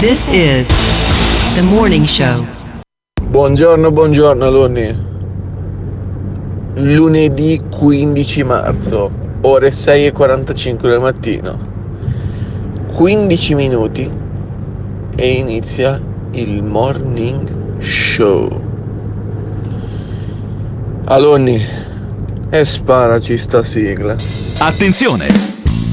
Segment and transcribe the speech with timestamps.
[0.00, 0.68] This is
[1.54, 2.44] the morning show.
[3.30, 4.94] Buongiorno, buongiorno Loni.
[6.74, 11.58] Lunedì 15 marzo, ore 6.45 del mattino.
[12.94, 14.10] 15 minuti
[15.16, 15.98] e inizia
[16.32, 18.50] il morning show.
[21.06, 21.66] Aloni,
[22.50, 24.14] e sparaci sta sigla.
[24.58, 25.55] Attenzione!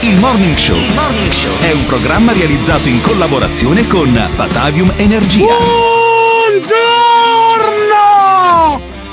[0.00, 0.76] Il Morning Show.
[1.60, 5.44] È un programma realizzato in collaborazione con Batavium Energia.
[5.44, 6.76] Buongiorno!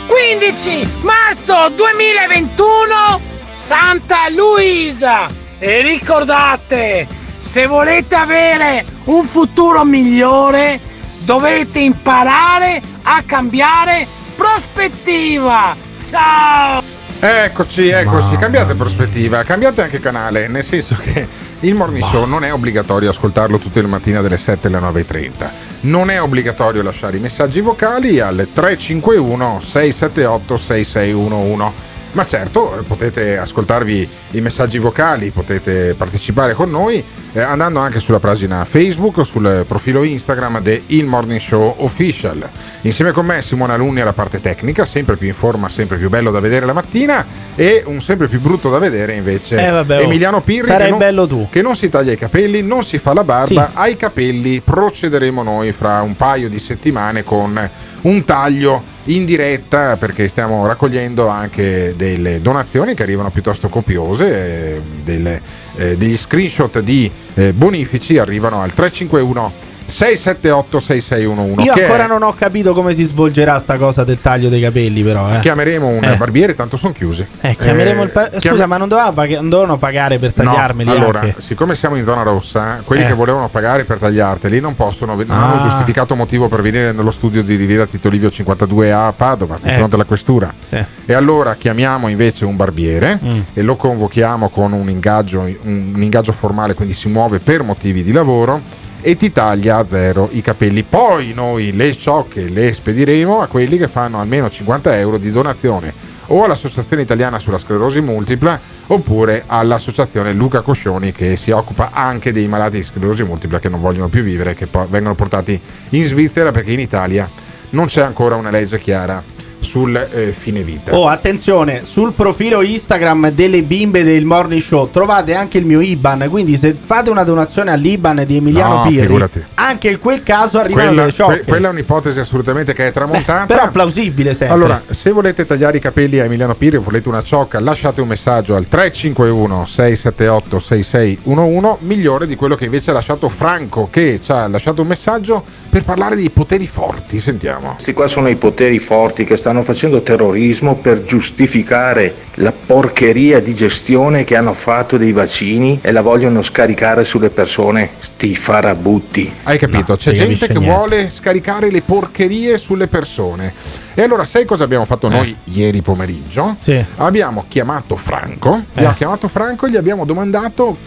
[0.06, 3.20] 15 marzo 2021
[3.50, 5.28] Santa Luisa.
[5.58, 10.80] E ricordate se volete avere un futuro migliore
[11.20, 15.76] dovete imparare a cambiare prospettiva.
[16.00, 16.95] Ciao
[17.28, 21.28] Eccoci, eccoci, cambiate prospettiva, cambiate anche canale, nel senso che
[21.62, 25.50] il morning show non è obbligatorio ascoltarlo tutte le mattine dalle 7 alle 9.30.
[25.82, 31.95] Non è obbligatorio lasciare i messaggi vocali al 351 678 6611.
[32.16, 37.04] Ma certo, potete ascoltarvi i messaggi vocali, potete partecipare con noi
[37.34, 42.50] eh, andando anche sulla pagina Facebook sul profilo Instagram di Il Morning Show Official.
[42.84, 46.32] Insieme con me Simone Alunni alla parte tecnica, sempre più in forma, sempre più bello
[46.32, 50.02] da vedere la mattina e un sempre più brutto da vedere invece Eh, vabbè, oh.
[50.04, 51.50] Emiliano Pirri Sarai che non, bello tu.
[51.52, 53.78] che non si taglia i capelli, non si fa la barba, Sì.
[53.78, 57.70] ai capelli procederemo noi fra un paio di settimane con
[58.02, 64.82] un taglio in diretta perché stiamo raccogliendo anche delle donazioni che arrivano piuttosto copiose, eh,
[65.04, 65.42] delle,
[65.76, 72.24] eh, degli screenshot di eh, bonifici arrivano al 351 678 6611 Io ancora è- non
[72.24, 75.32] ho capito come si svolgerà sta cosa del taglio dei capelli, però.
[75.36, 75.40] Eh.
[75.40, 76.16] chiameremo un Eh.
[76.16, 77.26] barbiere, tanto sono chiusi.
[77.42, 80.34] Eh, chiameremo Eh, il pa- Scusa, chiam- ma non, doveva pag- non dovevano pagare per
[80.34, 81.42] tagliarmeli No, allora, anche?
[81.42, 83.08] siccome siamo in zona rossa, quelli Eh.
[83.08, 85.52] che volevano pagare per tagliarteli non possono, non Ah.
[85.54, 89.70] hanno giustificato motivo per venire nello studio di Riviera Tito Livio 52A a Padova, di
[89.70, 89.74] Eh.
[89.76, 90.54] fronte alla questura.
[90.68, 90.84] Sì.
[91.06, 93.40] E allora chiamiamo invece un barbiere Mm.
[93.54, 98.12] e lo convochiamo con un ingaggio, un ingaggio formale, quindi si muove per motivi di
[98.12, 98.62] lavoro
[99.08, 100.82] e ti taglia a zero i capelli.
[100.82, 105.94] Poi noi le ciocche le spediremo a quelli che fanno almeno 50 euro di donazione
[106.30, 112.48] o all'Associazione Italiana sulla Sclerosi Multipla oppure all'Associazione Luca Coscioni che si occupa anche dei
[112.48, 116.72] malati di sclerosi multipla che non vogliono più vivere, che vengono portati in Svizzera perché
[116.72, 117.30] in Italia
[117.70, 119.24] non c'è ancora una legge chiara
[119.66, 120.96] sul eh, fine vita.
[120.96, 126.28] Oh, attenzione, sul profilo Instagram delle bimbe del Morning Show trovate anche il mio IBAN,
[126.30, 129.44] quindi se fate una donazione all'IBAN di Emiliano No, Pirri, figurati.
[129.56, 131.34] anche in quel caso arrivano Quella, delle sciocche.
[131.40, 133.46] que- quella è un'ipotesi assolutamente che è tramontata.
[133.46, 134.56] Però plausibile sempre.
[134.56, 138.08] Allora, se volete tagliare i capelli a Emiliano Piri o volete una ciocca, lasciate un
[138.08, 144.32] messaggio al 351 678 6611, migliore di quello che invece ha lasciato Franco, che ci
[144.32, 147.20] ha lasciato un messaggio per parlare di poteri forti.
[147.20, 147.74] Sentiamo.
[147.74, 153.54] Questi qua sono i poteri forti che stanno facendo terrorismo per giustificare la porcheria di
[153.54, 157.92] gestione che hanno fatto dei vaccini e la vogliono scaricare sulle persone.
[157.98, 159.32] Sti farabutti.
[159.44, 159.84] Hai capito?
[159.94, 160.70] No, C'è gente che niente.
[160.74, 163.54] vuole scaricare le porcherie sulle persone.
[163.94, 166.50] E allora, sai cosa abbiamo fatto noi ieri pomeriggio?
[166.50, 166.62] Eh.
[166.62, 166.86] Sì.
[166.98, 168.56] Abbiamo chiamato Franco.
[168.56, 168.64] Eh.
[168.76, 170.78] Abbiamo chiamato Franco e gli abbiamo domandato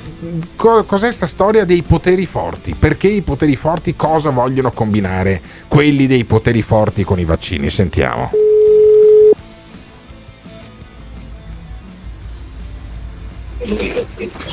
[0.56, 2.74] co- cos'è sta storia dei poteri forti.
[2.78, 7.70] Perché i poteri forti cosa vogliono combinare quelli dei poteri forti con i vaccini?
[7.70, 8.30] Sentiamo.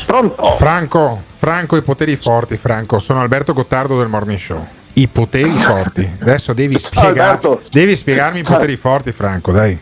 [0.06, 0.52] Pronto?
[0.52, 3.00] Franco, Franco, i poteri forti, Franco.
[3.00, 4.66] Sono Alberto Gottardo del Morning Show.
[4.94, 6.10] I poteri forti.
[6.22, 7.62] Adesso devi, Alberto.
[7.70, 9.78] devi spiegarmi i poteri forti, Franco, dai.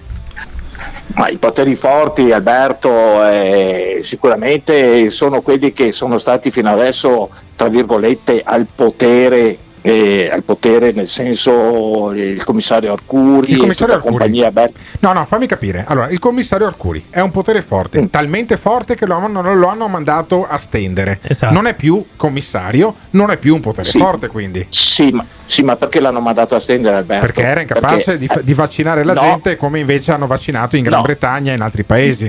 [1.15, 2.89] Ma i poteri forti, Alberto,
[3.27, 10.44] eh, sicuramente sono quelli che sono stati fino adesso, tra virgolette, al potere eh, al
[10.44, 14.31] potere, nel senso il commissario Arcuri, Il commissario e tutta Arcuri.
[14.31, 14.50] compagnia.
[14.51, 14.71] beh,
[15.01, 15.83] No, no, fammi capire.
[15.85, 18.06] Allora, il commissario Arcuri è un potere forte, Mm.
[18.06, 21.19] talmente forte che lo, hanno- lo hanno mandato a stendere.
[21.21, 21.53] Esatto.
[21.53, 23.97] Non è più commissario, non è più un potere Sì.
[24.00, 24.65] forte, quindi.
[24.69, 27.25] sì, ma, sì, ma perché l'hanno mandato a stendere Alberto?
[27.25, 29.21] Perché era incapace Perché- di, fa- di vaccinare la no.
[29.21, 31.03] gente come invece hanno vaccinato in Gran No.
[31.03, 32.25] Bretagna e in altri paesi.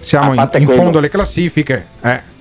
[0.00, 1.86] Siamo in, in fondo alle classifiche.
[2.02, 2.34] eh.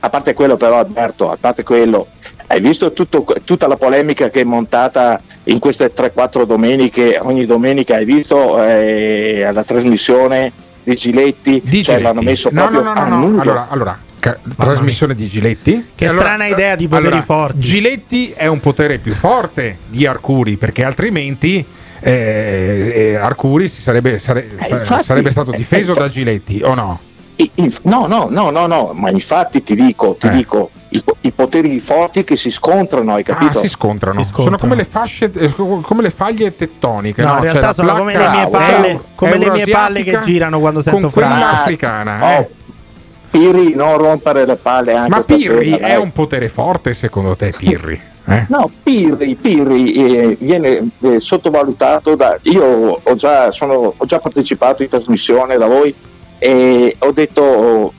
[0.00, 2.08] A parte quello però Alberto, a parte quello,
[2.48, 7.96] hai visto tutto- tutta la polemica che è montata in queste 3-4 domeniche, ogni domenica
[7.96, 10.52] hai visto eh, alla trasmissione
[10.82, 12.02] di Giletti, Di cioè Giletti.
[12.02, 13.40] l'hanno messo no, proprio no, no, a no, no.
[13.40, 15.88] Allora, allora, ca- trasmissione di Giletti.
[15.94, 17.58] Che allora- strana idea di poteri allora, forti.
[17.58, 21.64] Giletti è un potere più forte di Arcuri perché altrimenti
[22.00, 26.60] eh, eh, Arcuri si sarebbe, sare- Eh, infatti, sarebbe stato eh, difeso eh, da Giletti
[26.62, 27.00] o no?
[27.82, 30.30] No, no, no, no, no, ma infatti ti dico, ti Eh.
[30.30, 33.58] dico, i, i poteri forti che si scontrano, hai capito?
[33.58, 34.20] Ah, si scontrano.
[34.22, 34.56] Si scontrano.
[34.58, 37.22] Sono come le fasce, eh, come le faglie tettoniche.
[37.22, 40.02] No, No, in C'è realtà sono come le mie palle, euro- come le mie palle
[40.02, 41.56] che girano quando sento con quella Franco.
[41.62, 42.20] africana.
[42.36, 42.38] eh.
[42.38, 42.48] Oh,
[43.30, 48.00] Pirri, non rompere le palle anche Ma Pirri è un potere forte secondo te, Pirri?
[48.28, 48.46] Eh?
[48.48, 52.36] No, Pirri, Pirri eh, viene eh, sottovalutato da...
[52.42, 55.94] Io ho già, sono- ho già partecipato in trasmissione da voi
[56.38, 57.92] e ho detto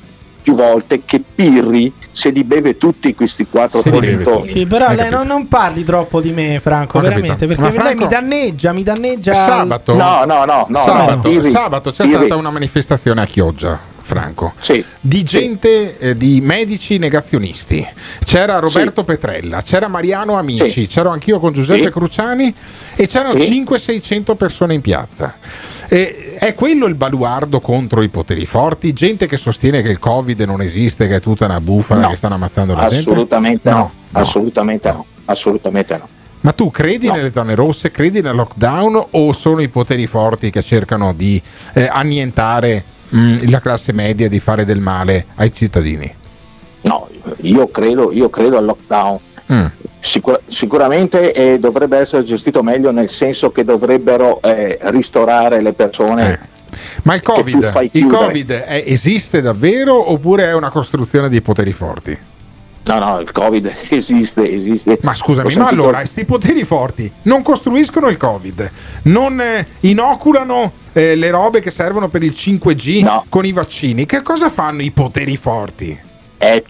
[0.47, 4.47] più volte che Pirri se li beve tutti questi quattro tormentoni.
[4.47, 5.17] Sì, però Hai lei capito.
[5.17, 7.19] non, non parli troppo di me, Franco, Ho capito.
[7.19, 9.33] veramente, perché Ma lei Franco- mi danneggia, mi danneggia.
[9.33, 13.25] Sabato, No, no, no, no, sabato, no, Pirri- sabato c'è Pirri- stata una manifestazione a
[13.25, 13.77] Chioggia.
[14.07, 15.23] Franco, Sì, di sì.
[15.25, 17.85] gente, eh, di medici negazionisti.
[18.23, 20.87] C'era Roberto Petrella, c'era Mariano Amici, Sì.
[20.87, 21.91] c'ero anch'io con Giuseppe Sì.
[21.91, 22.55] Cruciani
[22.95, 23.63] e c'erano Sì.
[23.65, 25.35] 500-600 persone in piazza.
[25.89, 28.93] E è quello il baluardo contro i poteri forti?
[28.93, 32.15] Gente che sostiene che il Covid non esiste, che è tutta una bufala, No, che
[32.15, 33.09] stanno ammazzando la gente?
[33.09, 34.19] Assolutamente no, no.
[34.19, 36.07] assolutamente no, assolutamente no.
[36.41, 37.15] Ma tu credi No.
[37.15, 41.41] nelle zone rosse, credi nel lockdown o sono i poteri forti che cercano di
[41.73, 46.13] eh, annientare mh, la classe media di fare del male ai cittadini?
[46.81, 47.09] No,
[47.41, 49.19] io credo, io credo al lockdown.
[49.51, 49.65] Mm.
[49.99, 56.33] Sicur- sicuramente eh, dovrebbe essere gestito meglio nel senso che dovrebbero eh, ristorare le persone.
[56.33, 56.55] Eh.
[57.03, 58.05] Ma il Covid, il.
[58.05, 62.17] COVID è- esiste davvero oppure è una costruzione di poteri forti?
[62.87, 64.99] No, no, il Covid esiste, esiste.
[65.01, 68.71] Ma scusami, ma allora questi poteri forti non costruiscono il Covid,
[69.03, 73.25] non eh, inoculano eh, le robe che servono per il 5G No.
[73.29, 74.05] con i vaccini.
[74.05, 75.99] Che cosa fanno i poteri forti?
[76.37, 76.63] è, è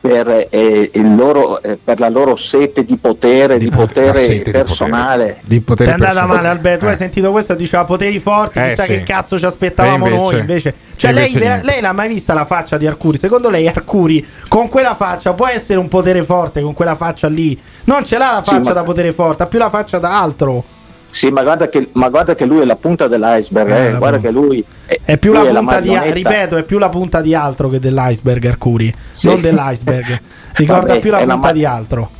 [0.00, 4.42] per, eh, il loro, eh, per la loro sete di potere, di, la potere sete
[4.44, 5.24] di personale.
[5.26, 5.40] potere.
[5.44, 6.36] Di potere è andata personale.
[6.36, 6.78] male, Alberto.
[6.80, 6.96] Tu hai Eh.
[6.96, 7.54] sentito questo?
[7.54, 8.58] Diceva poteri forti.
[8.58, 8.88] Eh, chissà sì.
[8.92, 10.38] che cazzo ci aspettavamo invece- noi.
[10.40, 11.66] Invece, cioè, lei, invece niente.
[11.66, 13.16] lei l'ha mai vista la faccia di Arcuri?
[13.16, 16.60] Secondo lei, Arcuri con quella faccia può essere un potere forte?
[16.62, 19.46] Con quella faccia lì, non ce l'ha la Sì, faccia ma- da potere forte, ha
[19.46, 20.64] più la faccia da altro.
[21.10, 23.68] Sì, ma guarda, che, ma guarda che lui è la punta dell'iceberg.
[23.70, 24.28] Eh, eh, la guarda punta.
[24.32, 27.20] che lui è, È più lui la è punta di, ripeto, è più la punta
[27.20, 28.94] di altro che dell'iceberg, Arcuri.
[29.10, 29.26] Sì.
[29.28, 30.20] Non dell'iceberg.
[30.54, 32.10] Ricorda Vabbè, più la la punta ma- di altro.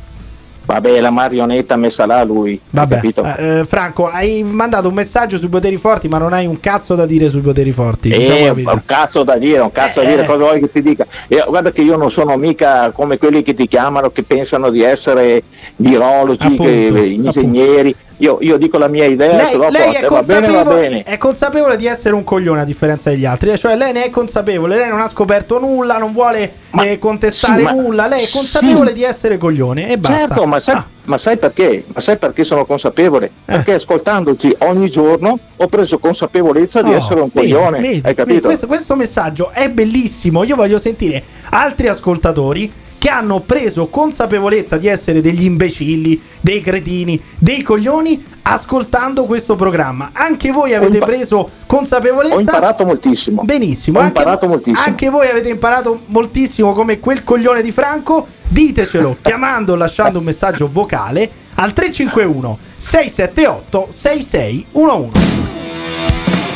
[0.63, 2.59] Vabbè, la marionetta messa là lui.
[2.69, 3.23] Vabbè, capito?
[3.23, 7.05] eh, Franco, hai mandato un messaggio sui poteri forti, ma non hai un cazzo da
[7.05, 8.09] dire sui poteri forti.
[8.09, 8.71] diciamo Eh, la verità.
[8.73, 10.25] un cazzo da dire, un cazzo Eh, da dire, eh.
[10.25, 11.05] cosa vuoi che ti dica?
[11.27, 14.83] E guarda che io non sono mica come quelli che ti chiamano, che pensano di
[14.83, 15.41] essere
[15.77, 17.95] virologi, Appunto, che- ingegneri.
[18.21, 20.53] Io, io dico la mia idea, se Lei, dopo lei è, te va bene, va
[20.53, 21.03] consapevole, bene.
[21.03, 24.77] è consapevole di essere un coglione a differenza degli altri, cioè lei ne è consapevole,
[24.77, 28.37] lei non ha scoperto nulla, non vuole Ma- eh, contestare sì, nulla, lei è sì.
[28.37, 30.17] consapevole di essere coglione e basta.
[30.19, 31.83] Certo, ma sai, Ah, ma sai perché?
[31.91, 33.25] Ma sai perché sono consapevole?
[33.25, 33.31] Eh.
[33.45, 37.79] Perché ascoltandoti ogni giorno ho preso consapevolezza di oh, essere un vedi, coglione.
[37.79, 38.41] vedi, hai vedi, capito?
[38.47, 44.85] questo, questo messaggio è bellissimo, io voglio sentire altri ascoltatori che hanno preso consapevolezza di
[44.85, 50.11] essere degli imbecilli, dei cretini, dei coglioni ascoltando questo programma.
[50.13, 52.35] Anche voi avete impa- preso consapevolezza.
[52.35, 53.41] Ho imparato moltissimo.
[53.43, 54.85] Benissimo, Ho anche, imparato moltissimo.
[54.85, 58.27] anche voi avete imparato moltissimo come quel coglione di Franco.
[58.47, 65.19] Ditecelo chiamando o lasciando un messaggio vocale al 351 678 6611.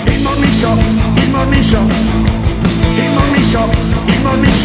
[0.05, 3.67] Il morning show, il morning show, il morning show,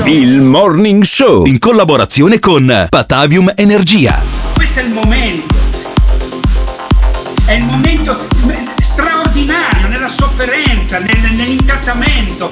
[0.06, 1.44] il morning show.
[1.44, 4.22] In collaborazione con Patavium Energia.
[4.54, 5.54] questo è il momento.
[7.44, 8.26] È il momento
[8.80, 12.50] straordinario nella sofferenza, nel- nell'incazzamento.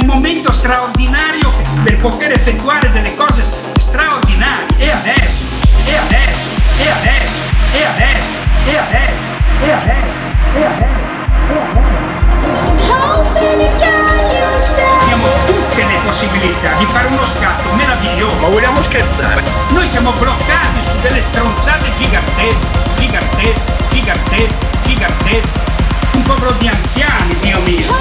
[0.00, 1.50] Un momento straordinario
[1.82, 3.42] per poter effettuare delle cose
[3.76, 4.66] straordinarie.
[4.78, 5.44] E adesso,
[5.84, 7.42] e adesso, e adesso,
[7.72, 8.30] e adesso,
[8.66, 9.18] e adesso,
[9.62, 10.02] e adesso,
[10.56, 10.93] e adesso, e
[15.74, 18.36] ottenne possibilità di fare uno scatto meraviglioso.
[18.36, 19.42] Ma vogliamo scherzare?
[19.70, 22.66] Noi siamo bloccati su delle stronzate gigantesche,
[22.96, 25.72] gigantesche, gigantesche, gigantesche
[26.14, 27.92] un popolo di anziani, Dio mio.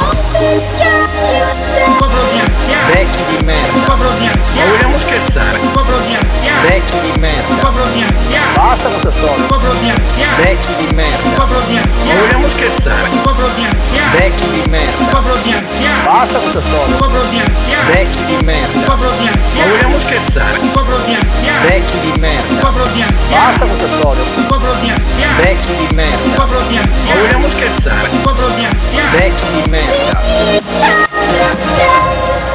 [1.85, 2.93] Un popolo di anziani.
[2.93, 3.73] Vecchi di merda.
[3.73, 4.69] Un popolo di anziani.
[4.69, 5.57] Ma vogliamo scherzare?
[5.59, 6.67] Un popolo di anziani.
[6.67, 7.53] Vecchi di Un merda.
[7.61, 8.53] popolo di anziani.
[8.55, 9.45] Basta questa Un storia.
[9.47, 10.43] popolo di anziani.
[10.43, 11.29] Vecchi di Un merda.
[11.35, 12.19] popolo di Ma anziani.
[12.19, 13.07] vogliamo scherzare?
[13.09, 14.17] Un popolo di anziani.
[14.17, 15.03] Vecchi di Un merda.
[15.11, 16.03] popolo di anziani.
[16.03, 16.95] Basta questa Un storia.
[16.97, 17.93] popolo di anziani.
[17.93, 18.79] Vecchi di Un merda.
[18.85, 19.69] popolo di Ma anziani.
[19.71, 20.57] vogliamo scherzare?
[20.59, 21.67] Un popolo di anziani.
[21.67, 22.53] Vecchi di Un merda.
[22.61, 23.43] popolo di anziani.
[23.43, 24.23] Basta questa storia.
[24.35, 25.41] Un popolo di anziani.
[25.43, 26.29] Vecchi di Un merda.
[26.35, 27.19] popolo di Ma anziani.
[27.21, 28.02] vogliamo scherzare?
[28.11, 29.17] Un popolo di anziani.
[29.17, 30.21] Vecchi di merda.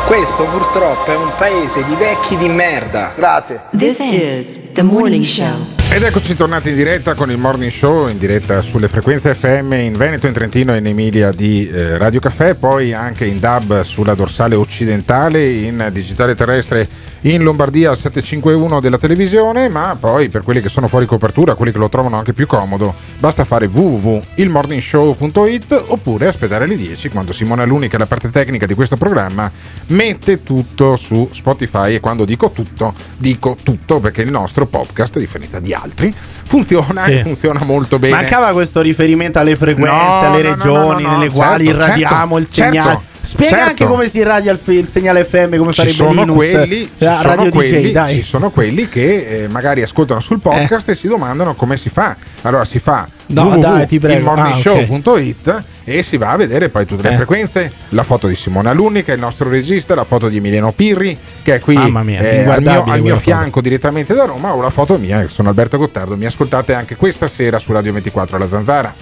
[0.07, 3.13] Questo purtroppo è un paese di vecchi di merda.
[3.17, 3.61] Grazie.
[3.77, 5.67] This is the morning show.
[5.91, 9.97] Ed eccoci tornati in diretta con il Morning Show, in diretta sulle frequenze FM in
[9.97, 14.15] Veneto, in Trentino e in Emilia di eh, Radio Caffè, poi anche in DAB sulla
[14.15, 16.87] dorsale occidentale, in digitale terrestre
[17.23, 21.73] in Lombardia al 751 della televisione, ma poi per quelli che sono fuori copertura, quelli
[21.73, 27.65] che lo trovano anche più comodo, basta fare www.ilmorningshow.it oppure aspettare le 10 quando Simona
[27.65, 29.51] Luni, che è la parte tecnica di questo programma,
[29.87, 35.19] mette tutto su Spotify e quando dico tutto, dico tutto perché il nostro podcast, a
[35.19, 37.13] differenza di altri, funziona Sì.
[37.13, 38.15] e funziona molto bene.
[38.15, 42.39] Mancava questo riferimento alle frequenze, No, alle regioni no, no, nelle certo, quali certo, irradiamo
[42.39, 43.01] il certo, segnale.
[43.21, 43.69] Spiega certo.
[43.71, 46.91] anche come si irradia il, il segnale FM, come ci farebbe sono, Linus, quelli, ci,
[47.05, 48.15] la sono radio quelli, DJ, dai.
[48.15, 52.17] ci sono quelli che eh, magari ascoltano sul podcast e si domandano come si fa.
[52.43, 54.31] Allora si fa No, dai, ti prego.
[54.31, 57.17] www.ilmorningshow.it e si va a vedere poi tutte le Eh.
[57.17, 60.73] frequenze, la foto di Simona Alunni che è il nostro regista, la foto di Emiliano
[60.73, 64.61] Pirri che è qui mia, eh, al mio, al mio fianco direttamente da Roma o
[64.63, 66.17] la foto mia che sono Alberto Gottardo.
[66.17, 68.95] Mi ascoltate anche questa sera su Radio 24 alla Zanzara.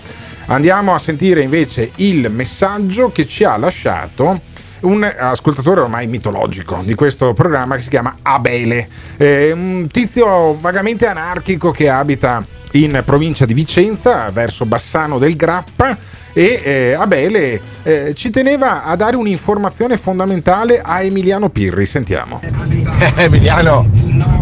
[0.49, 4.41] Andiamo a sentire invece il messaggio che ci ha lasciato
[4.83, 11.07] un ascoltatore ormai mitologico di questo programma che si chiama Abele, Eh, un tizio vagamente
[11.07, 15.99] anarchico che abita in provincia di Vicenza, verso Bassano del Grappa.
[16.39, 21.87] E eh, Abele eh, ci teneva a dare un'informazione fondamentale a Emiliano Pirri.
[21.87, 22.43] Sentiamo.
[23.17, 23.89] Emiliano,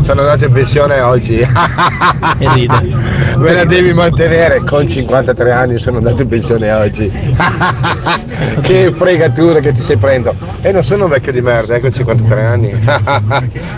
[0.01, 1.39] sono andato in pensione oggi.
[1.39, 3.13] E ride.
[3.39, 7.09] Me la devi mantenere, con 53 anni sono andato in pensione oggi.
[8.63, 10.35] che fregatura che ti sei prendo.
[10.63, 12.75] E non sono un vecchio di merda, ecco 53 anni.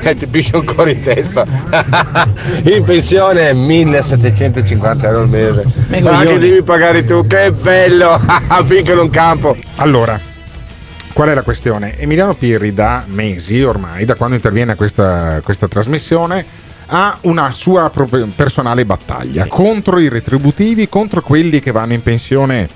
[0.01, 1.45] e ti piscio ancora in testa.
[2.63, 5.65] in pensione 1750 euro al mese.
[5.89, 8.06] Me Ma che devi pagare tu, che bello!
[8.67, 9.57] Finché non campo.
[9.77, 10.19] Allora,
[11.13, 11.97] qual è la questione?
[11.99, 16.45] Emiliano Pirri da mesi ormai, da quando interviene a questa, questa trasmissione,
[16.87, 17.91] ha una sua
[18.35, 22.69] personale battaglia contro i retributivi, contro quelli che vanno in pensione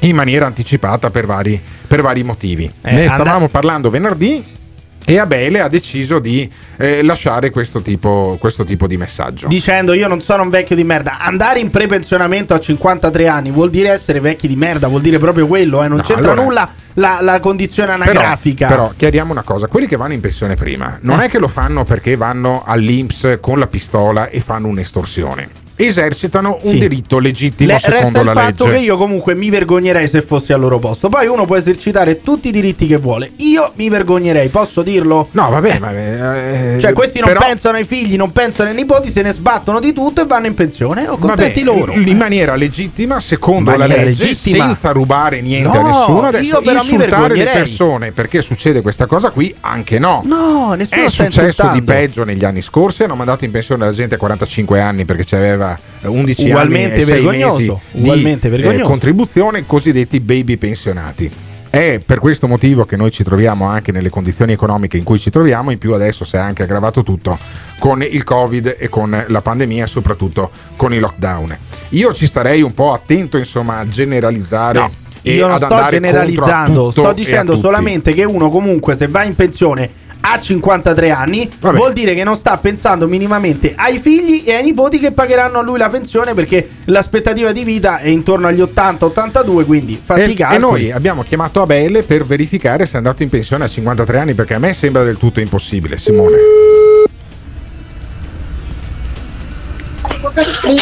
[0.00, 2.64] in maniera anticipata per vari, per vari motivi.
[2.82, 4.58] Eh, ne and- stavamo parlando venerdì.
[5.04, 9.48] E Abele ha deciso di eh, lasciare questo tipo, questo tipo di messaggio.
[9.48, 11.18] Dicendo io non sono un vecchio di merda.
[11.18, 15.46] Andare in prepensionamento a 53 anni vuol dire essere vecchi di merda, vuol dire proprio
[15.48, 15.88] quello, eh.
[15.88, 18.68] non No, c'entra allora- nulla la, la condizione Però, anagrafica.
[18.68, 21.24] però chiariamo una cosa: quelli che vanno in pensione prima non Eh.
[21.24, 25.48] è che lo fanno perché vanno all'Inps con la pistola e fanno un'estorsione.
[25.86, 26.78] Esercitano un Sì.
[26.78, 28.78] diritto legittimo Le- secondo resta il la fatto legge.
[28.78, 31.08] che io comunque mi vergognerei se fossi al loro posto.
[31.08, 33.30] Poi uno può esercitare tutti i diritti che vuole.
[33.36, 35.28] Io mi vergognerei, posso dirlo?
[35.32, 35.92] No, vabbè, ma.
[35.96, 39.80] eh, Cioè, questi non però- pensano ai figli, non pensano ai nipoti, se ne sbattono
[39.80, 41.04] di tutto e vanno in pensione.
[41.06, 41.92] Vabbè, contenti loro.
[41.92, 44.66] in maniera legittima, secondo Maniera la legge, legittima.
[44.66, 46.26] senza rubare niente a No, nessuno.
[46.28, 47.52] Adesso io però mi insultare le vergognerei.
[47.62, 50.22] persone perché succede questa cosa qui, anche no.
[50.24, 51.72] No, nessuno È successo insultando.
[51.74, 53.02] di peggio negli anni scorsi.
[53.02, 55.69] Hanno mandato in pensione la gente a 45 anni perché aveva
[56.02, 58.80] 11 Ugualmente anni e 6 vergognoso, mesi ugualmente di vergognoso.
[58.80, 61.30] eh, contribuzione, cosiddetti baby pensionati.
[61.70, 65.30] È per questo motivo che noi ci troviamo anche nelle condizioni economiche in cui ci
[65.30, 67.38] troviamo, in più adesso si è anche aggravato tutto
[67.78, 71.56] con il Covid e con la pandemia soprattutto con i lockdown.
[71.90, 74.78] Io ci starei un po' attento insomma a generalizzare.
[74.80, 74.90] No,
[75.22, 79.36] e io non ad sto generalizzando, sto dicendo solamente che uno comunque se va in
[79.36, 79.88] pensione
[80.20, 81.76] a 53 anni Vabbè.
[81.76, 85.62] vuol dire che non sta pensando minimamente ai figli e ai nipoti che pagheranno a
[85.62, 90.54] lui la pensione perché l'aspettativa di vita è intorno agli 80-82 quindi fatti i E,
[90.54, 94.34] e noi abbiamo chiamato Abele per verificare se è andato in pensione a 53 anni
[94.34, 96.89] perché a me sembra del tutto impossibile, Simone.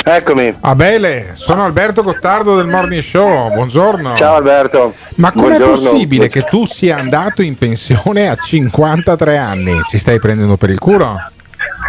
[0.04, 0.54] Eccomi.
[0.60, 4.14] Abele, sono Alberto Gottardo del Morning Show, buongiorno.
[4.14, 4.94] Ciao Alberto.
[5.16, 5.90] Ma com'è Buongiorno.
[5.90, 9.80] possibile che tu sia andato in pensione a 53 anni?
[9.88, 11.16] Ci stai prendendo per il culo?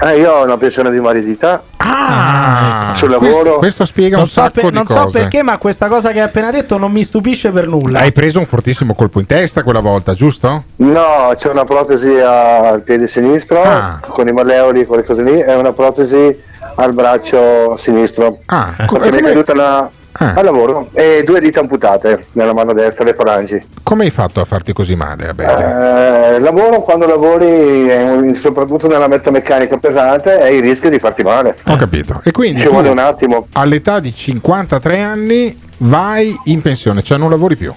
[0.01, 3.57] Eh, io ho una pensione di invalidità Ah, sul questo, lavoro.
[3.57, 5.19] questo spiega non un so, sacco per- di non so cose.
[5.19, 7.99] perché ma questa cosa che hai appena detto non mi stupisce per nulla.
[7.99, 10.63] Hai preso un fortissimo colpo in testa quella volta, giusto?
[10.77, 13.99] No, c'è una protesi al piede sinistro Ah.
[14.07, 18.37] con i malleoli, quelle cose lì, e una protesi al braccio sinistro.
[18.47, 19.89] Ah, Perché mi è caduta una,
[20.21, 20.33] Ah.
[20.33, 23.63] Al lavoro e due dita amputate nella mano destra, le falangi.
[23.83, 25.33] Come hai fatto a farti così male?
[25.37, 27.45] Eh, lavoro quando lavori,
[27.89, 31.57] eh, soprattutto nella metalmeccanica pesante, hai il rischio di farti male.
[31.67, 32.19] Ho capito.
[32.23, 33.47] E quindi Ci vuole un attimo.
[33.53, 37.71] all'età di 53 anni vai in pensione, cioè non lavori più.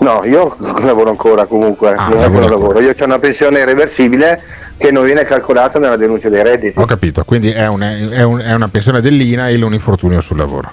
[0.00, 2.80] No, io lavoro ancora comunque, Ah, non è non lavoro.
[2.80, 4.42] Io ho una pensione irreversibile
[4.78, 6.78] che non viene calcolata nella denuncia dei redditi.
[6.78, 7.80] Ho capito, quindi è, un-
[8.12, 10.70] è un- è una pensione dell'INAIL, un infortunio sul lavoro.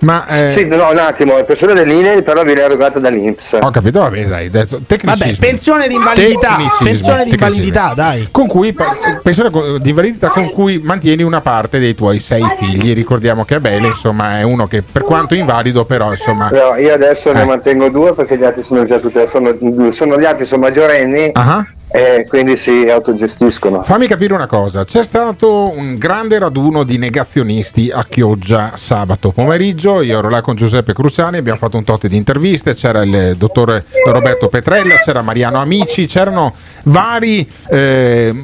[0.00, 3.56] Ma eh, Sì, no, un attimo, la pensione dell'INE però viene erogata dall'Inps.
[3.60, 4.80] ho capito, vabbè, dai, detto.
[5.04, 6.56] Vabbè, pensione di invalidità.
[6.82, 8.28] Pensione di invalidità, dai.
[8.30, 8.74] Con cui,
[9.22, 9.50] pensione
[9.80, 12.92] di invalidità con cui mantieni una parte dei tuoi sei figli.
[12.94, 16.50] Ricordiamo che Abele, insomma, è uno che per quanto invalido, però, insomma.
[16.50, 17.44] No, io adesso ne Eh.
[17.44, 19.54] mantengo due perché gli altri sono già tutti, sono,
[19.92, 21.64] sono- gli altri sono maggiorenni Ah.
[21.88, 23.82] E quindi si autogestiscono.
[23.82, 30.02] Fammi capire una cosa, c'è stato un grande raduno di negazionisti a Chioggia sabato pomeriggio,
[30.02, 33.84] io ero là con Giuseppe Cruciani, abbiamo fatto un tot di interviste, c'era il dottore
[34.04, 38.34] Roberto Petrella, c'era Mariano Amici, c'erano vari eh,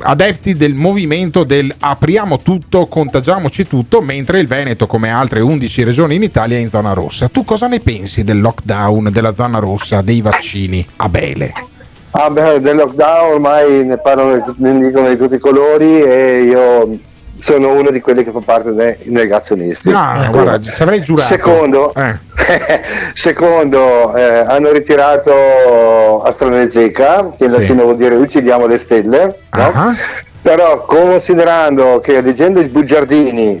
[0.00, 6.14] adepti del movimento del apriamo tutto, contagiamoci tutto, mentre il Veneto, come altre 11 regioni
[6.14, 7.28] in Italia, è in zona rossa.
[7.28, 10.86] Tu cosa ne pensi del lockdown, della zona rossa, dei vaccini?
[10.96, 11.72] Abele.
[12.16, 16.96] Ah, beh, del lockdown ormai ne parlano, ne dicono di tutti i colori e io
[17.40, 19.90] sono uno di quelli che fa parte dei negazionisti.
[19.90, 21.26] No, guarda, ci avrei giurato.
[21.26, 22.16] Secondo, Eh.
[23.14, 27.58] secondo eh, hanno ritirato AstraZeneca, che in Sì.
[27.58, 29.72] latino vuol dire uccidiamo le stelle, no?
[29.74, 29.92] Ah.
[30.40, 33.60] però considerando che leggendo i bugiardini,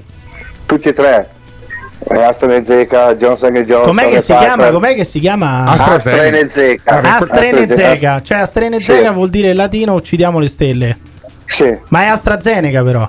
[0.64, 1.28] tutti e tre,
[2.06, 4.70] AstraZeneca, Johnson Johnson, Com'è che e si Pfizer, chiama?
[4.70, 5.64] Com'è che si chiama?
[5.66, 7.00] AstraZeneca.
[7.16, 8.22] AstraZeneca.
[8.22, 9.14] Cioè AstraZeneca Sì.
[9.14, 10.98] vuol dire in latino uccidiamo le stelle.
[11.44, 11.78] Sì.
[11.88, 13.08] Ma è AstraZeneca però.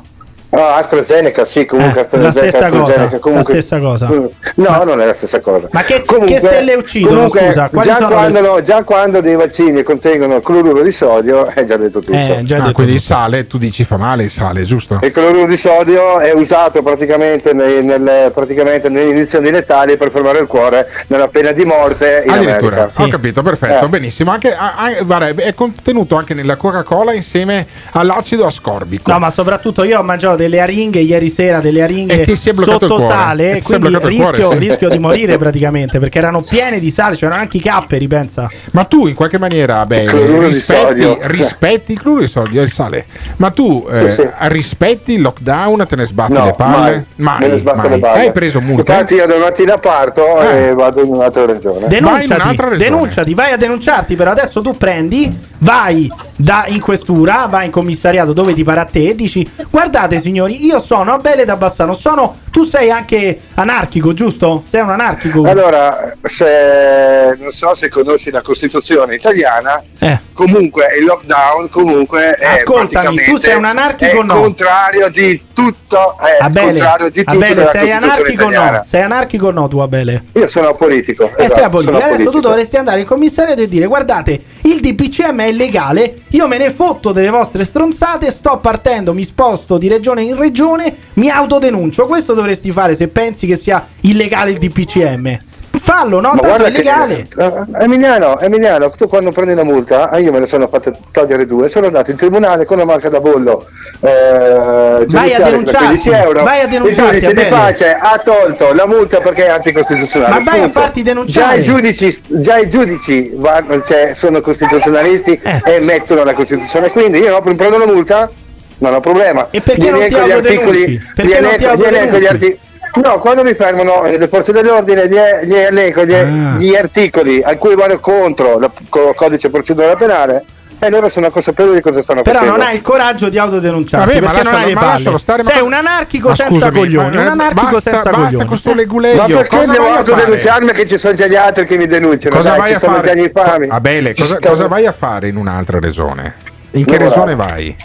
[0.49, 4.07] No, AstraZeneca, sì, comunque Eh, AstraZeneca, la stessa AstraZeneca, cosa, comunque- la stessa cosa.
[4.09, 4.25] Mm,
[4.55, 5.67] No, non è la stessa cosa.
[5.71, 7.69] Ma che- che Comunque- stelle uccidono, comunque, scusa?
[7.69, 11.63] Quali già, sono quando, le- no, già quando dei vaccini contengono cloruro di sodio, è
[11.65, 12.13] già detto tutto.
[12.13, 14.99] Eh, già Ah, detto quindi il sale, tu dici fa male il sale, giusto?
[15.01, 20.39] Il cloruro di sodio è usato praticamente, nei, nel, praticamente nelle iniezioni letali per fermare
[20.39, 23.03] il cuore nella pena di morte in Addirittura, America.
[23.03, 23.89] ho capito, perfetto, Eh.
[23.89, 24.31] benissimo.
[24.31, 29.11] Anche, ah, ah, guarda, è contenuto anche nella Coca-Cola insieme all'acido ascorbico.
[29.11, 32.49] No, ma soprattutto io ho mangiato delle aringhe ieri sera, delle aringhe E ti si
[32.49, 33.13] è bloccato sotto il cuore.
[33.13, 36.79] E sale, ti si è quindi rischio, cuore, rischio di morire praticamente perché erano piene
[36.79, 38.49] di sale, c'erano anche i capperi, pensa.
[38.71, 43.05] Ma tu in qualche maniera, beh, rispetti, rispetti il cloruro di sodio e il sale.
[43.37, 44.29] Ma tu eh, Sì, sì.
[44.47, 47.05] rispetti il lockdown, te ne sbatti No, le palle?
[47.15, 47.49] mai.
[47.49, 48.01] Le palle.
[48.01, 48.91] Hai preso multe?
[48.91, 50.67] Infatti io da mattina parto Eh.
[50.67, 51.87] e vado in un'altra regione.
[51.87, 52.89] Denunciati, un'altra regione.
[52.89, 58.33] denunciati, vai a denunciarti, però adesso tu prendi, vai da in questura, vai in commissariato
[58.33, 62.37] dove ti pare a te e dici "Guardate signori, io sono Abele da Bassano, sono
[62.51, 64.63] tu sei anche anarchico, giusto?
[64.65, 65.43] Sei un anarchico".
[65.43, 70.19] Allora, se non so se conosci la Costituzione italiana, Eh.
[70.33, 74.33] comunque il lockdown comunque Ascoltami, tu sei un anarchico o no?
[74.35, 78.83] contrario di tutto, è Abele, contrario di tutto Abele, sei anarchico o no?
[78.85, 80.25] Sei anarchico o no tu Abele?
[80.33, 81.25] Io sono apolitico.
[81.35, 81.93] E esatto, sei apolitico.
[81.93, 82.47] sono Adesso tu apolitico.
[82.47, 86.21] dovresti andare in commissariato e dire: Guardate, il DPCM è illegale.
[86.29, 88.31] Io me ne fotto delle vostre stronzate.
[88.31, 90.93] Sto partendo, mi sposto di regione in regione.
[91.13, 92.05] Mi autodenuncio.
[92.05, 95.39] Questo dovresti fare se pensi che sia illegale il DPCM.
[95.77, 96.29] Fallo, no?
[96.33, 97.27] Ma Tanto è guarda che- illegale.
[97.37, 101.45] eh, Emiliano, Emiliano, tu quando prendi una multa, ah, io me ne sono fatte togliere
[101.45, 103.67] due, sono andato in tribunale con una marca da bollo
[103.99, 106.43] eh, da denunciarti, 15 euro.
[106.43, 110.33] vai a il denunciarti, giudice di pace ha tolto la multa perché è anticostituzionale.
[110.33, 110.79] Ma vai a punto.
[110.79, 111.55] farti denunciare.
[111.55, 115.61] Già i giudici, già i giudici vanno- cioè, sono costituzionalisti Eh.
[115.75, 118.31] e mettono la Costituzione, quindi io no, prendo la multa,
[118.79, 119.47] non ho problema.
[119.51, 120.57] E perché non ti elenco gli autodenunci?
[120.57, 122.27] articoli, Perché non ti elenco- gli elenco gli autodenunci?
[122.27, 122.59] articoli.
[123.03, 126.55] No, quando mi fermano eh, le forze dell'ordine, gli, gli elenco gli, Ah.
[126.57, 128.71] gli articoli a cui vado contro il
[129.15, 130.45] codice procedurale penale
[130.79, 132.57] e loro sono consapevoli di cosa stanno Però facendo.
[132.57, 135.17] non hai il coraggio di autodenunciarti Vabbè, ma perché non lascialo- hai le palle.
[135.19, 137.15] stare, Sei un anarchico Ma senza scusami, coglioni.
[137.17, 138.45] ma- Un anarchico basta, senza basta coglioni.
[138.45, 139.15] con sto leguleio.
[139.17, 142.35] Ma perché cosa devo autodenunciarmi che ci sono già gli altri che mi denunciano?
[142.35, 143.07] Cosa Dai, vai ci a sono fare?
[143.07, 143.67] già gli infami.
[143.69, 146.33] Abele, cosa, cosa vai a fare in un'altra regione?
[146.71, 147.75] In che regione vai?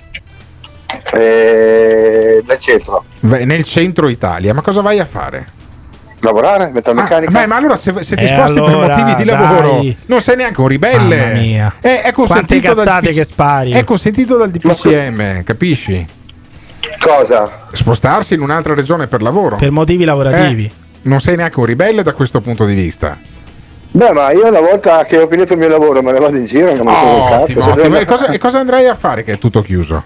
[1.12, 3.04] Eh, nel centro.
[3.20, 5.46] Vai Nel centro Italia, ma cosa vai a fare?
[6.22, 7.30] Lavorare, Ah, metalmeccanica.
[7.30, 9.40] beh, ma allora se, se ti Eh, sposti allora, per motivi di dai.
[9.40, 11.16] lavoro non sei neanche un ribelle.
[11.16, 11.74] Mamma mia.
[11.80, 13.70] È, è Quante consentito dal cazzate PC che spari.
[13.72, 16.06] È consentito dal DPCM, capisci?
[16.98, 17.66] Cosa?
[17.72, 19.56] Spostarsi in un'altra regione per lavoro.
[19.56, 20.64] Per motivi lavorativi.
[20.64, 20.70] Eh,
[21.02, 23.18] non sei neanche un ribelle da questo punto di vista.
[23.92, 26.44] Beh, ma io una volta che ho finito il mio lavoro me ne vado in
[26.44, 27.34] giro, non mi cazzo.
[27.42, 27.74] Ottimo.
[27.74, 30.04] devo- E, cosa, e cosa andrai a fare che è tutto chiuso?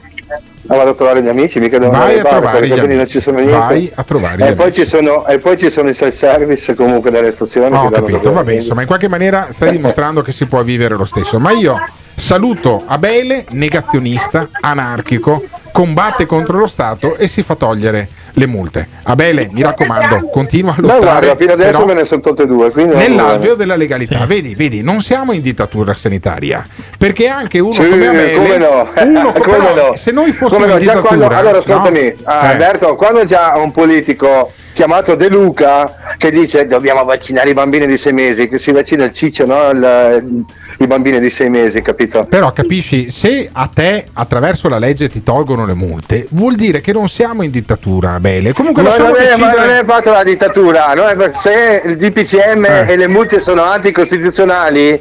[0.67, 2.97] No, vado a trovare gli amici, mica devo Vai andare a bar, trovare perché gli
[2.97, 3.57] non ci sono niente.
[3.59, 4.81] Vai a trovare gli e poi, amici.
[4.81, 7.67] ci sono, e poi ci sono i self-service comunque delle stazioni.
[7.67, 10.63] Ho danno da capito, vabbè, quindi- insomma, in qualche maniera stai dimostrando che si può
[10.63, 11.39] vivere lo stesso.
[11.39, 11.79] Ma io
[12.15, 18.89] saluto Abele, negazionista, anarchico, combatte contro lo Stato e si fa togliere le multe.
[19.05, 21.01] Abele, mi raccomando, continua a lottare.
[21.01, 22.71] guarda, fino adesso però me ne sono tolte due.
[22.75, 26.67] Nell'alveo della legalità, vedi, vedi, non siamo in dittatura sanitaria,
[26.99, 28.89] perché anche uno Sì, come Abele, come no?
[29.05, 29.97] uno co- Come però, no?
[29.97, 30.73] se noi fossimo Come no?
[30.75, 32.07] in dittatura, quando- allora ascoltami, no?
[32.07, 32.15] Eh.
[32.25, 37.97] Alberto, quando già un politico chiamato De Luca che dice dobbiamo vaccinare i bambini di
[37.97, 39.71] sei mesi, che si vaccina il ciccio, no?
[39.71, 40.45] Il-
[40.79, 42.25] i bambini di sei mesi, capito?
[42.25, 46.93] Però capisci, se a te attraverso la legge ti tolgono le multe, vuol dire che
[46.93, 48.53] non siamo in dittatura, Abele.
[48.53, 51.05] Comunque No, non, è, ma non è fatto la dittatura, no?
[51.33, 52.87] Se il DPCM Eh.
[52.93, 55.01] e le multe sono anticostituzionali,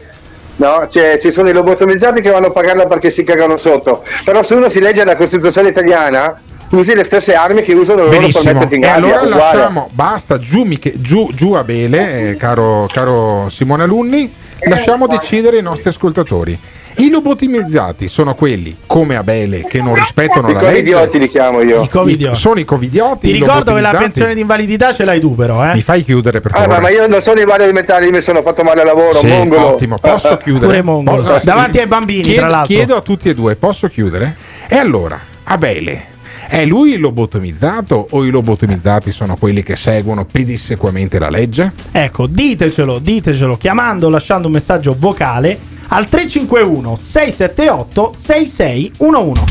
[0.57, 0.85] no?
[0.87, 4.03] Cioè, ci sono i lobotomizzati che vanno a pagarla perché si cagano sotto.
[4.23, 6.35] Però se uno si legge la Costituzione italiana,
[6.75, 9.05] usi le stesse armi che usano loro per Benissimo, metterti in e gabbia.
[9.19, 9.57] allora uguale.
[9.57, 14.31] lasciamo, basta, giù, Mich- giù, giù Abele, eh, caro, caro Simone Alunni,
[14.67, 16.59] lasciamo decidere i nostri ascoltatori.
[16.97, 20.73] I lobotimizzati sono quelli come Abele che non rispettano I la legge.
[20.73, 21.81] covidioti li chiamo io.
[21.81, 22.35] I covidioti.
[22.37, 23.27] Sono i covidioti.
[23.27, 25.73] Ti i ricordo che la pensione di invalidità ce l'hai tu, però, eh?
[25.73, 26.75] Mi fai chiudere per Ah, favore?
[26.75, 29.25] ma, ma io non sono invalidi alimentari, io mi sono fatto male al lavoro, Sì,
[29.25, 29.73] mongolo.
[29.73, 30.65] ottimo, posso chiudere?
[30.67, 31.23] Pure mongolo.
[31.23, 32.75] Posso- Davanti ai bambini, chiedo, tra l'altro.
[32.75, 34.35] Chiedo a tutti e due, posso chiudere?
[34.67, 36.05] E allora, Abele,
[36.53, 41.73] è lui il lobotomizzato o i lobotomizzati sono quelli che seguono pedissequamente la legge?
[41.91, 49.41] Ecco, ditecelo, ditecelo chiamando o lasciando un messaggio vocale al 351 678 6611.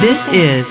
[0.00, 0.70] This is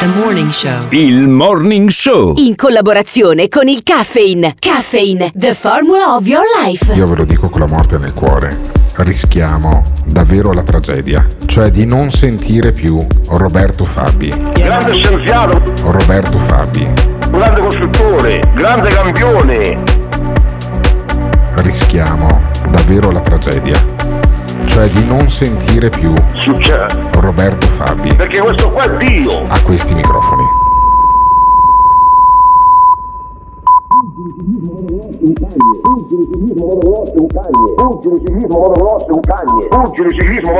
[0.00, 0.88] the morning show.
[0.90, 2.34] Il Morning Show.
[2.38, 4.56] In collaborazione con il Caffeine.
[4.58, 6.92] Caffeine, the formula of your life.
[6.94, 8.58] Io ve lo dico con la morte nel cuore,
[8.98, 14.28] rischiamo davvero la tragedia, cioè di non sentire più Roberto Fabi.
[14.54, 16.92] Grande scienziato, Roberto Fabi,
[17.30, 19.78] grande costruttore, grande campione.
[21.56, 23.78] rischiamo davvero la tragedia,
[24.64, 26.86] cioè di non sentire più Succede.
[27.12, 29.42] Roberto Fabi Perché questo qua è Dio.
[29.48, 30.67] a questi microfoni.
[35.32, 37.26] Pugili ciclismo motocross è un
[39.20, 39.68] cagne.
[40.12, 40.52] Ciclismo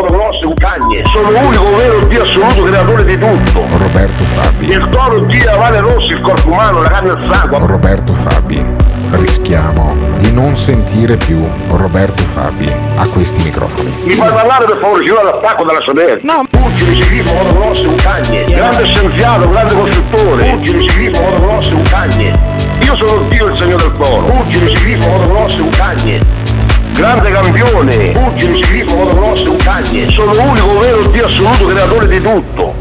[0.44, 1.04] un cagne.
[1.06, 3.60] Sono l'unico vero Dio assoluto creatore di tutto.
[3.78, 7.66] Roberto Fabi, Il toro Dio Vale Rossi, il corpo umano, la carne e il sangue.
[7.66, 8.66] Roberto Fabi,
[9.10, 13.92] rischiamo di non sentire più Roberto Fabi a questi microfoni.
[14.04, 16.18] Mi fai parlare per favore, ci vuole l'attacco dalla sodera.
[16.22, 16.44] No.
[16.50, 18.44] Pugili ciclismo motocross è un cagne.
[18.44, 20.50] Grande scienziato, grande costruttore.
[20.50, 22.38] Pugili ciclismo motocross è un cagne.
[22.80, 24.24] Io sono Dio il segno del toro.
[24.26, 26.20] Pugili ciclismo motocross è un cagne.
[26.92, 28.10] Grande campione.
[28.10, 30.10] Pugili ciclismo motocross è un cagne.
[30.10, 32.74] Sono l'unico vero Dio assoluto creatore di tutto.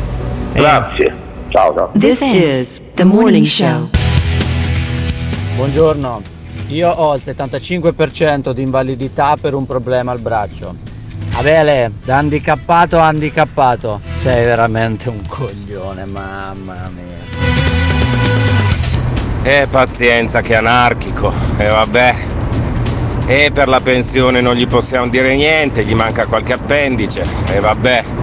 [0.53, 1.15] Grazie.
[1.49, 1.91] Ciao ciao.
[1.97, 3.89] This is the morning show.
[5.57, 6.21] Buongiorno,
[6.67, 10.75] io ho il 75% di invalidità per un problema al braccio.
[11.31, 17.25] Abele, da handicappato a handicappato, sei veramente un coglione, mamma mia.
[19.41, 21.33] Eh, pazienza, che anarchico.
[21.57, 22.15] E vabbè.
[23.25, 27.25] E per la pensione non gli possiamo dire niente, gli manca qualche appendice.
[27.47, 28.16] E vabbè.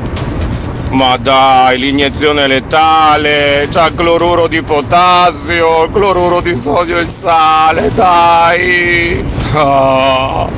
[0.90, 7.08] Ma dai, l'iniezione letale, c'ha il cloruro di potassio, il cloruro di sodio e il
[7.08, 9.24] sale, dai.
[9.54, 10.48] Oh.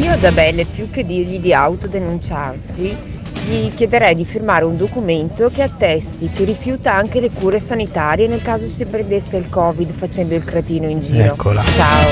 [0.00, 2.96] Io ad Abele, più che dirgli di autodenunciarsi,
[3.46, 8.42] gli chiederei di firmare un documento che attesti che rifiuta anche le cure sanitarie nel
[8.42, 11.32] caso si prendesse il Covid facendo il cretino in giro.
[11.32, 11.62] Eccola.
[11.76, 12.08] Ciao.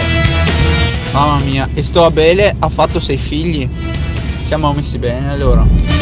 [1.13, 3.69] Mamma mia, e sto Abele ha fatto sei figli.
[4.45, 6.02] Siamo messi bene allora.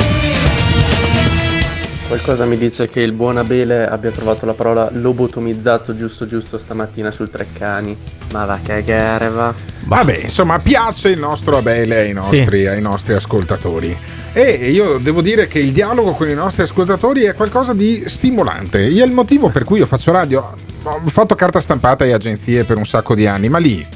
[2.10, 7.12] Qualcosa mi dice che il buon Abele abbia trovato la parola lobotomizzato giusto giusto stamattina
[7.12, 7.96] sul Treccani.
[8.32, 9.54] Ma va a cagare, va.
[9.84, 13.96] Vabbè, insomma, piace il nostro Abele ai nostri, ai nostri ascoltatori.
[14.32, 18.80] E io devo dire che il dialogo con i nostri ascoltatori è qualcosa di stimolante.
[18.80, 22.76] Io il motivo per cui io faccio radio, ho fatto carta stampata e agenzie per
[22.76, 23.86] un sacco di anni, ma lì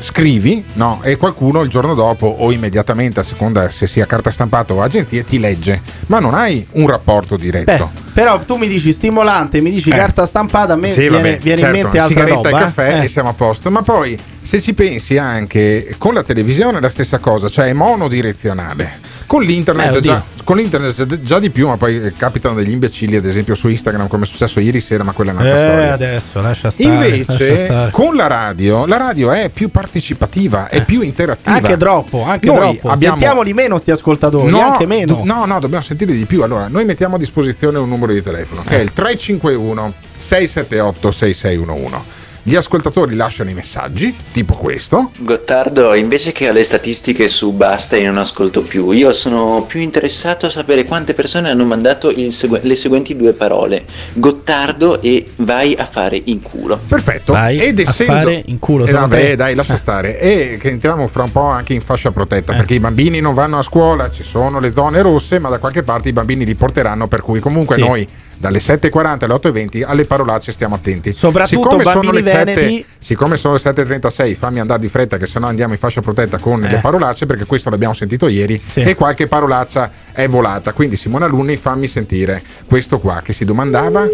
[0.00, 4.72] scrivi, no, e qualcuno il giorno dopo o immediatamente, a seconda se sia carta stampata
[4.72, 7.90] o agenzie, ti legge, ma non hai un rapporto diretto.
[7.92, 9.96] Beh, però tu mi dici stimolante, mi dici Eh.
[9.96, 12.48] carta stampata, a me Sì, viene, vabbè, viene certo, in mente altra sigaretta roba.
[12.48, 13.04] e caffè eh.
[13.04, 13.70] e siamo a posto.
[13.70, 17.72] Ma poi, se ci pensi anche con la televisione è la stessa cosa, cioè è
[17.72, 19.08] monodirezionale.
[19.26, 23.14] Con l'internet Eh, già, con l'internet già di più, ma poi eh, capitano degli imbecilli,
[23.14, 25.92] ad esempio su Instagram, come è successo ieri sera, ma quella è un'altra Eh, storia.
[25.92, 26.94] adesso lascia stare.
[26.96, 27.90] lascia Invece, stare.
[27.92, 31.54] con la radio, la radio è più partecipativa, è più interattiva.
[31.54, 32.88] Anche troppo, anche Noi troppo.
[32.88, 35.20] abbiamo- Sentiamoli meno sti ascoltatori, No, anche meno.
[35.24, 36.42] no, no, dobbiamo sentire di più.
[36.42, 42.28] Allora, noi mettiamo a disposizione un numero di telefono che è il 351 678 6611.
[42.50, 45.12] Gli ascoltatori lasciano i messaggi, tipo questo.
[45.18, 50.46] Gottardo, invece che alle statistiche su basta e non ascolto più, io sono più interessato
[50.46, 53.84] a sapere quante persone hanno mandato il segue- le seguenti due parole:
[54.14, 56.76] Gottardo e vai a fare in culo.
[56.88, 57.34] Perfetto.
[57.34, 58.12] Vai Ed a essendo...
[58.14, 59.36] fare in culo, Eh, vabbè, te.
[59.36, 60.18] dai, lascia stare.
[60.18, 62.12] E che entriamo fra un po' anche in fascia Eh.
[62.12, 65.58] protetta, perché i bambini non vanno a scuola, ci sono le zone rosse, ma da
[65.58, 67.82] qualche parte i bambini li porteranno, per cui comunque Sì.
[67.82, 68.08] noi
[68.40, 71.12] dalle 7.40 alle 8.20 alle parolacce stiamo attenti.
[71.12, 75.26] Soprattutto siccome sono, le 7, veneti- siccome sono le 7.36, fammi andare di fretta che
[75.26, 76.70] sennò andiamo in fascia protetta con Eh.
[76.70, 78.80] le parolacce, perché questo l'abbiamo sentito ieri Sì.
[78.80, 80.72] e qualche parolaccia è volata.
[80.72, 84.08] Quindi Simona Lunni fammi sentire questo qua che si domandava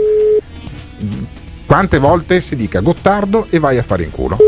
[1.65, 4.39] quante volte si dica Gottardo e vai a fare in culo.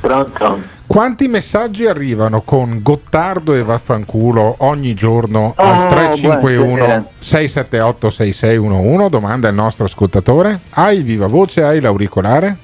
[0.00, 0.73] Pronto?
[0.86, 7.04] Quanti messaggi arrivano con Gottardo e vaffanculo ogni giorno al Oh, 351 buonasera.
[7.18, 9.08] 678 6611?
[9.08, 10.60] Domanda il nostro ascoltatore.
[10.70, 11.62] Hai viva voce?
[11.62, 12.56] Hai l'auricolare?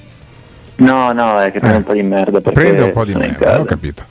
[0.77, 2.41] No, no, è che prende un po' di merda.
[2.41, 4.05] Prende un po' di merda, ho capito.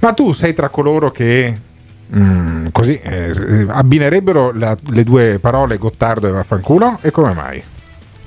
[0.00, 1.56] Ma tu sei tra coloro che
[2.14, 6.98] mm, così eh, eh, abbinerebbero la- le due parole Gottardo e vaffanculo?
[7.00, 7.62] E come mai?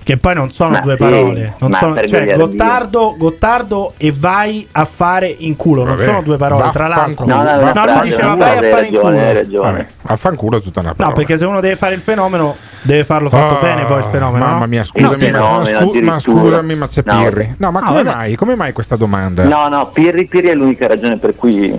[0.07, 1.55] Che poi non sono Ma due sì, parole.
[1.59, 2.37] Non sono, cioè.
[2.37, 5.83] Gottardo, Gottardo e vai a fare in culo.
[5.83, 7.25] Non Vabbè, sono due parole, tra l'altro.
[7.25, 9.07] No, no, no, No, lui diceva no, vai a fare in culo.
[9.19, 9.71] hai ragione.
[9.71, 11.09] Vabbè, vaffanculo è tutta una parola.
[11.09, 14.05] No, perché se uno deve fare il fenomeno, deve farlo fatto Ah, bene poi il
[14.09, 14.45] fenomeno.
[14.45, 14.67] Mamma no?
[14.67, 17.55] mia, scusami, Il ma, scu- ma scusami, ma c'è No, Pirri.
[17.57, 18.35] No, ma Ah, come mai?
[18.35, 19.43] Come mai questa domanda?
[19.43, 21.77] No, no, Pirri, Pirri è l'unica ragione per cui,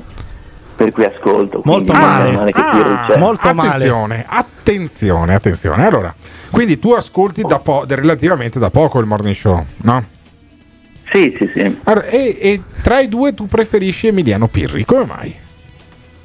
[0.77, 1.63] per cui ascolto.
[1.65, 2.29] Molto male.
[2.53, 3.17] Pirri Ah.
[3.17, 3.69] Molto male.
[3.71, 5.87] attenzione, attenzione, attenzione.
[5.87, 6.15] Allora,
[6.51, 10.05] quindi tu ascolti da po- relativamente da poco il morning show, no?
[11.13, 11.79] Sì, sì, sì.
[11.85, 15.35] Allora, e, e tra i due tu preferisci Emiliano Pirri, come mai?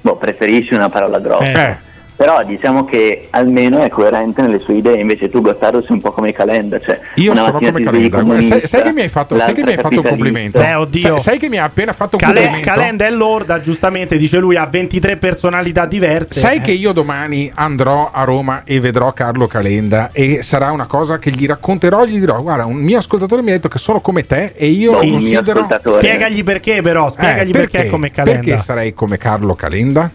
[0.02, 1.70] Boh, preferisci una parola grossa.
[1.70, 1.78] Eh.
[2.16, 6.12] Però diciamo che almeno è coerente nelle sue idee, invece tu Gottardo sei un po'
[6.12, 8.42] come Calenda, cioè Io una sono come Calenda.
[8.42, 10.60] Sai, sai che mi hai fatto, sai che mi hai fatto un complimento?
[10.60, 11.02] Beh, oddio.
[11.02, 12.70] Sai, sai che mi ha appena fatto un Cale- complimento?
[12.72, 16.40] Calenda è lorda, giustamente dice lui, ha 23 personalità diverse.
[16.40, 16.62] Sai Eh.
[16.62, 21.32] che io domani andrò a Roma e vedrò Carlo Calenda e sarà una cosa che
[21.32, 24.54] gli racconterò, gli dirò guarda un mio ascoltatore mi ha detto che sono come te
[24.56, 25.68] e io Sì, mio considero...
[25.98, 27.10] Spiegagli perché, però.
[27.10, 28.40] Spiegagli Eh, perché, è come Calenda.
[28.42, 30.10] Perché sarei come Carlo Calenda?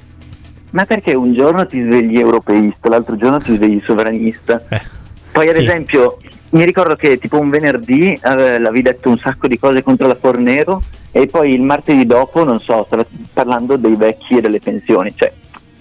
[0.71, 4.63] Ma perché un giorno ti svegli europeista, l'altro giorno ti svegli sovranista?
[5.33, 5.63] Poi ad sì.
[5.63, 6.19] esempio
[6.51, 10.17] mi ricordo che tipo un venerdì eh, avevi detto un sacco di cose contro la
[10.19, 15.13] Fornero e poi il martedì dopo, non so, stava parlando dei vecchi e delle pensioni.
[15.15, 15.33] Cioè,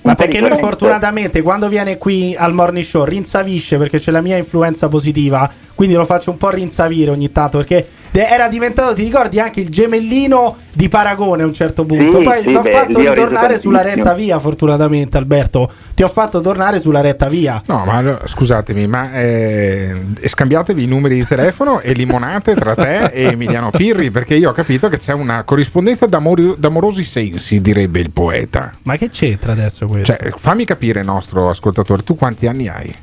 [0.02, 4.38] Ma perché lui fortunatamente quando viene qui al morning show rinsavisce perché c'è la mia
[4.38, 7.88] influenza positiva, quindi lo faccio un po' rinsavire ogni tanto perché
[8.26, 12.20] era diventato, ti ricordi, anche il gemellino di Paragone a un certo punto.
[12.20, 15.72] Sì, Poi sì, l'ho beh, fatto ritornare sulla retta via, fortunatamente Alberto.
[15.94, 17.62] Ti ho fatto tornare sulla retta via.
[17.66, 23.24] No, ma scusatemi, ma eh, scambiatevi i numeri di telefono e limonate tra te e
[23.24, 28.12] Emiliano Pirri, perché io ho capito che c'è una corrispondenza d'amori- d'amorosi sensi, direbbe il
[28.12, 28.72] poeta.
[28.84, 30.16] Ma che c'entra adesso questo?
[30.16, 32.96] Cioè, fammi capire, nostro ascoltatore, tu quanti anni hai?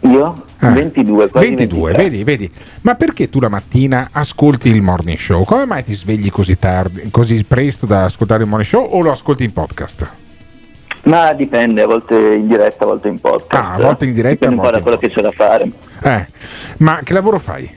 [0.00, 0.44] Io?
[0.60, 0.70] Eh.
[0.70, 2.02] 22, quasi 22, 23.
[2.02, 2.50] vedi, vedi.
[2.82, 5.44] Ma perché tu la mattina ascolti il morning show?
[5.44, 9.10] Come mai ti svegli così tardi, così presto da ascoltare il morning show o lo
[9.10, 10.10] ascolti in podcast?
[11.04, 13.54] Ma dipende, a volte in diretta, a volte in podcast.
[13.54, 15.70] Ah, a volte in diretta, Dipende un po' da quello che c'è da fare.
[16.02, 16.26] Eh,
[16.78, 17.70] ma che lavoro fai?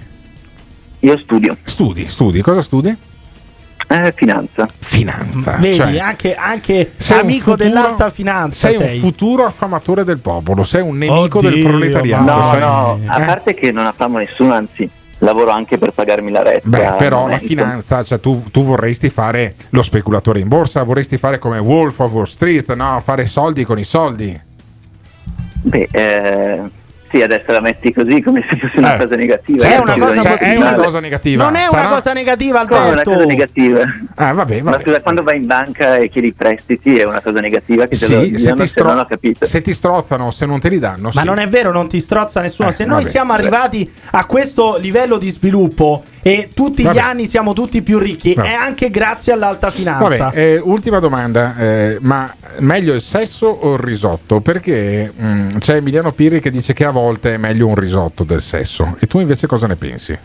[1.02, 1.56] Io studio.
[1.64, 2.96] Studi, studi, cosa studi?
[3.92, 4.68] Eh, finanza.
[4.78, 5.56] Finanza.
[5.56, 8.68] Vedi, cioè, anche, anche un amico futuro- dell'alta finanza.
[8.68, 9.00] sei un sei.
[9.00, 12.24] futuro affamatore del popolo, sei un nemico Oddio, del proletariato.
[12.32, 13.26] No, sei- no, a eh?
[13.26, 16.70] parte che non affamo nessuno, anzi, lavoro anche per pagarmi la retta.
[16.70, 21.40] Beh, però la finanza, cioè tu, tu vorresti fare lo speculatore in borsa, vorresti fare
[21.40, 23.02] come Wolf of Wall Street, no?
[23.04, 24.40] Fare soldi con i soldi.
[25.62, 26.62] Beh, eh,
[27.12, 28.98] sì, adesso la metti così come se fosse una Eh.
[29.00, 29.68] cosa negativa.
[29.68, 31.44] È Io una cosa Cioè, è una cosa negativa.
[31.44, 33.12] Non è Sarà- una cosa negativa, Come una Alberto.
[33.12, 33.82] cosa negativa?
[34.16, 34.84] Ah, vabbè, Ma vabbè.
[34.84, 38.22] scusa, quando vai in banca e chiedi prestiti è una cosa negativa che te lo
[38.22, 39.46] Sì, se diano ti, se stro- non ho capito.
[39.46, 41.26] se ti strozzano, se non te li danno, Ma sì.
[41.28, 42.70] non è vero, non ti strozza nessuno.
[42.70, 43.10] Eh, Se noi vabbè.
[43.10, 46.96] siamo arrivati a questo livello di sviluppo e tutti Vabbè.
[46.96, 48.50] gli anni siamo tutti più ricchi, Vabbè.
[48.50, 50.08] è anche grazie all'alta finanza.
[50.26, 54.42] Vabbè, eh, ultima domanda, eh, ma meglio il sesso o il risotto?
[54.42, 58.42] Perché mm, c'è Emiliano Pirri che dice che a volte è meglio un risotto del
[58.42, 58.96] sesso.
[59.00, 60.18] E tu invece cosa ne pensi?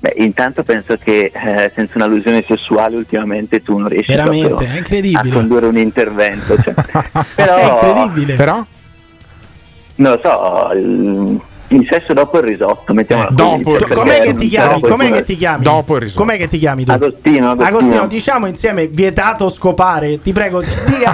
[0.00, 5.28] Beh, intanto penso che eh, senza un'allusione sessuale ultimamente tu non riesci Veramente, è incredibile.
[5.28, 6.56] a condurre un intervento.
[6.62, 6.72] cioè.
[6.78, 8.36] È Però, incredibile.
[8.36, 8.64] Però?
[9.98, 13.36] non lo so, il, il sesso dopo il risotto, mettiamola così.
[13.36, 14.00] dopo il risotto.
[14.00, 14.80] Com'è che ti chiami?
[14.80, 15.62] Com'è che ti chiami?
[15.64, 16.20] Dopo il risotto.
[16.20, 16.90] Com'è che ti chiami tu?
[16.92, 17.78] Agostino, Agostino.
[17.78, 20.20] Agostino, diciamo insieme vietato scopare.
[20.20, 20.66] Ti prego, di,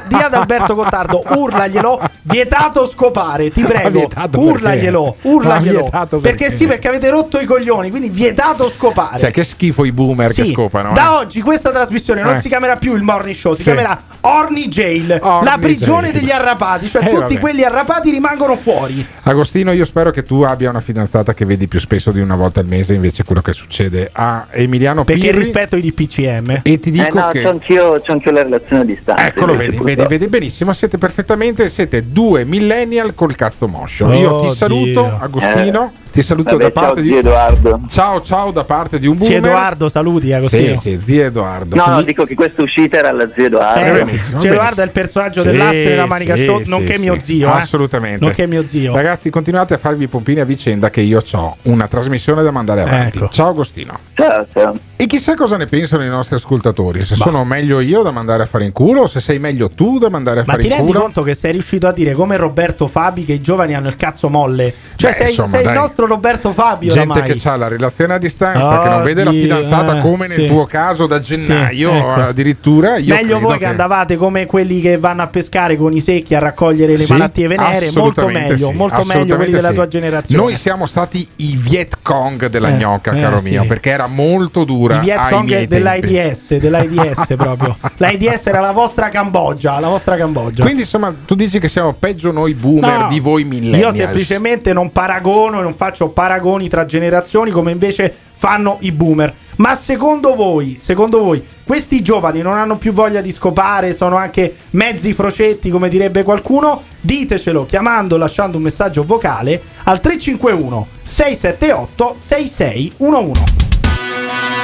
[0.09, 2.01] di ad Alberto Gottardo, urlaglielo.
[2.23, 4.09] Vietato scopare, ti prego.
[4.37, 5.89] Urlaglielo, urlaglielo.
[5.91, 6.19] perché?
[6.21, 6.51] perché?
[6.51, 9.19] sì, perché avete rotto i coglioni, quindi vietato scopare.
[9.19, 10.91] Cioè, che schifo i boomer che Sì, scopano.
[10.91, 10.95] eh.
[10.95, 12.41] Da oggi questa trasmissione non Eh.
[12.41, 13.65] si chiamerà più il morning show, si Sì.
[13.65, 16.21] chiamerà Orny Jail, Orny la prigione Jail.
[16.21, 17.39] degli arrapati, cioè Eh, tutti vabbè.
[17.41, 19.07] quelli arrapati rimangono fuori.
[19.25, 22.61] Agostino, io spero che tu abbia una fidanzata che vedi più spesso di una volta
[22.61, 25.39] al mese invece quello che succede a Emiliano Perché Pirri.
[25.39, 26.61] rispetto i DPCM.
[26.63, 29.27] E ti Eh dico no, che c'ho anch'io, c'ho anch'io la relazione a distanza.
[29.27, 30.73] Eccolo, vedi, vedi, vedi benissimo.
[30.73, 34.13] Siete perfettamente, siete due millennial col cazzo moscio.
[34.13, 34.49] Io Oddio.
[34.49, 35.93] ti saluto, Agostino.
[36.15, 37.81] Ti saluto Vabbè, da parte ciao, di zio Edoardo.
[37.91, 39.51] Ciao, ciao, da parte di un Zio boomer.
[39.51, 40.77] Edoardo, saluti Agostino.
[40.77, 41.75] Sì, sì, zio Edoardo.
[41.75, 43.81] No, no, dico che questa uscita era alla zio Edoardo.
[43.81, 44.05] Eh, Eh, sì.
[44.05, 47.51] benissimo, Zio Edoardo è il personaggio dell'asse della Manica Show, nonché mio zio, eh.
[47.51, 48.25] Assolutamente.
[48.25, 48.95] Nonché mio zio.
[48.95, 52.83] Ragazzi, continuate a farvi i pompini a vicenda che io ho una trasmissione da mandare
[52.83, 53.19] avanti.
[53.19, 53.29] Ecco.
[53.31, 53.99] Ciao Agostino.
[54.15, 54.73] Ciao, ciao.
[54.95, 57.03] E chissà cosa ne pensano i nostri ascoltatori.
[57.03, 59.99] Se sono meglio io da mandare a fare in culo o se sei meglio tu
[59.99, 61.03] da mandare a Ma fare ti in rendi culo.
[61.03, 64.29] conto che sei riuscito a dire come Roberto Fabi che i giovani hanno il cazzo
[64.29, 64.73] molle?
[64.95, 65.75] Cioè Beh, sei, insomma, sei il dai.
[66.05, 67.37] Nostro Roberto Fabio Gente oramai.
[67.37, 70.41] che ha la relazione a distanza, che non vede la Oddio, fidanzata eh, come nel
[70.41, 70.47] sì.
[70.47, 72.21] tuo caso da gennaio Sì, ecco.
[72.21, 72.97] addirittura.
[72.97, 73.67] Io Meglio voi che...
[73.67, 77.49] andavate come quelli che vanno a pescare con i secchi a raccogliere le Sì, malattie
[77.49, 80.43] venere, molto meglio, molto meglio quelli della tua generazione.
[80.43, 84.65] Noi siamo stati i Viet Cong della Eh, gnocca, eh, caro mio, perché era molto
[84.65, 84.97] dura.
[84.97, 87.77] I Viet Cong dell'AIDS, dell'AIDS proprio.
[87.97, 90.63] L'AIDS era la vostra Cambogia, la vostra Cambogia.
[90.63, 93.95] Quindi insomma, tu dici che siamo peggio noi boomer No, di voi millennials.
[93.95, 99.35] Io semplicemente non paragono e non faccio paragoni tra generazioni come invece fanno i boomer.
[99.57, 104.55] Ma secondo voi, secondo voi, questi giovani non hanno più voglia di scopare, sono anche
[104.71, 106.83] mezzi frocetti, come direbbe qualcuno?
[107.01, 113.43] Ditecelo chiamando, lasciando un messaggio vocale al 351 678 6611.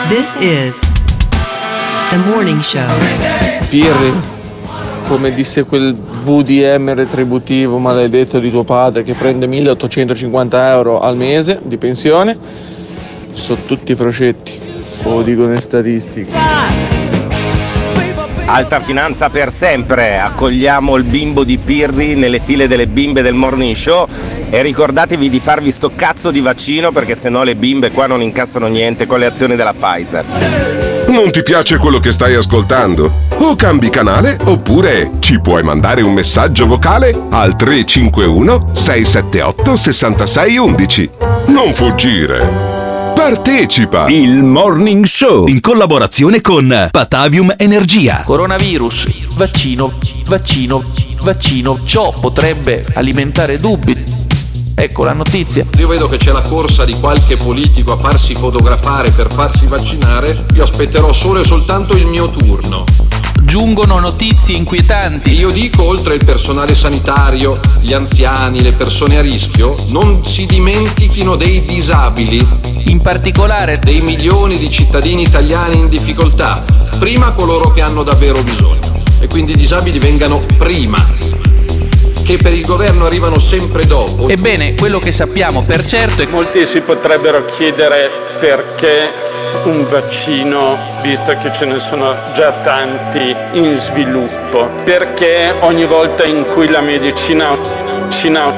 [0.08, 0.78] This is
[2.10, 2.98] the morning show.
[3.70, 4.12] Pirri,
[5.10, 11.58] come disse quel VDM retributivo maledetto di tuo padre che prende 1850 euro al mese
[11.64, 12.38] di pensione,
[13.32, 14.60] sono tutti frocetti,
[15.02, 16.30] lo dicono le statistiche.
[18.44, 23.74] Alta finanza per sempre, accogliamo il bimbo di Pirri nelle file delle bimbe del morning
[23.74, 24.06] show
[24.48, 28.68] e ricordatevi di farvi sto cazzo di vaccino perché sennò le bimbe qua non incassano
[28.68, 30.99] niente con le azioni della Pfizer.
[31.10, 33.26] Non ti piace quello che stai ascoltando?
[33.38, 41.10] O cambi canale oppure ci puoi mandare un messaggio vocale al 351 678 6611.
[41.46, 42.46] Non fuggire.
[43.12, 44.06] Partecipa!
[44.06, 48.22] Il Morning Show in collaborazione con Patavium Energia.
[48.24, 49.92] Coronavirus, vaccino,
[50.26, 50.80] vaccino,
[51.22, 51.78] vaccino.
[51.84, 54.19] Ciò potrebbe alimentare dubbi.
[54.82, 55.66] Ecco la notizia.
[55.76, 60.46] Io vedo che c'è la corsa di qualche politico a farsi fotografare per farsi vaccinare,
[60.54, 62.86] io aspetterò solo e soltanto il mio turno.
[63.42, 65.32] Giungono notizie inquietanti.
[65.32, 71.36] Io dico, oltre il personale sanitario, gli anziani, le persone a rischio, non si dimentichino
[71.36, 72.42] dei disabili.
[72.86, 76.64] In particolare dei milioni di cittadini italiani in difficoltà.
[76.98, 79.02] Prima coloro che hanno davvero bisogno.
[79.20, 81.49] E quindi i disabili vengano prima.
[82.30, 84.28] Che per il governo arrivano sempre dopo.
[84.28, 89.10] Ebbene, quello che sappiamo per certo è che Molti si potrebbero chiedere perché
[89.64, 96.44] un vaccino, visto che ce ne sono già tanti in sviluppo, perché ogni volta in
[96.54, 97.58] cui la medicina,
[98.10, 98.54] Cina,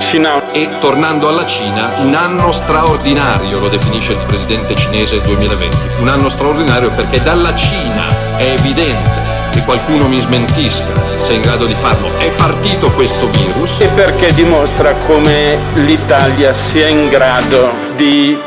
[0.00, 5.76] Cina E tornando alla Cina, un anno straordinario, lo definisce il presidente cinese 2020.
[6.00, 9.23] Un anno straordinario perché dalla Cina è evidente
[9.64, 10.84] qualcuno mi smentisca
[11.16, 12.12] se è in grado di farlo.
[12.14, 13.80] È partito questo virus.
[13.80, 18.38] e perché dimostra come l'Italia sia in grado di,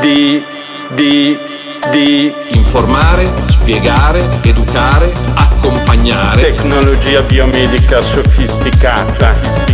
[0.00, 0.42] di,
[0.94, 1.38] di,
[1.90, 2.34] di
[2.74, 6.42] Informare, spiegare, educare, accompagnare.
[6.42, 9.73] tecnologia biomedica sofisticata.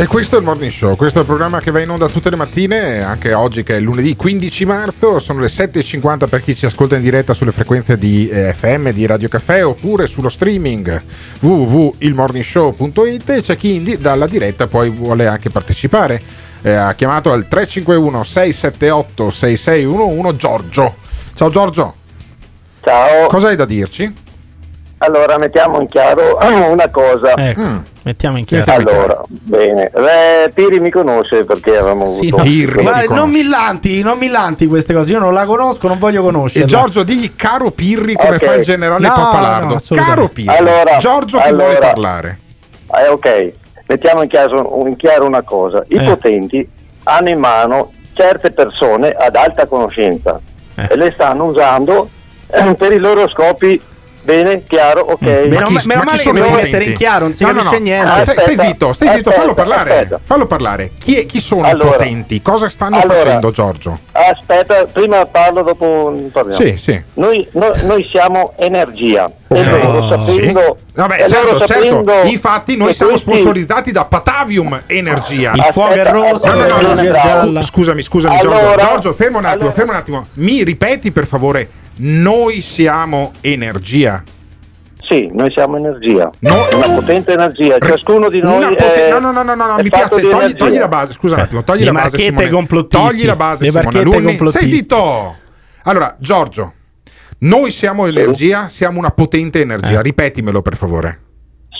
[0.00, 2.30] E questo è il Morning Show, questo è il programma che va in onda tutte
[2.30, 6.66] le mattine, anche oggi che è lunedì 15 marzo, sono le 7.50 per chi ci
[6.66, 11.02] ascolta in diretta sulle frequenze di eh, FM di Radio Caffè oppure sullo streaming
[11.40, 16.22] www.ilmorningshow.it e c'è chi in di- dalla diretta poi vuole anche partecipare.
[16.62, 20.94] Eh, ha chiamato al 351 678 6611 Giorgio.
[21.34, 21.94] Ciao Giorgio.
[22.84, 23.26] Ciao.
[23.26, 24.26] Cosa hai da dirci?
[24.98, 26.38] Allora, mettiamo in chiaro
[26.70, 27.34] una cosa.
[27.36, 28.72] Ecco, mettiamo in chiaro.
[28.72, 29.90] Allora, bene.
[29.94, 32.42] Eh, Piri mi conosce perché avevamo Sì, avuto...
[32.44, 32.82] no.
[32.82, 35.12] Guarda, non mi lanti, non mi lanti queste cose.
[35.12, 36.64] Io non la conosco, non voglio conoscerla.
[36.64, 38.44] E Giorgio, digli caro Pirri come Ok.
[38.44, 39.74] fa il generale No, Pappalardo.
[39.88, 40.56] no, caro Pirri.
[40.56, 41.64] Allora, Giorgio che allora.
[41.64, 42.38] vuole parlare.
[42.96, 43.52] Eh, ok,
[43.86, 45.84] mettiamo in chiaro, in chiaro una cosa.
[45.88, 46.04] I Eh.
[46.04, 46.68] potenti
[47.04, 50.40] hanno in mano certe persone ad alta conoscenza
[50.74, 50.88] Eh.
[50.90, 52.08] e le stanno usando
[52.76, 53.80] per i loro scopi.
[54.28, 55.22] Bene, chiaro, ok.
[55.22, 57.82] Meno, ma- meno male che devi mettere in chiaro, non si No, no, capisce no.
[57.84, 58.10] niente.
[58.10, 59.90] Ah, stai- zitto, stai zitto, fallo aspetta, parlare.
[59.94, 60.20] aspetta.
[60.22, 60.90] Fallo parlare.
[60.98, 61.88] Chi, è- chi sono Allora.
[61.88, 62.42] i potenti?
[62.42, 63.14] Cosa stanno Allora.
[63.20, 63.98] facendo, Giorgio?
[64.12, 66.62] Aspetta, prima parlo, dopo parliamo.
[66.62, 67.02] Sì, sì.
[67.14, 69.30] Noi, no- noi siamo energia.
[69.50, 70.84] E loro sapendo, Sì.
[70.94, 72.04] Vabbè, e certo, certo.
[72.24, 75.52] Infatti, noi siamo questi- sponsorizzati da Patavium Energia.
[75.54, 77.62] Il fuoco è rosso, No, no, no, no.
[77.62, 78.86] Scusami, scusami, Allora- Giorgio.
[78.88, 80.26] Giorgio, fermo un attimo, fermo un attimo.
[80.34, 81.66] Mi ripeti, per favore,
[81.98, 84.22] noi siamo energia.
[85.08, 86.30] Sì, noi siamo energia.
[86.40, 86.68] No.
[86.74, 87.78] Una potente energia.
[87.78, 90.20] Ciascuno di noi Una pote- è, no, no, no, no, no, mi piace.
[90.20, 91.14] Togli, togli la base.
[91.14, 92.32] Scusa un attimo, togli Le la base.
[92.88, 93.64] Togli la base.
[93.64, 94.38] Le Simone Alunni.
[94.50, 95.36] Stai zitto.
[95.84, 96.74] Allora, Giorgio,
[97.38, 100.02] noi siamo energia, siamo una potente energia.
[100.02, 101.20] Ripetimelo, per favore.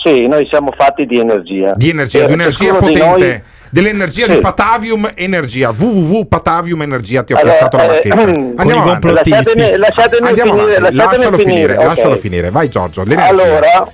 [0.03, 1.73] Sì, noi siamo fatti di energia.
[1.75, 3.27] Di energia, E di un'energia ciascuno di potente.
[3.27, 3.41] noi-
[3.71, 4.31] Dell'energia Sì.
[4.33, 5.69] di Patavium Energia.
[5.77, 7.21] www.patavium Energia.
[7.23, 8.15] Ti ho Allora, piazzato la eh, marchetta.
[8.15, 9.07] con Andiamo avanti.
[9.11, 10.95] Lasciatemi- lasciatemi Andiamo finire, avanti.
[10.95, 11.83] lasciatemi Lascialo finire, finire, ok.
[11.85, 12.49] lascialo finire.
[12.49, 13.03] Vai, Giorgio.
[13.03, 13.27] l'energia.
[13.29, 13.91] Allora,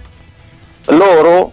[0.87, 1.51] loro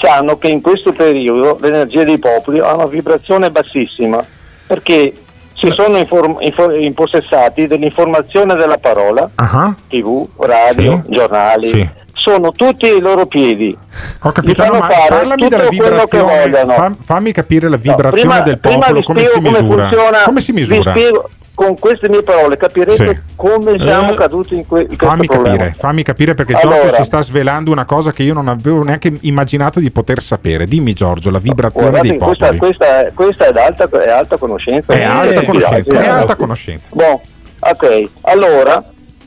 [0.00, 4.24] sanno che in questo periodo l'energia dei popoli ha una vibrazione bassissima
[4.66, 5.12] perché
[5.54, 11.12] si sono inform- infor- impossessati dell'informazione della parola, Ah, tv, radio, Sì.
[11.12, 11.88] giornali, Sì.
[12.20, 13.76] Sono tutti ai loro piedi.
[14.22, 16.50] Ho capito, no, ma parlami della vibrazione.
[16.66, 19.82] Fam- fammi capire la vibrazione prima, del popolo, come si come misura.
[19.88, 20.92] funziona, come si misura?
[20.92, 23.18] Vi spiego con queste mie parole, capirete Sì.
[23.36, 25.56] come siamo Eh, caduti in, que- in questo Fammi problema.
[25.58, 26.96] capire, fammi capire perché Giorgio Allora.
[26.96, 30.66] ci sta svelando una cosa che io non avevo neanche immaginato di poter sapere.
[30.66, 32.58] Dimmi Giorgio, la vibrazione Guardate, dei questa, popoli.
[32.58, 34.92] questa, è- questa è, d'alta, è alta conoscenza.
[34.92, 36.86] È alta Eh, conoscenza, eh, è alta conoscenza.
[36.94, 37.20] Boh,
[37.58, 38.82] ok, allora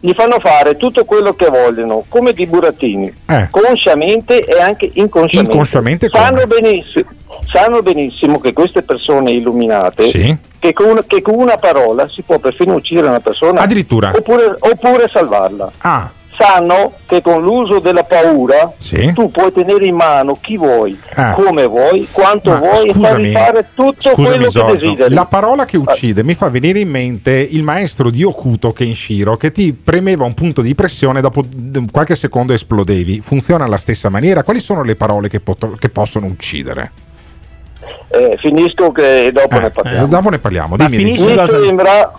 [0.05, 3.47] gli fanno fare tutto quello che vogliono, come di burattini, Eh.
[3.49, 5.53] consciamente e anche inconsciamente.
[5.53, 7.05] Inconsciamente sanno, benissimo,
[7.49, 10.35] sanno benissimo che queste persone illuminate, Sì.
[10.59, 14.11] che, con, che con una parola si può perfino uccidere una persona, Addirittura.
[14.13, 15.71] oppure, oppure salvarla.
[15.77, 19.13] Ah, Sanno che con l'uso della paura Sì.
[19.13, 21.33] tu puoi tenere in mano chi vuoi, Ah.
[21.33, 25.13] come vuoi, quanto ma vuoi e fargli fare tutto scusami, quello Giorgio, che desideri.
[25.13, 29.51] La parola che uccide mi fa venire in mente il maestro di Okuto Kenshiro che
[29.51, 33.21] ti premeva un punto di pressione dopo d- qualche secondo esplodevi.
[33.21, 34.41] Funziona alla stessa maniera?
[34.43, 36.91] Quali sono le parole che, pot- che possono uccidere?
[38.07, 40.05] Eh, finisco che dopo ne parliamo.
[40.05, 40.77] Eh, dopo ne parliamo.
[40.77, 41.03] Dimmi.
[41.03, 42.11] mi sembra,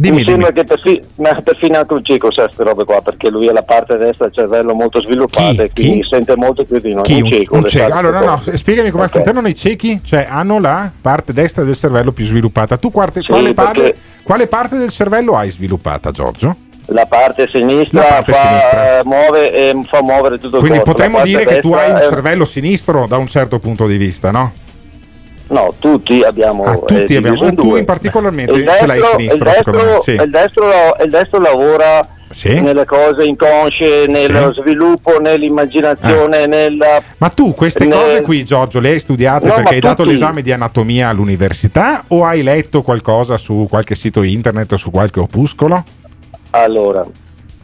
[0.00, 3.30] Dimmi, mi sembra che perfi- ma perfino anche un cieco sa queste robe qua perché
[3.30, 6.94] lui ha la parte destra del cervello molto sviluppata e quindi sente molto più di
[6.94, 7.02] noi.
[7.02, 7.20] Chi?
[7.20, 7.94] Un cieco, Un cieco.
[7.94, 9.10] Allora, no, no, spiegami come Ok.
[9.10, 10.00] funzionano i ciechi.
[10.04, 12.76] Cioè, hanno la parte destra del cervello più sviluppata.
[12.76, 16.54] Tu quarte- Sì, quale, parte, perché- quale parte del cervello hai sviluppata, Giorgio?
[16.90, 19.00] La parte sinistra, La parte fa, sinistra.
[19.04, 20.92] muove e fa muovere tutto il Quindi corpo.
[20.92, 23.58] potremmo La parte dire che tu hai un destra è- cervello sinistro da un certo
[23.58, 24.52] punto di vista, no?
[25.48, 26.62] No, tutti abbiamo.
[26.62, 27.46] Ah, tutti eh, abbiamo.
[27.46, 30.10] E tu in particolarmente Il ce l'hai destro- sinistro, il destro, Sì.
[30.12, 30.64] il destro,
[31.02, 32.60] il destro lavora Sì.
[32.60, 34.60] nelle cose inconsce, nello Sì.
[34.60, 37.00] sviluppo, nell'immaginazione, nella.
[37.16, 40.14] Ma tu queste nel- cose qui, Giorgio, le hai studiate No, perché hai dato tutti.
[40.14, 45.20] l'esame di anatomia all'università o hai letto qualcosa su qualche sito internet o su qualche
[45.20, 45.82] opuscolo?
[46.50, 47.06] Allora,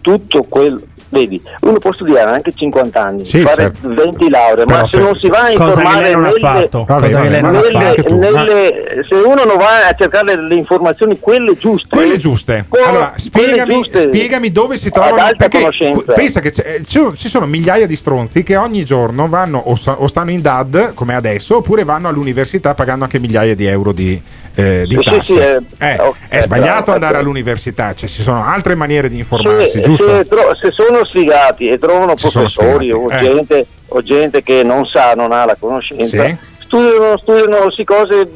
[0.00, 0.80] tutto quello.
[1.14, 3.86] Vedi, uno può studiare anche 50 anni, Sì, fare certo.
[3.88, 6.58] 20 lauree, ma se se- non si va a informare lei non ha
[6.98, 12.64] nelle, nelle- nelle- se uno non va a cercare le informazioni quelle giuste, Quelle giuste.
[12.68, 15.16] Quello- Allora, quelle spiegami, giuste, spiegami dove si trovano.
[15.22, 16.12] alta Perché conoscenza.
[16.14, 16.52] pensa che
[16.84, 21.56] ci sono- migliaia di stronzi che ogni giorno vanno o stanno in DAD come adesso,
[21.58, 24.20] oppure vanno all'università pagando anche migliaia di euro di,
[24.54, 25.22] eh, di Sì, tasse.
[25.22, 27.20] sì, eh, Eh, ok, è sbagliato bravo, andare ok.
[27.20, 30.06] all'università, cioè ci sono altre maniere di informarsi, giusto?
[30.16, 33.18] se tro- se sono sfigati e trovano Se professori o, eh.
[33.20, 36.36] gente, o gente che non sa, non ha la conoscenza, Sì.
[36.64, 38.28] studiano, studiano sì cose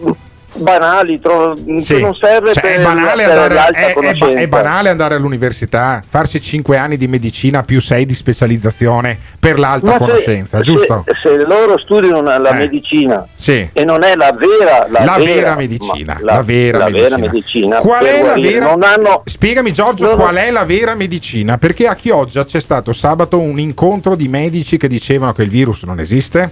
[0.59, 2.01] banali, tro- Sì.
[2.01, 6.77] non serve Cioè, per, è, banale andare, è- è è banale andare all'università, farsi 5
[6.77, 11.05] anni di medicina più 6 di specializzazione per l'alta Ma se- conoscenza, se- giusto?
[11.23, 12.55] Se, loro studiano la Eh.
[12.55, 13.69] medicina Sì.
[13.73, 17.17] e non è la vera, la La vera vera medicina, ma- la vera medicina.
[17.19, 18.73] medicina, Qual è la guarire, vera?
[18.95, 21.59] Hanno, Spiegami Giorgio Non- qual è la vera medicina?
[21.59, 25.83] Perché a Chioggia c'è stato sabato un incontro di medici che dicevano che il virus
[25.85, 26.51] non esiste,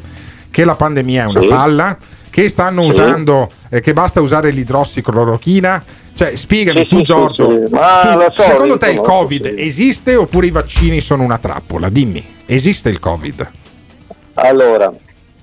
[0.51, 1.47] che la pandemia è una Sì.
[1.49, 1.97] palla,
[2.37, 5.83] che stanno usando, eh, che basta usare l'idrossiclorochina.
[6.15, 10.47] Cioè, spiegami Sì, tu sì, Giorgio, sì, tu- so, secondo te il Covid esiste oppure
[10.47, 11.89] i vaccini sono una trappola?
[11.89, 13.51] Dimmi, esiste il Covid?
[14.35, 14.93] Allora,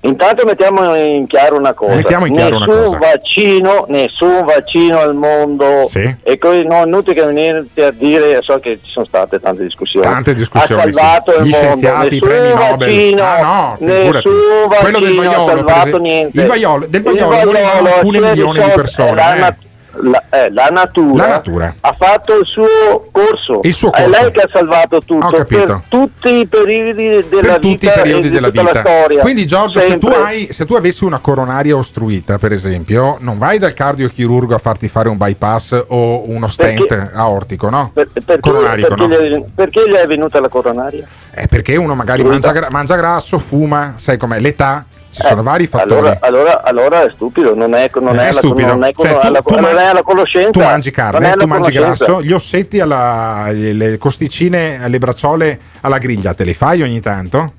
[0.08, 1.94] intanto mettiamo in chiaro una cosa.
[1.94, 2.98] Mettiamo in chiaro una nessun cosa.
[2.98, 5.82] vaccino, nessun vaccino al mondo.
[5.86, 6.16] Sì.
[6.22, 9.62] E poi no, è inutile che venite a dire, so che ci sono state tante
[9.64, 10.04] discussioni.
[10.06, 11.38] Tante discussioni, Ha salvato sì.
[11.38, 11.66] il Gli mondo.
[11.86, 12.76] nessun premi Nobel.
[12.78, 14.28] Vaccino, Ah, no, figurati.
[14.28, 16.40] nessun Quello del vaccino vaiolo, ha salvato niente.
[16.40, 19.54] Il vaiolo- del Il vaiolo morivano alcune c'è milioni di risolto- persone, La, eh.
[20.02, 21.74] La- eh, la natura, La natura.
[21.80, 23.60] ha fatto il suo corso.
[23.62, 24.20] Il suo È corso.
[24.20, 28.48] lei che ha salvato tutto per tutti i periodi della per vita periodi di della
[28.50, 28.82] vita.
[29.20, 33.58] Quindi, Giorgio, se tu, hai, se tu avessi una coronaria ostruita, per esempio, non vai
[33.58, 37.90] dal cardiochirurgo a farti fare un bypass o uno stent Perché- aortico, no?
[37.94, 39.14] Per- perché, Coronarico, perché no?
[39.22, 41.06] gli è, perché gli è venuta la coronaria?
[41.30, 44.84] È perché uno magari mangia, mangia grasso, fuma, sai com'è, l'età,
[45.14, 45.94] ci sono vari fattori.
[45.94, 48.68] Allora, allora, allora è stupido, non è, non è è, la, stupido.
[48.68, 50.50] non è, Cioè, tu- la, tu non è la conoscenza.
[50.50, 55.98] Tu mangi è carne, tu mangi grasso, gli ossetti, alla, le costicine, le bracciole alla
[55.98, 57.52] griglia, te le fai ogni tanto?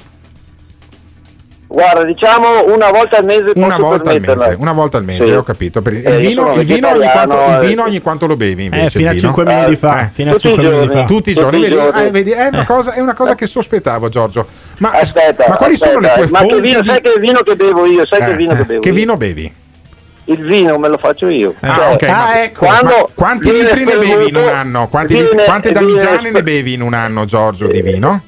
[1.75, 5.31] Guarda, diciamo una volta al mese Una volta al mese, una volta al mese, Sì.
[5.31, 5.79] ho capito.
[5.85, 7.89] Il Eh, vino, il vino ogni quanto, il eh, vino sì.
[7.89, 8.97] ogni quanto lo bevi invece?
[8.97, 9.33] fino a il vino?
[9.33, 10.09] 5 minuti fa, Eh.
[10.13, 11.01] fino a Tutti i 5 minuti giorni.
[11.01, 11.07] fa.
[11.07, 11.75] Tutti i Tutti giorni, i vedi?
[11.75, 12.01] giorni.
[12.05, 14.47] Eh, vedi, È una cosa, è una cosa che sospettavo, Giorgio.
[14.77, 16.53] Ma, Aspetta, ma quali sono le aspetta, tue ma fonti?
[16.55, 18.05] che vino, di- sai che vino che bevo io?
[18.05, 18.95] Sai Eh, che vino eh, che bevo che io?
[18.95, 19.53] vino bevi?
[20.27, 21.53] Il vino me lo faccio io.
[21.59, 22.65] Ah, Cioè, ok, ma- ecco.
[22.67, 24.87] Quando quanti litri ne bevi in un anno?
[24.87, 28.23] Quanti quante damigiane ne bevi in un anno, Giorgio, di vino?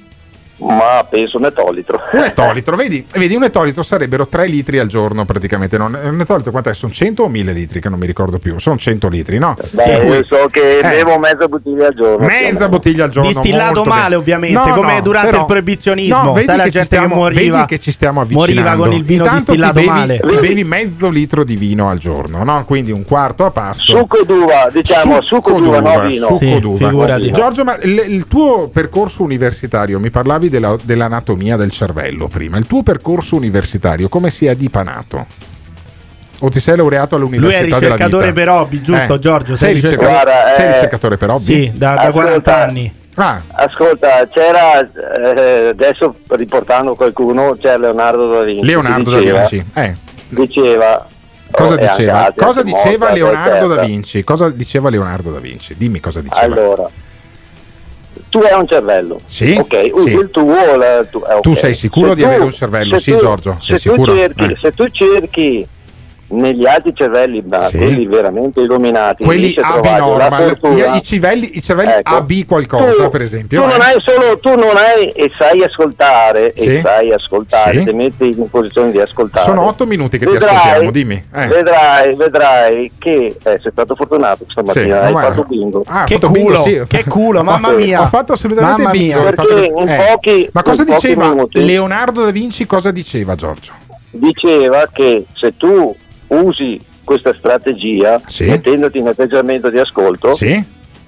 [0.59, 1.99] Ma penso un ettolitro.
[2.13, 5.77] Un ettolitro, vedi, vedi, un ettolitro sarebbero 3 litri al giorno praticamente.
[5.77, 6.73] Non, un ettolitro quant'è?
[6.73, 8.57] Sono 100 o 1000 litri che non mi ricordo più.
[8.59, 9.55] Sono 100 litri, no?
[9.71, 12.25] Beh, cui- io so che eh, bevo mezza bottiglia al giorno.
[12.25, 13.29] Mezza bottiglia al giorno.
[13.29, 14.15] Distillato male, bene.
[14.15, 16.21] ovviamente, No, come no, durante però- il proibizionismo.
[16.23, 18.61] No, vedi che ci gente che stiamo, moriva- vedi che ci stiamo avvicinando.
[18.61, 20.19] moriva con il vino Intanto ti distillato bevi, male.
[20.19, 22.65] Ti bevi mezzo litro di vino al giorno, no?
[22.65, 23.95] Quindi un quarto a pasto.
[23.95, 26.25] Succo d'uva, diciamo, succo d'uva, no vino.
[26.27, 26.87] Succo Sì, d'uva.
[26.87, 27.31] figurati.
[27.31, 32.57] Giorgio, ma il, il tuo percorso universitario, mi parlavi della- dell'anatomia del cervello prima.
[32.57, 35.25] Il tuo percorso universitario come si è dipanato?
[36.41, 38.39] O ti sei laureato Lui è all'università della ricercatore vita?
[38.39, 39.55] per hobby, giusto Eh, Giorgio?
[39.55, 41.41] Sei, ricercatore, Guarda, sei eh, ricercatore per hobby?
[41.43, 42.11] Sì, da, da Ascolta.
[42.11, 42.95] 40 anni.
[43.15, 48.65] Ah, Ascolta, c'era eh, adesso riportando qualcuno, c'è Leonardo da Vinci.
[48.67, 49.65] Leonardo che da diceva- Vinci.
[49.73, 49.95] Eh,
[50.29, 51.07] Diceva
[51.49, 52.33] cosa oh, diceva?
[52.35, 53.81] Cosa diceva Leonardo da eccetera.
[53.85, 54.23] Vinci?
[54.23, 55.75] Cosa diceva Leonardo da Vinci?
[55.75, 56.43] Dimmi cosa diceva.
[56.53, 56.89] Allora,
[58.39, 59.21] tu hai un cervello.
[59.25, 60.09] Sì, Ok, sì.
[60.13, 60.75] il tuo.
[60.75, 61.39] la- tu, eh, ok.
[61.41, 62.99] Tu sei sicuro Se di tu- avere un cervello?
[62.99, 64.15] Sì, tu- Giorgio, sei se sicuro?
[64.15, 64.57] Cerchi, Eh.
[64.61, 65.67] Se tu cerchi
[66.29, 67.77] negli altri cervelli, ma Sì.
[67.77, 70.57] quelli veramente illuminati, Quelli AB normal,
[70.95, 72.15] i, cervelli, i cervelli Ecco.
[72.15, 73.61] AB qualcosa, Tu- per esempio.
[73.61, 73.83] Tu non eh?
[73.83, 76.75] hai solo, tu non hai e sai ascoltare, Sì.
[76.75, 77.85] e sai ascoltare, Sì.
[77.85, 79.45] ti metti in posizione di ascoltare.
[79.45, 81.23] Sono otto minuti che ti Vedrai- ascoltiamo, dimmi.
[81.33, 81.47] Eh.
[81.47, 85.83] Vedrai, vedrai che eh, sei stato fortunato stamattina, Sì, hai ma- fatto bingo.
[85.87, 86.81] Ah, Che fatto bingo, culo, sì.
[86.87, 88.01] che culo, mamma mia.
[88.01, 89.19] Ho fatto assolutamente Mamma bingo.
[89.21, 89.29] mia.
[89.29, 90.05] ho fatto- Perché in eh.
[90.11, 92.65] pochi- Ma cosa diceva minuti- Leonardo da Vinci?
[92.65, 93.71] Cosa diceva Giorgio?
[94.11, 95.95] Diceva che se tu
[96.27, 98.45] usi questa strategia, Sì.
[98.45, 100.61] mettendoti in atteggiamento di ascolto, Sì?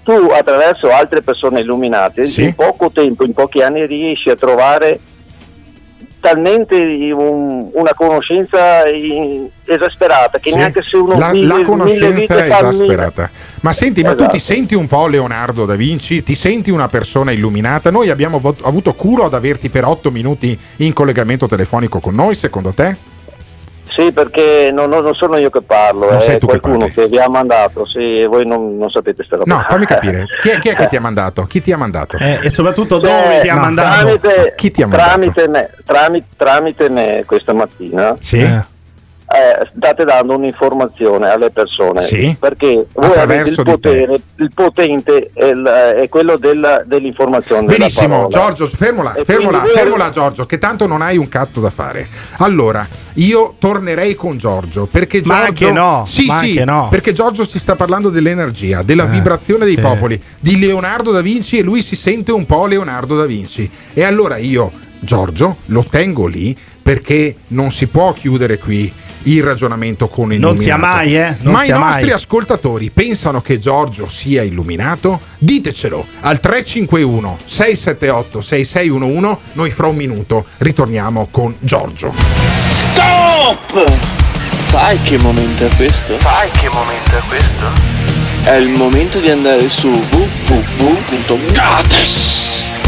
[0.04, 2.44] tu attraverso altre persone illuminate, Sì.
[2.44, 5.00] in poco tempo, in pochi anni riesci a trovare
[6.22, 6.76] talmente
[7.14, 10.58] un- una conoscenza in- esasperata che Sì.
[10.58, 13.30] neanche se uno la, mille- la conoscenza è esasperata.
[13.62, 14.32] Ma senti, ma tu Esatto.
[14.32, 16.22] ti senti un po' Leonardo da Vinci?
[16.24, 17.90] Ti senti una persona illuminata?
[17.92, 22.36] Noi abbiamo vo- avuto culo ad averti per otto minuti in collegamento telefonico con noi,
[22.36, 22.96] secondo te?
[23.90, 26.94] Sì, perché non, non- sono io che parlo, Non è che qualcuno parli.
[26.94, 29.54] che, vi ha mandato, sì, voi non, non sapete sta roba.
[29.56, 30.26] No, fammi capire.
[30.42, 31.44] Chi è, chi è che ti ha mandato?
[31.44, 32.18] Chi ti ha mandato?
[32.18, 34.18] Eh, e soprattutto Cioè, dove ti ha no, mandato?
[34.20, 35.10] Tramite, Chi ti ha mandato?
[35.10, 38.40] tramite me, tramite, tramite me questa mattina Sì?
[38.42, 38.64] Eh.
[39.32, 42.36] Eh, state dando un'informazione alle persone Sì.
[42.40, 43.90] perché voi avete Attraverso il di te.
[43.90, 45.64] potere, il potente è, il-
[46.02, 47.62] è quello della- dell'informazione.
[47.66, 48.28] della Benissimo, parola.
[48.30, 52.08] Giorgio, fermola, fermola, voi- fermola Giorgio, che tanto non hai un cazzo da fare.
[52.38, 55.68] Allora, io tornerei con Giorgio, perché Ma Giorgio...
[55.68, 56.88] anche no, Sì, ma sì, anche no.
[56.90, 59.82] perché Giorgio ci sta parlando dell'energia, della Eh, vibrazione dei sì.
[59.82, 63.70] popoli, di Leonardo da Vinci e lui si sente un po' Leonardo da Vinci.
[63.94, 64.72] E allora io,
[65.02, 66.58] Giorgio, lo tengo lì
[66.90, 68.92] perché non si può chiudere qui
[69.24, 71.38] il ragionamento con il Non sia mai, eh?
[71.42, 72.12] Non Ma i nostri mai.
[72.14, 75.20] ascoltatori pensano che Giorgio sia illuminato?
[75.38, 79.38] Ditecelo al 351 678 6611.
[79.52, 82.12] Noi fra un minuto ritorniamo con Giorgio.
[82.70, 83.98] Stop!
[84.66, 86.18] Sai che momento è questo?
[86.18, 87.66] Sai che momento è questo?
[88.46, 89.92] È il momento di andare su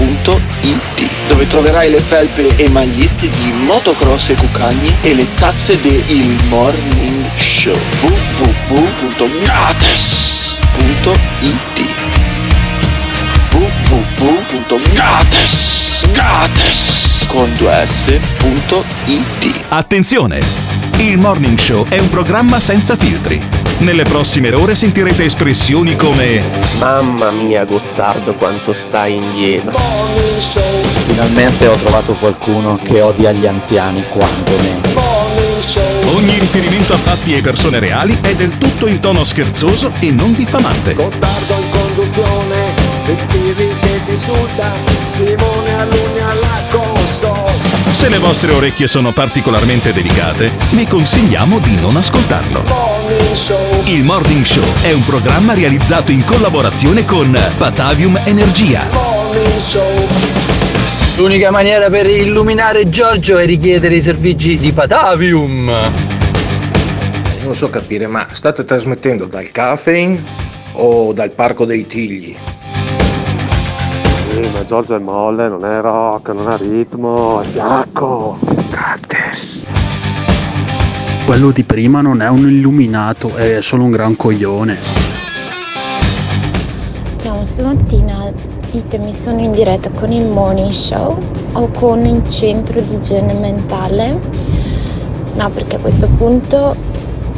[0.01, 6.37] www.gates.it dove troverai le felpe e magliette di motocross e cucagni e le tazze del
[6.47, 9.19] Morning Show www.gates.it
[13.51, 15.19] www.gates
[16.13, 20.39] Gates con 2s.it Attenzione!
[20.97, 23.60] Il Morning Show è un programma senza filtri.
[23.81, 26.43] Nelle prossime ore sentirete espressioni come
[26.77, 29.71] Mamma mia, Gottardo, quanto stai indietro.
[31.07, 34.81] Finalmente ho trovato qualcuno che odia gli anziani quanto me.
[36.15, 40.31] Ogni riferimento a fatti e persone reali è del tutto in tono scherzoso e non
[40.33, 40.93] diffamante.
[40.93, 42.75] Gottardo in conduzione,
[43.07, 44.71] il che ti insulta,
[45.05, 47.60] Simone all'ugna alla console.
[48.01, 52.63] Se le vostre orecchie sono particolarmente delicate, vi consigliamo di non ascoltarlo.
[53.85, 58.87] Il Morning Show è un programma realizzato in collaborazione con Batavium Energia.
[58.91, 60.07] Morning Show.
[61.17, 65.71] L'unica maniera per illuminare Giorgio è richiedere i servizi di Patavium.
[67.43, 70.23] Non so capire, ma state trasmettendo dal caffeine
[70.71, 72.35] o dal parco dei tigli?
[74.31, 78.37] Sì, ma Giorgio è molle, non è rock, non ha ritmo, è fiacco.
[78.69, 79.65] Gattes.
[81.25, 84.77] Quello di prima non è un illuminato, è solo un gran coglione.
[87.25, 88.31] No, stamattina
[88.71, 91.17] ditemi sono in diretta con il morning show
[91.51, 94.17] o con il centro di igiene mentale.
[95.33, 96.73] No, perché a questo punto,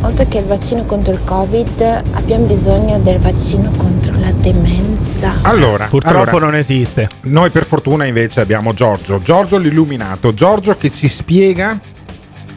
[0.04, 1.82] oltre che il vaccino contro il covid,
[2.12, 5.34] abbiamo bisogno del vaccino contro la demenza.
[5.44, 7.08] Allora, Purtroppo allora, non esiste.
[7.24, 11.80] Noi per fortuna invece abbiamo Giorgio, Giorgio l'illuminato, Giorgio che ci spiega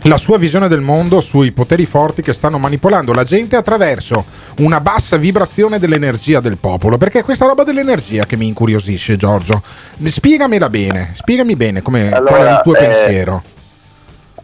[0.03, 4.24] la sua visione del mondo sui poteri forti che stanno manipolando la gente attraverso
[4.59, 6.99] una bassa vibrazione dell'energia del popolo.
[6.99, 9.62] Perché è questa roba dell'energia che mi incuriosisce, Giorgio.
[10.05, 13.42] Spiegamela bene, spiegami bene come, qual è il Allora, tuo eh, pensiero.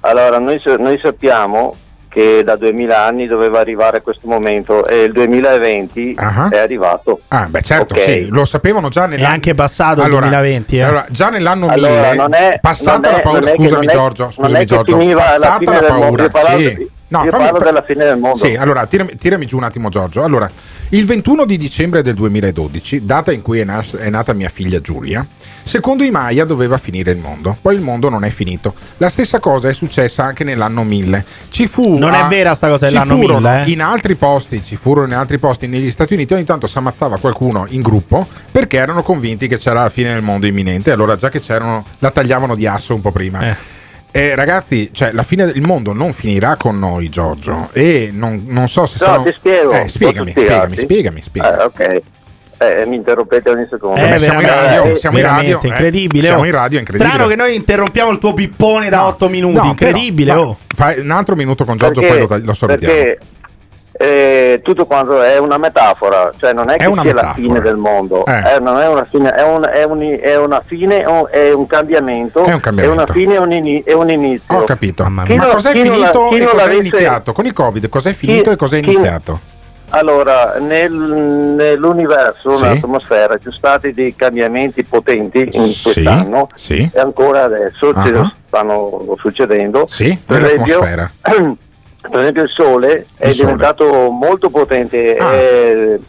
[0.00, 1.76] Allora, noi, noi sappiamo
[2.12, 6.48] che da 2000 anni doveva arrivare questo momento e il 2020 Ah.
[6.50, 7.20] è arrivato.
[7.28, 8.00] Ah, beh, certo, Ok.
[8.00, 9.28] sì, lo sapevano già nell'anno.
[9.28, 10.82] È anche passato il 2020, eh.
[10.82, 14.22] allora, già nell'anno Allora, 1000, non è- passata non è- la paura, scusami è- Giorgio,
[14.24, 16.90] non scusami Giorgio, la passata la mondo, paura, io parlo- sì.
[17.08, 18.36] io parlo della fine del mondo.
[18.38, 20.22] Sì, allora tirami, tirami giù un attimo Giorgio.
[20.22, 20.50] Allora,
[20.94, 24.78] il 21 di dicembre del 2012, data in cui è, nas- è nata mia figlia
[24.80, 25.26] Giulia,
[25.62, 27.56] secondo i Maya doveva finire il mondo.
[27.62, 28.74] Poi il mondo non è finito.
[28.98, 31.24] La stessa cosa è successa anche nell'anno 1000.
[31.48, 33.70] Ci fu Non è vera sta cosa dell'anno furono 1000, eh.
[33.70, 37.16] in altri posti, ci furono in altri posti negli Stati Uniti ogni tanto si ammazzava
[37.16, 40.90] qualcuno in gruppo perché erano convinti che c'era la fine del mondo imminente.
[40.90, 43.40] Allora già che c'erano la tagliavano di asso un po' prima.
[43.48, 43.56] Eh,
[44.34, 47.70] ragazzi, cioè, la fine del mondo non finirà con noi, Giorgio.
[47.72, 49.22] E non, non so se No, sono.
[49.24, 49.72] ti spiego.
[49.72, 50.80] Eh, spiegami, spiegami, spiegarti?
[50.82, 51.56] spiegami, spiegami.
[51.58, 52.02] Eh, ok.
[52.58, 54.00] Eh, mi interrompete ogni secondo.
[54.00, 56.26] Eh, siamo in radio, Eh, siamo in radio, eh, incredibile.
[56.26, 56.46] siamo oh.
[56.46, 57.12] in radio, incredibile.
[57.14, 59.56] Strano che noi interrompiamo il tuo pippone da 8 minuti.
[59.56, 60.58] No, incredibile, però, oh.
[60.74, 62.94] Fai un altro minuto con Giorgio, perché, poi lo, lo salutiamo.
[62.94, 63.18] perché
[64.02, 67.42] eh, tutto quanto è una metafora, cioè non è che una sia la metafora.
[67.46, 68.54] fine del mondo, Eh.
[68.54, 71.52] Eh, non è una fine, è, un- è un- è una fine, è un, è
[71.52, 73.02] un cambiamento, È un cambiamento.
[73.02, 74.56] una fine e un, ini- un inizio.
[74.56, 75.04] Ho capito.
[75.04, 77.32] Ma Chi non- cos'è chi non la- finito chi e non cos'è iniziato?
[77.32, 79.40] Con il Covid, cos'è finito e cos'è chi- iniziato?
[79.94, 82.62] Allora, nel- nell'universo, Sì.
[82.62, 86.90] nell'atmosfera, ci sono stati dei cambiamenti potenti in Sì, quest'anno sì.
[86.92, 88.32] e ancora adesso ci Ah.
[88.48, 89.86] stanno succedendo.
[89.86, 91.10] Sì, per esempio, nell'atmosfera.
[92.10, 93.52] per esempio il Sole è Il Sole.
[93.52, 95.32] diventato molto potente Ah.
[95.34, 96.00] e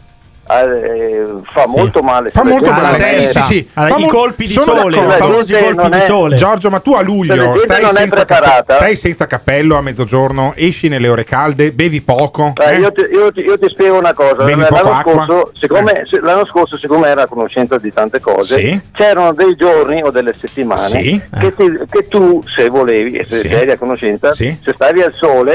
[0.46, 2.30] eh, fa molto male.
[2.30, 3.40] Fa molto male, testa.
[3.42, 3.68] sì, sì.
[3.74, 6.36] Allora, Fa i colpi di sole, i famosi colpi di è- sole.
[6.36, 11.08] Giorgio, ma tu a luglio stai senza, cappe- stai senza cappello a mezzogiorno, esci nelle
[11.08, 12.52] ore calde, bevi poco.
[12.60, 12.78] Eh, eh?
[12.80, 15.24] io, ti, io ti- io ti spiego una cosa, Bevi l'anno poco acqua?
[15.24, 18.80] scorso, siccome, se- l'anno scorso, siccome era a conoscenza di tante cose, Sì.
[18.92, 21.20] c'erano dei giorni o delle settimane Sì.
[21.38, 23.48] che, ti- che tu, se volevi, e se Sì.
[23.48, 24.56] eri a conoscenza, Sì.
[24.62, 25.54] se stavi al sole,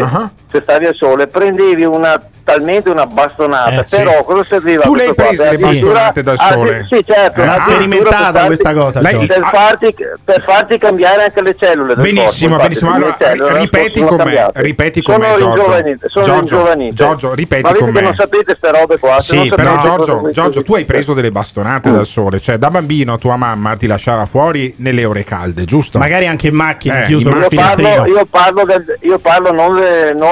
[0.51, 4.23] se stavi al sole, prendevi una talmente una bastonata, eh, però sì.
[4.23, 4.81] cosa serviva?
[4.81, 6.79] Tu l'hai presa le bastonate dal sole?
[6.79, 7.43] Ah, sì, certo.
[7.43, 9.01] L'ha sperimentata farti, questa cosa.
[9.01, 9.49] Lei, per, ah.
[9.49, 11.95] farti, per, farti, cambiare anche le cellule.
[11.95, 12.91] benissimo, corpo, benissimo.
[12.91, 16.09] Allora, cellule, ripeti come ripeti come sono ringiovanite.
[16.09, 16.95] Sono Giorgio, ringiovanite.
[16.95, 18.01] Giorgio, ripeti Ma come.
[18.01, 19.19] non sapete queste robe qua.
[19.19, 21.93] Sì, però no, Giorgio, Giorgio tu hai preso delle bastonate mm.
[21.93, 25.99] dal sole, cioè da bambino tua mamma ti lasciava fuori nelle ore calde, giusto?
[25.99, 28.05] Magari anche in macchina, eh, chiuso in macchina.
[29.01, 29.75] Io parlo non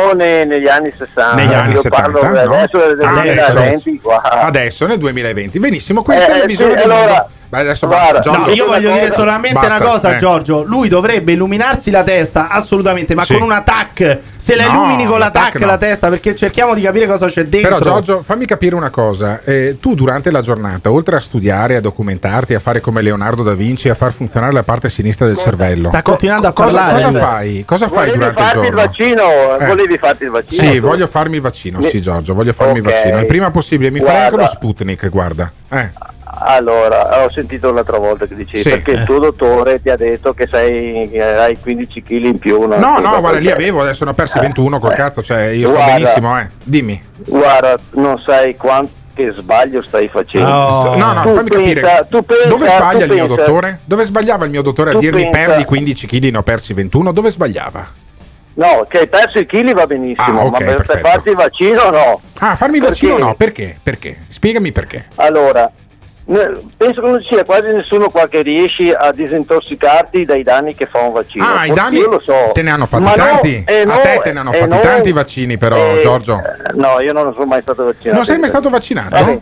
[0.07, 1.33] Giappone negli anni 60.
[1.33, 2.43] Negli anni Io 70.
[2.45, 2.53] No?
[2.53, 5.59] Adesso, nel 2020, adesso, adesso, nel 2020.
[5.59, 7.29] Benissimo, questa eh, è la eh, visione sì, del allora, mondo.
[7.49, 10.19] Beh, adesso Guarda, Giorgio, no, io voglio dire solamente basta, una cosa, eh.
[10.19, 10.63] Giorgio.
[10.63, 13.33] Lui dovrebbe illuminarsi la testa, assolutamente, ma sì.
[13.33, 14.19] con un tac.
[14.35, 15.65] Se la no, illumini con la no.
[15.65, 17.77] la testa, perché cerchiamo di capire cosa c'è dentro.
[17.77, 19.41] Però, Giorgio, fammi capire una cosa.
[19.43, 23.53] Eh, tu durante la giornata, oltre a studiare, a documentarti, a fare come Leonardo da
[23.53, 25.87] Vinci, a far funzionare la parte sinistra del cervello.
[25.87, 27.01] Sta continuando a parlare.
[27.01, 27.63] Cosa, fai?
[27.65, 28.67] Cosa fai durante il giorno?
[28.67, 29.65] Il vaccino, eh.
[29.65, 30.61] Volevi farti il vaccino?
[30.61, 30.85] Sì, tu?
[30.85, 32.91] voglio farmi il vaccino, sì, Giorgio, voglio farmi okay.
[32.91, 33.19] il vaccino.
[33.19, 34.13] Il prima possibile, mi guarda.
[34.13, 35.51] farei anche lo Sputnik, guarda.
[35.69, 36.15] Eh.
[36.39, 40.33] Allora, ho sentito l'altra volta che dicevi sì, perché il tuo dottore ti ha detto
[40.33, 42.65] che sei, eh, hai 15 kg in più.
[42.65, 43.39] No, no, guarda, perché...
[43.39, 44.95] li avevo, adesso ne ho persi 21 col eh.
[44.95, 46.49] cazzo, cioè io guarda, sto benissimo, eh.
[46.63, 47.03] Dimmi.
[47.25, 48.95] Guarda, non sai quanto
[49.35, 50.47] sbaglio stai facendo?
[50.47, 51.81] No, no, no fammi pensa, capire.
[51.81, 53.79] Pensa, dove sbaglia il pensa, mio dottore?
[53.83, 57.11] Dove sbagliava il mio dottore a dirmi perdi 15 kg, ne ho persi 21?
[57.11, 58.05] Dove sbagliava?
[58.57, 61.07] No, che hai perso i chili va benissimo, ah, okay, ma per perfetto.
[61.07, 62.21] farti il vaccino no.
[62.39, 63.05] Ah, farmi il perché?
[63.07, 63.77] vaccino no, perché?
[63.81, 64.17] Perché?
[64.27, 65.05] Spiegami perché.
[65.15, 65.71] Allora,
[66.27, 70.85] Penso che non ci sia quasi nessuno qua che riesce a disintossicarti dai danni che
[70.85, 71.45] fa un vaccino.
[71.45, 72.51] Ah, Forse i danni io lo so.
[72.53, 73.63] te ne hanno fatti Ma tanti.
[73.65, 76.35] No, eh a te te ne hanno eh fatti no, tanti vaccini, però, eh, Giorgio.
[76.39, 78.15] Eh, no, io non sono mai stato vaccinato.
[78.15, 79.41] Non sei mai stato vaccinato?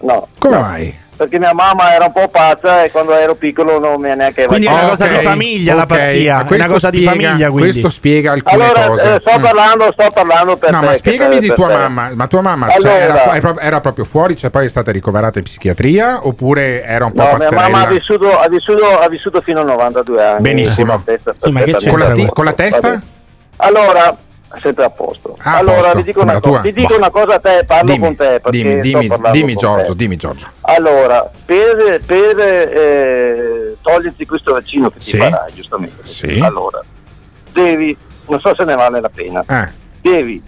[0.00, 0.28] No.
[0.38, 0.98] Come mai?
[1.18, 4.46] perché mia mamma era un po' pazza e quando ero piccolo non mi ha neanche
[4.46, 5.76] Quindi è una okay, cosa di famiglia okay.
[5.76, 7.70] la pazzia, è una cosa spiega, di famiglia quindi.
[7.70, 9.14] Questo spiega alcune allora, eh, cose.
[9.14, 9.42] Eh, sto mm.
[9.42, 11.74] parlando, sto parlando per No, te, ma spiegami di tua te.
[11.74, 15.38] mamma, ma tua mamma allora, cioè, era, era, proprio fuori, cioè poi è stata ricoverata
[15.38, 17.50] in psichiatria oppure era un po' no, pazzerella?
[17.50, 20.40] mia mamma ha vissuto, ha, vissuto, ha vissuto, fino a 92 anni.
[20.40, 21.02] Benissimo.
[21.04, 21.78] Con la testa?
[22.14, 23.02] Sì, con la testa?
[23.56, 24.16] Allora,
[24.60, 25.36] Sempre a posto.
[25.42, 25.96] Ah, allora posto.
[25.98, 28.40] Ti, dico una, co- ti dico una cosa a te, parlo dimmi, con te.
[28.48, 29.96] Dimmi, dimmi, dimmi Giorgio, te.
[29.96, 30.46] dimmi Giorgio.
[30.62, 35.18] Allora, per, per eh, toglierti questo vaccino che sì.
[35.18, 36.06] farai, giustamente.
[36.06, 36.40] Sì.
[36.40, 36.82] Allora,
[37.52, 37.96] devi,
[38.26, 39.70] non so se ne vale la pena, eh.
[40.00, 40.42] devi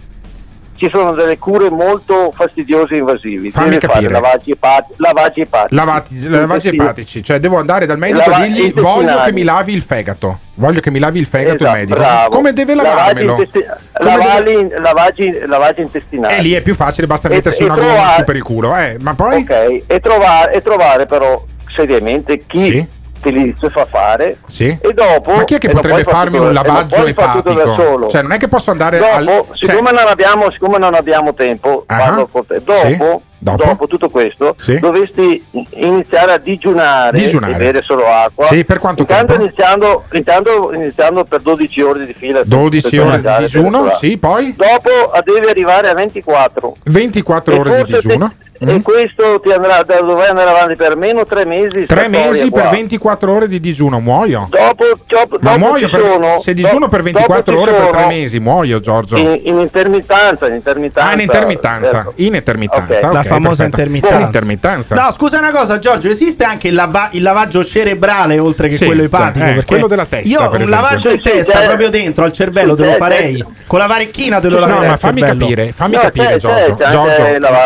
[0.81, 3.51] ci sono delle cure molto fastidiose e invasive.
[3.51, 4.11] Fammi Deve capire.
[4.11, 5.75] Lavaggi, epatici.
[5.75, 9.73] Lavati- lavaggi epatici, cioè devo andare dal medico Lava- e dirgli voglio che mi lavi
[9.75, 10.39] il fegato.
[10.55, 11.99] Voglio che mi lavi il fegato esatto, il medico.
[11.99, 12.35] Bravo.
[12.35, 13.31] Come deve lavarmelo?
[13.33, 14.79] Lavaggi, intesti- lavali, deve...
[14.79, 16.35] lavaggi, lavaggi, intestinali.
[16.35, 18.23] E lì è più facile, basta mettersi e, una gomma trovare...
[18.23, 18.75] per il culo.
[18.75, 19.41] Eh, ma poi...
[19.41, 22.71] Ok, e trovare, e trovare però seriamente chi...
[22.71, 24.37] Sì utilizzo e fa fare.
[24.47, 24.77] Sì.
[24.81, 27.41] E dopo, Ma chi è che potrebbe farmi un lavaggio e da
[27.75, 28.09] solo.
[28.09, 29.45] Cioè, non è che posso andare dopo, al...
[29.53, 29.99] siccome, cioè...
[29.99, 32.15] non abbiamo, siccome non abbiamo tempo, uh-huh.
[32.15, 32.45] dopo.
[32.83, 34.77] Sì dopo, dopo tutto questo, sì.
[34.79, 37.53] dovresti iniziare a digiunare, digiunare.
[37.53, 38.45] e bere solo acqua.
[38.45, 39.43] Sì, per quanto intanto tempo?
[39.43, 42.43] Iniziando, intanto iniziando per 12 ore di fila.
[42.43, 44.55] 12 ore di digiuno, sì, poi?
[44.55, 46.77] Dopo devi arrivare a 24.
[46.83, 48.27] 24 e ore di digiuno?
[48.27, 48.69] Te, Mm.
[48.69, 51.87] e questo ti andrà, dovrai andare avanti per almeno tre mesi.
[51.87, 52.61] Tre mesi qua.
[52.61, 54.47] per 24 ore di digiuno, muoio.
[54.51, 58.05] Dopo, cioè, dopo, Ma muoio per, sono, se digiuno per 24 ore sono, per tre
[58.05, 59.17] mesi, muoio Giorgio.
[59.17, 61.09] In, in intermittanza, in intermittanza.
[61.09, 62.13] Ah, in intermittenza, certo.
[62.17, 62.83] in intermittenza.
[62.83, 62.97] Okay.
[62.97, 63.13] Okay.
[63.13, 64.19] La famosa intermittenza.
[64.19, 64.95] Intermittenza.
[64.95, 68.85] No, scusa una cosa, Giorgio, esiste anche il, lava- il lavaggio cerebrale oltre che sì,
[68.85, 69.45] quello epatico?
[69.45, 70.27] Cioè, eh, quello della testa.
[70.27, 73.43] Io un lavaggio in testa proprio dentro al cervello te lo farei.
[73.65, 74.81] Con la varecchina te lo laverei.
[74.81, 76.77] No, ma fammi capire, fammi capire, Giorgio.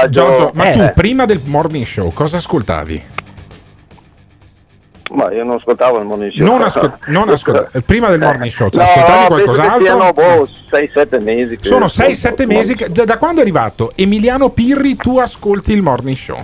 [0.09, 0.73] Giorgio, ma eh.
[0.73, 3.13] tu prima del morning show cosa ascoltavi?
[5.15, 6.45] Ma io non ascoltavo il morning show.
[6.45, 9.79] Non, asco- non ascoltavo, prima del morning show, cioè, no, ascoltavi qualcos'altro?
[9.79, 11.57] Siano, boh, 6-7 mesi.
[11.61, 16.43] Sono 6-7 mesi, che, da quando è arrivato Emiliano Pirri tu ascolti il morning show?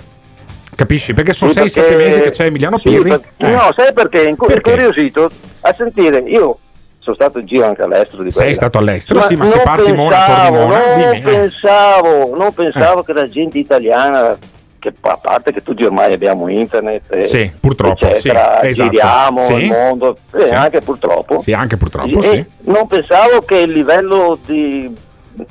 [0.74, 1.12] Capisci?
[1.12, 1.96] Perché sono sì, 6-7 perché...
[1.96, 3.10] mesi che c'è Emiliano sì, Pirri.
[3.10, 3.20] Per...
[3.36, 3.50] Eh.
[3.50, 4.22] No, sai perché?
[4.22, 4.70] Incu- perché?
[4.70, 6.58] Incuriosito a sentire, io
[6.98, 8.22] sono stato in giro anche all'estero.
[8.22, 8.54] Di Sei quella.
[8.54, 10.78] stato all'estero, ma sì, ma se parti pensavo, Mona, torni Mona.
[10.78, 11.16] Non dimmi.
[11.18, 11.20] Eh.
[11.20, 13.04] pensavo, non pensavo eh.
[13.04, 14.38] che la gente italiana
[14.82, 18.90] che a parte che tutti ormai abbiamo internet, e, sì, purtroppo, eccetera, sì, esatto.
[18.90, 21.40] giriamo sì, il mondo, eh, sì, anche purtroppo.
[21.52, 22.20] Anche purtroppo
[22.64, 24.92] non pensavo che il livello di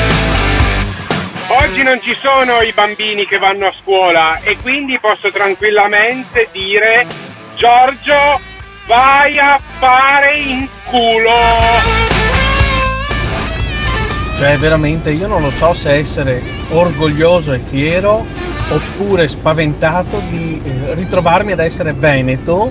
[1.75, 7.05] Oggi non ci sono i bambini che vanno a scuola e quindi posso tranquillamente dire
[7.57, 8.41] Giorgio
[8.87, 11.33] vai a fare in culo.
[14.37, 18.25] Cioè, veramente io non lo so se essere orgoglioso e fiero
[18.69, 22.71] oppure spaventato di eh, ritrovarmi ad essere veneto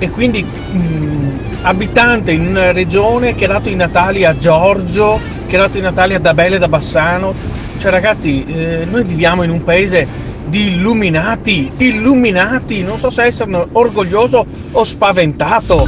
[0.00, 5.54] e quindi mh, abitante in una regione che ha dato i natali a Giorgio, che
[5.54, 7.67] ha dato i natali a Dabele e da Bassano.
[7.78, 13.66] Cioè, ragazzi, eh, noi viviamo in un paese di illuminati, illuminati, non so se esserne
[13.72, 15.84] orgoglioso o spaventato.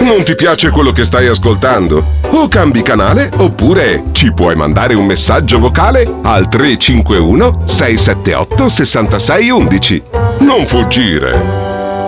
[0.00, 2.22] Non ti piace quello che stai ascoltando?
[2.30, 10.02] O cambi canale oppure ci puoi mandare un messaggio vocale al 351 678 6611.
[10.38, 11.83] Non fuggire.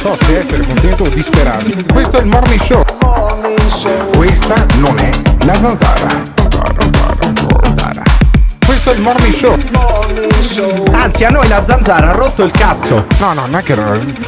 [0.00, 1.66] so se essere contento o disperato.
[1.92, 2.82] Questo è il morning show.
[4.16, 5.10] Questa non è
[5.44, 6.32] la zanzara.
[6.36, 8.02] Zanzara, zanzara, zanzara.
[8.64, 9.99] Questo è il morning show.
[10.92, 13.06] Anzi, a noi la zanzara ha rotto il cazzo.
[13.18, 13.74] No, no, non è che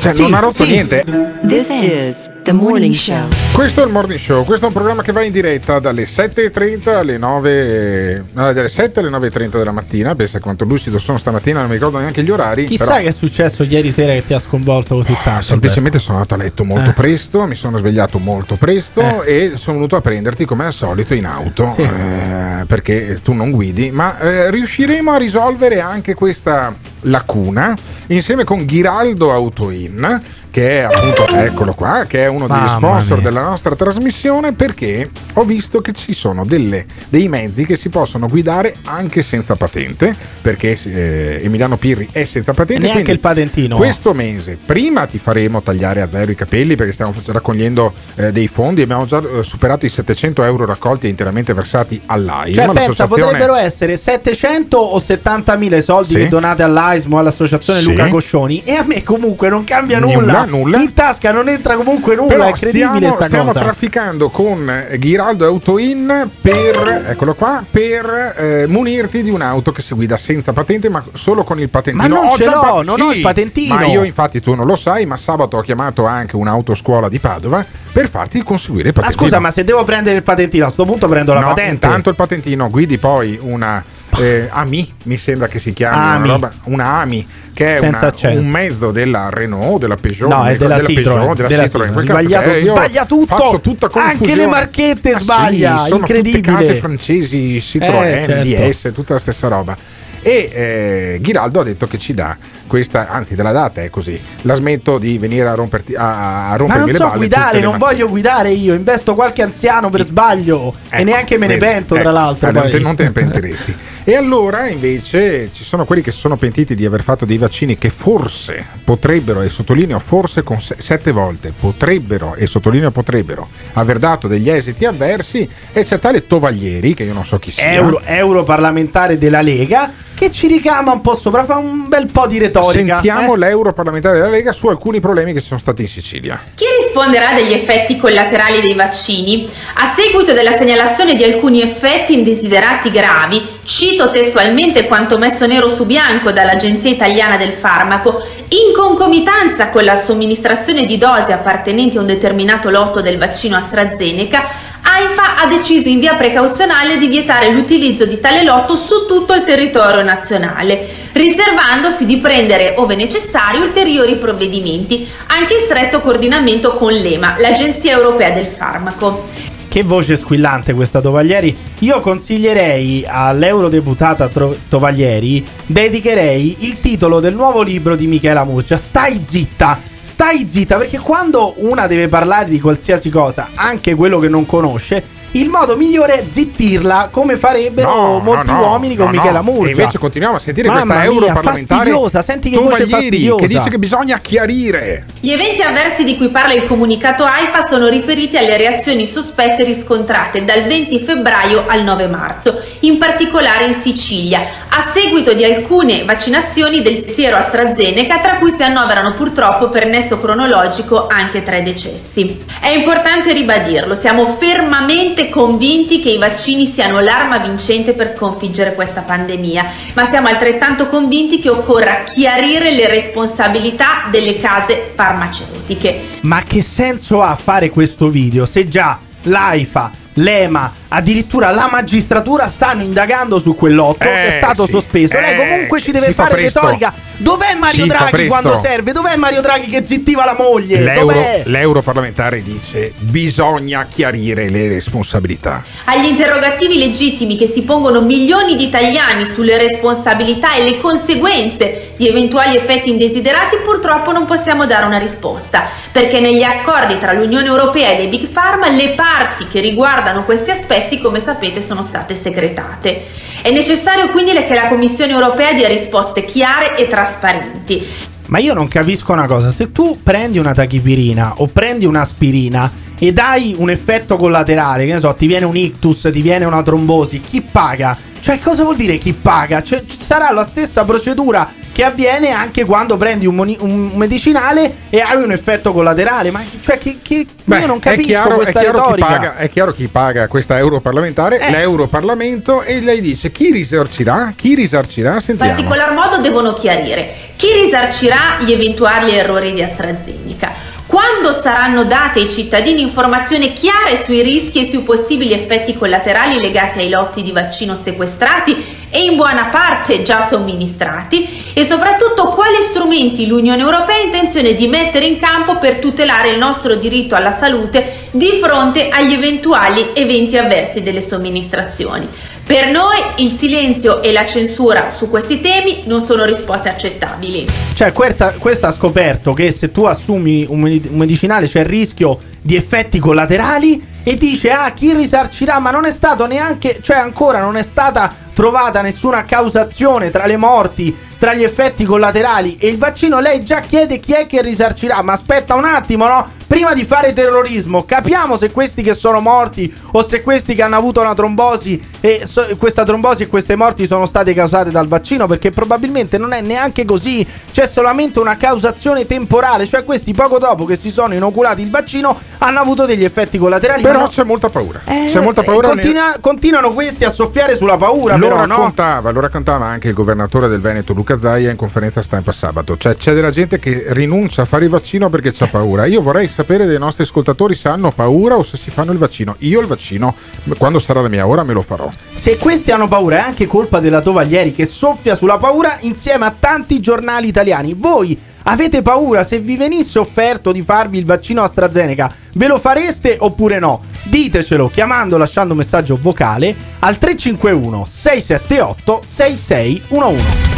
[0.01, 0.71] cioè, Sì, non ha rotto sì.
[0.71, 1.05] niente.
[1.47, 3.27] This is the morning show.
[3.53, 6.89] Questo è il Morning Show, questo è un programma che va in diretta dalle 7.30
[6.97, 8.25] alle 9.
[8.33, 10.15] no, dalle 7 alle 9.30 della mattina.
[10.15, 12.65] Pensa quanto lucido sono stamattina, non mi ricordo neanche gli orari.
[12.65, 15.43] Chissà però- che è successo ieri sera che ti ha sconvolto così tanto.
[15.43, 16.95] Semplicemente sono andato a letto molto Eh.
[16.95, 21.27] presto, mi sono svegliato molto presto e sono venuto a prenderti come al solito in
[21.27, 21.83] auto Sì.
[21.83, 27.77] eh, perché tu non guidi, ma eh, riusciremo a risolvere anche questa lacuna
[28.07, 30.23] insieme con Ghiraldo Autoin
[30.53, 33.29] che è appunto eccolo qua che è uno degli Mamma sponsor mia.
[33.29, 38.29] della nostra trasmissione perché ho visto che ci sono delle- dei mezzi che si possono
[38.29, 43.77] guidare anche senza patente perché eh, Emiliano Pirri è senza patente E neanche il patentino.
[43.77, 48.47] questo mese prima ti faremo tagliare a zero i capelli perché stiamo raccogliendo eh, dei
[48.47, 53.07] fondi abbiamo già eh, superato i 700 euro raccolti e interamente versati all'AISM Cioè, pensa,
[53.09, 56.19] potrebbero essere 700 o 70 mila i soldi Sì.
[56.19, 57.87] che donate all'AISM o all'associazione Sì.
[57.87, 58.63] Luca Coscioni.
[58.65, 60.42] E a me comunque non cambia Nulla, nulla.
[60.45, 60.79] Nulla.
[60.79, 62.29] In tasca non entra comunque nulla.
[62.29, 63.61] Però è incredibile stiamo, stiamo cosa.
[63.61, 69.95] trafficando con eh, Ghiraldo Autoin per, eccolo qua, per eh, munirti di un'auto che si
[69.95, 72.09] guida senza patente ma solo con il patentino.
[72.09, 73.75] Ma non Ho ce l'ho, non ho il patentino.
[73.77, 77.65] Ma io infatti tu non lo sai, ma sabato ho chiamato anche un'autoscuola di Padova
[77.93, 79.29] per farti conseguire il Ma patentino.
[79.29, 81.87] scusa, ma se devo prendere il patentino, a sto punto prendo la no, patente.
[81.87, 83.83] intanto il patentino guidi poi una
[84.19, 86.25] eh, AMI, mi sembra che si chiami AMI.
[86.25, 90.57] una, roba, una AMI che è una- un mezzo della Renault, della Peugeot, No, è
[90.57, 91.89] della ricordo, Citroen, Peugeot, della della Citroen.
[91.89, 92.07] Citroen.
[92.23, 93.91] Sbagliato- io sbaglia tutto.
[93.99, 96.41] Anche le marchette Ah, sì, sbaglia, incredibile.
[96.41, 98.43] Tutte case francesi, Citroen, Eh, certo.
[98.43, 99.77] DS, tutta la stessa roba.
[100.23, 102.37] E eh, Ghiraldo ha detto che ci dà
[102.69, 106.57] questa, anzi della data è così, la smetto di venire a, romperti, a, a Ma
[106.57, 107.91] rompermi non le so balle guidare, tutte le non mattine.
[107.91, 111.95] voglio guidare io, investo qualche anziano per sbaglio e Ecco, neanche me ne vedi, pento
[111.95, 112.51] ecco, tra l'altro.
[112.51, 113.77] non, te, non te ne pentiresti.
[114.05, 117.77] e allora invece ci sono quelli che si sono pentiti di aver fatto dei vaccini
[117.77, 123.99] che forse potrebbero, e sottolineo forse con se- sette volte, potrebbero, e sottolineo potrebbero, aver
[123.99, 127.71] dato degli esiti avversi e c'è tale Tovaglieri, che io non so chi sia.
[127.73, 129.91] Euro, europarlamentare della Lega
[130.23, 133.01] che ci ricama un po' sopra, fa un bel po' di retorica.
[133.01, 133.39] Sentiamo eh.
[133.39, 136.41] l'europarlamentare della Lega su alcuni problemi che ci sono stati in Sicilia.
[136.55, 139.51] Chi risponderà degli effetti collaterali dei vaccini?
[139.75, 145.87] A seguito della segnalazione di alcuni effetti indesiderati gravi, cito testualmente quanto messo nero su
[145.87, 152.07] bianco dall'Agenzia Italiana del Farmaco, in concomitanza con la somministrazione di dosi appartenenti a un
[152.07, 158.19] determinato lotto del vaccino AstraZeneca, AIFA ha deciso in via precauzionale di vietare l'utilizzo di
[158.19, 165.55] tale lotto su tutto il territorio nazionale, riservandosi di prendere, ove necessario, ulteriori provvedimenti, anche
[165.55, 169.29] in stretto coordinamento con l'EMA, l'Agenzia Europea del Farmaco.
[169.73, 171.57] Che voce squillante questa Tovaglieri.
[171.79, 178.77] Io consiglierei all'eurodeputata Tro- Tovaglieri, dedicherei il titolo del nuovo libro di Michela Murcia.
[178.77, 179.81] Stai zitta!
[179.99, 185.03] Stai zitta, perché quando una deve parlare di qualsiasi cosa, anche quello che non conosce,
[185.33, 189.41] il modo migliore è zittirla, come farebbero No, molti no, no, uomini con no, Michela
[189.41, 189.51] no.
[189.51, 189.69] Murcia.
[189.69, 193.41] E invece continuiamo a sentire Mamma questa europarlamentare fastidiosa, senti che voce fastidiosa.
[193.41, 195.07] che dice che bisogna chiarire.
[195.21, 200.45] Gli eventi avversi di cui parla il comunicato AIFA sono riferiti alle reazioni sospette riscontrate
[200.45, 206.83] dal 20 febbraio al 9 marzo, in particolare in Sicilia, a seguito di alcune vaccinazioni
[206.83, 212.45] del siero AstraZeneca, tra cui si annoverano purtroppo per nesso cronologico anche tre decessi.
[212.61, 219.03] È importante ribadirlo, siamo fermamente convinti che i vaccini siano l'arma vincente per sconfiggere questa
[219.03, 226.01] pandemia, ma siamo altrettanto convinti che occorra chiarire le responsabilità delle case farmaceutiche.
[226.23, 232.83] Ma che senso ha fare questo video se già l'AIFA, l'EMA, addirittura la magistratura stanno
[232.83, 234.73] indagando su quell'otto che è Eh, stato sì.
[234.73, 235.19] sospeso?
[235.19, 236.61] Lei Eh, comunque ci deve fare presto.
[236.61, 236.93] retorica.
[237.17, 238.93] Dov'è Mario Si Draghi quando serve?
[238.93, 240.81] Dov'è Mario Draghi che zittiva la moglie?
[240.81, 241.43] L'euro- Dov'è?
[241.47, 245.63] l'europarlamentare dice bisogna chiarire le responsabilità.
[245.85, 252.09] Agli interrogativi legittimi che si pongono milioni di italiani sulle responsabilità e le conseguenze di
[252.09, 257.91] eventuali effetti indesiderati, purtroppo non possiamo dare una risposta, perché negli accordi tra l'Unione Europea
[257.91, 263.05] e le Big Pharma le parti che riguardano questi aspetti, come sapete, sono state segretate.
[263.43, 267.87] È necessario quindi che la Commissione Europea dia risposte chiare e trasparenti.
[268.27, 273.13] Ma io non capisco una cosa, se tu prendi una tachipirina o prendi un'aspirina e
[273.13, 277.21] dai un effetto collaterale, che ne so, ti viene un ictus, ti viene una trombosi,
[277.21, 277.97] chi paga?
[278.21, 279.61] Cioè, cosa vuol dire chi paga?
[279.61, 284.73] Cioè, ci sarà la stessa procedura che avviene anche quando prendi un, moni- un medicinale
[284.91, 286.31] e hai un effetto collaterale.
[286.31, 289.07] Ma cioè, che, che- io non è capisco chiaro, questa è chiaro chi retorica.
[289.07, 291.51] paga, è chiaro chi paga questa europarlamentare, Eh.
[291.51, 294.33] l'europarlamento e lei dice chi risarcirà?
[294.37, 295.19] Chi risarcirà?
[295.27, 300.71] In particolar modo devono chiarire chi risarcirà gli eventuali errori di AstraZeneca.
[300.93, 306.81] Quando saranno date ai cittadini informazioni chiare sui rischi e sui possibili effetti collaterali legati
[306.81, 313.27] ai lotti di vaccino sequestrati e in buona parte già somministrati e soprattutto quali strumenti
[313.27, 318.09] l'Unione Europea ha intenzione di mettere in campo per tutelare il nostro diritto alla salute
[318.11, 322.07] di fronte agli eventuali eventi avversi delle somministrazioni.
[322.53, 327.49] Per noi il silenzio e la censura su questi temi non sono risposte accettabili.
[327.73, 331.65] Cioè, questa, questa ha scoperto che se tu assumi un, medi- un medicinale c'è il
[331.65, 335.61] rischio di effetti collaterali e dice ah chi risarcirà?
[335.61, 340.37] Ma non è stato neanche cioè ancora non è stata trovata nessuna causazione tra le
[340.37, 342.59] morti tra gli effetti collaterali.
[342.59, 345.01] E il vaccino lei già chiede chi è che risarcirà.
[345.03, 349.75] Ma aspetta un attimo no prima di fare terrorismo capiamo se questi che sono morti
[349.93, 353.87] o se questi che hanno avuto una trombosi e so- questa trombosi e queste morti
[353.87, 359.07] sono state causate dal vaccino perché probabilmente non è neanche così c'è solamente una causazione
[359.07, 363.39] temporale cioè questi poco dopo che si sono inoculati il vaccino hanno avuto degli effetti
[363.39, 364.83] collaterali Però no- c'è molta paura.
[364.85, 365.69] Eh, c'è molta paura.
[365.69, 369.95] continua- continuano questi a soffiare sulla paura Lo però no raccontava, lo raccontava anche il
[369.95, 372.77] governatore del Veneto Luca Zaia in conferenza stampa sabato.
[372.77, 375.87] Cioè c'è della gente che rinuncia a fare il vaccino perché c'ha paura.
[375.87, 379.37] Io vorrei sapere dei nostri ascoltatori se hanno paura o se si fanno il vaccino.
[379.41, 380.15] Io il vaccino,
[380.59, 381.89] quando sarà la mia ora, me lo farò.
[382.13, 386.35] Se questi hanno paura è anche colpa della Tovaglieri che soffia sulla paura insieme a
[386.39, 387.75] tanti giornali italiani.
[387.75, 392.13] Voi avete paura se vi venisse offerto di farvi il vaccino AstraZeneca?
[392.35, 393.81] Ve lo fareste oppure no?
[394.05, 400.51] Ditecelo chiamando lasciando un messaggio vocale al 351 678 6611.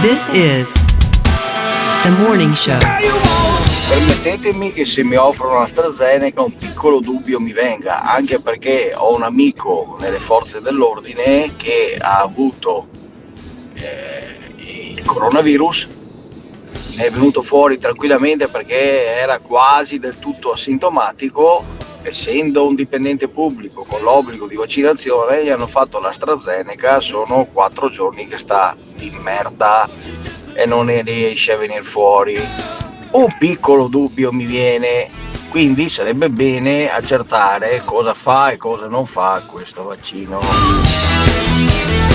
[0.00, 0.72] This is
[2.02, 2.78] the morning show.
[3.96, 9.22] Permettetemi che se mi offrono AstraZeneca un piccolo dubbio mi venga, anche perché ho un
[9.22, 12.88] amico nelle forze dell'ordine che ha avuto
[13.72, 15.88] eh, il coronavirus,
[16.96, 21.64] ne è venuto fuori tranquillamente perché era quasi del tutto asintomatico,
[22.02, 28.28] essendo un dipendente pubblico con l'obbligo di vaccinazione, gli hanno fatto l'AstraZeneca, sono quattro giorni
[28.28, 29.88] che sta di merda
[30.52, 32.84] e non ne riesce a venire fuori.
[33.10, 35.08] Un piccolo dubbio mi viene,
[35.48, 40.40] quindi sarebbe bene accertare cosa fa e cosa non fa questo vaccino.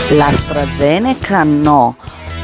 [0.09, 1.95] L'AstraZeneca no,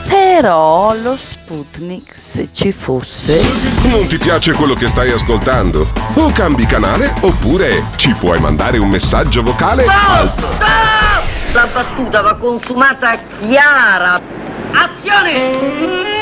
[0.08, 3.42] però lo Sputnik se ci fosse...
[3.84, 5.86] Non ti piace quello che stai ascoltando?
[6.16, 10.34] O cambi canale oppure ci puoi mandare un messaggio vocale al
[11.52, 14.20] La battuta va consumata chiara.
[14.72, 16.17] Azione!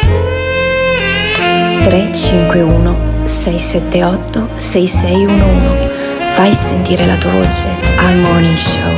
[1.86, 5.93] 351 678 6611
[6.31, 7.67] Fai sentire la tua voce
[7.97, 8.91] al Morning Show.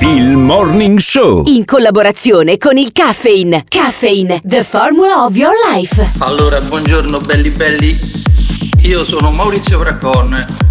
[0.00, 1.44] Il Morning Show.
[1.46, 3.64] In collaborazione con il Caffeine.
[3.68, 6.06] Caffeine, the formula of your life.
[6.18, 7.98] Allora, buongiorno belli belli.
[8.82, 10.44] Io sono Maurizio Bracon,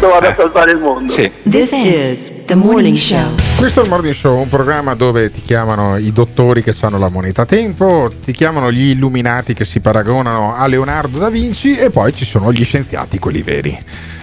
[0.00, 1.10] Dove a salvare il mondo.
[1.12, 1.28] Sì.
[1.48, 3.34] This is the morning show.
[3.56, 7.08] Questo è il Morning Show, un programma dove ti chiamano i dottori che hanno la
[7.08, 12.14] moneta tempo, ti chiamano gli illuminati che si paragonano a Leonardo da Vinci e poi
[12.14, 13.76] ci sono gli scienziati, quelli veri.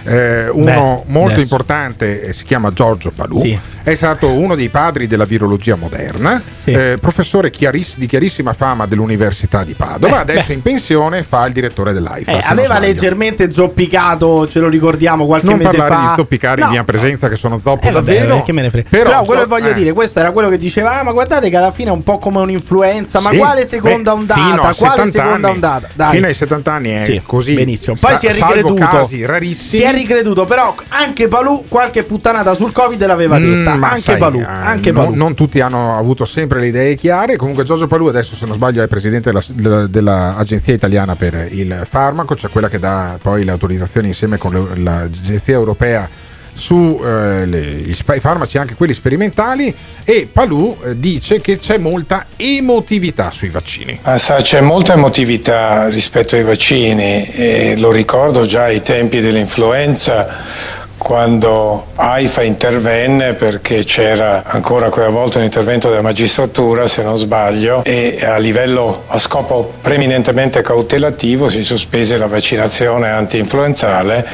[0.08, 0.64] Eh, uno
[1.04, 1.40] Beh, molto adesso.
[1.40, 3.58] importante eh, si chiama Giorgio Palù, Sì.
[3.82, 9.64] è stato uno dei padri della virologia moderna, eh, professore chiariss- di chiarissima fama dell'Università
[9.64, 10.54] di Padova, Beh, adesso beh.
[10.54, 12.30] in pensione fa il direttore dell'AIFA.
[12.38, 16.08] Eh, aveva leggermente zoppicato, ce lo ricordiamo qualche non mese parlare fa.
[16.10, 18.42] di zoppicare No, in mia presenza che sono zoppo Eh, vabbè, davvero.
[18.42, 18.88] che me ne frega.
[18.90, 19.74] Però, Però, quello che voglio eh.
[19.74, 22.18] dire, questo era quello che diceva, ah, ma guardate che alla fine è un po'
[22.18, 24.40] come un'influenza, ma Sì, quale seconda beh, ondata?
[24.52, 25.54] Quale 70 seconda anni.
[25.54, 25.88] ondata?
[25.94, 26.14] Dai.
[26.14, 27.54] Fino ai 70 anni è Sì, così.
[27.54, 27.96] Benissimo.
[28.00, 29.08] Poi Sa- si è ricreduto.
[29.54, 33.76] Si è ricreduto, però anche Palù qualche puttanata sul Covid l'aveva Mm, detta.
[33.76, 35.14] ma anche sai, Palù, eh, anche Palù.
[35.14, 37.36] non tutti hanno avuto sempre le idee chiare.
[37.36, 41.82] Comunque, Giorgio Palù, adesso, se non sbaglio, è presidente della- della- dell'Agenzia Italiana per il
[41.88, 46.08] Farmaco, cioè quella che dà poi le autorizzazioni insieme con l'Agenzia Europea
[46.56, 49.74] su eh, farmaci, anche quelli sperimentali.
[50.04, 54.00] E Palù eh, dice che c'è molta emotività sui vaccini.
[54.02, 60.84] Ma sa, c'è molta emotività rispetto ai vaccini e lo ricordo già ai tempi dell'influenza
[60.98, 67.84] quando AIFA intervenne perché c'era ancora quella volta un intervento della magistratura, se non sbaglio,
[67.84, 74.26] e a livello a scopo preminentemente cautelativo si sospese la vaccinazione anti-influenzale,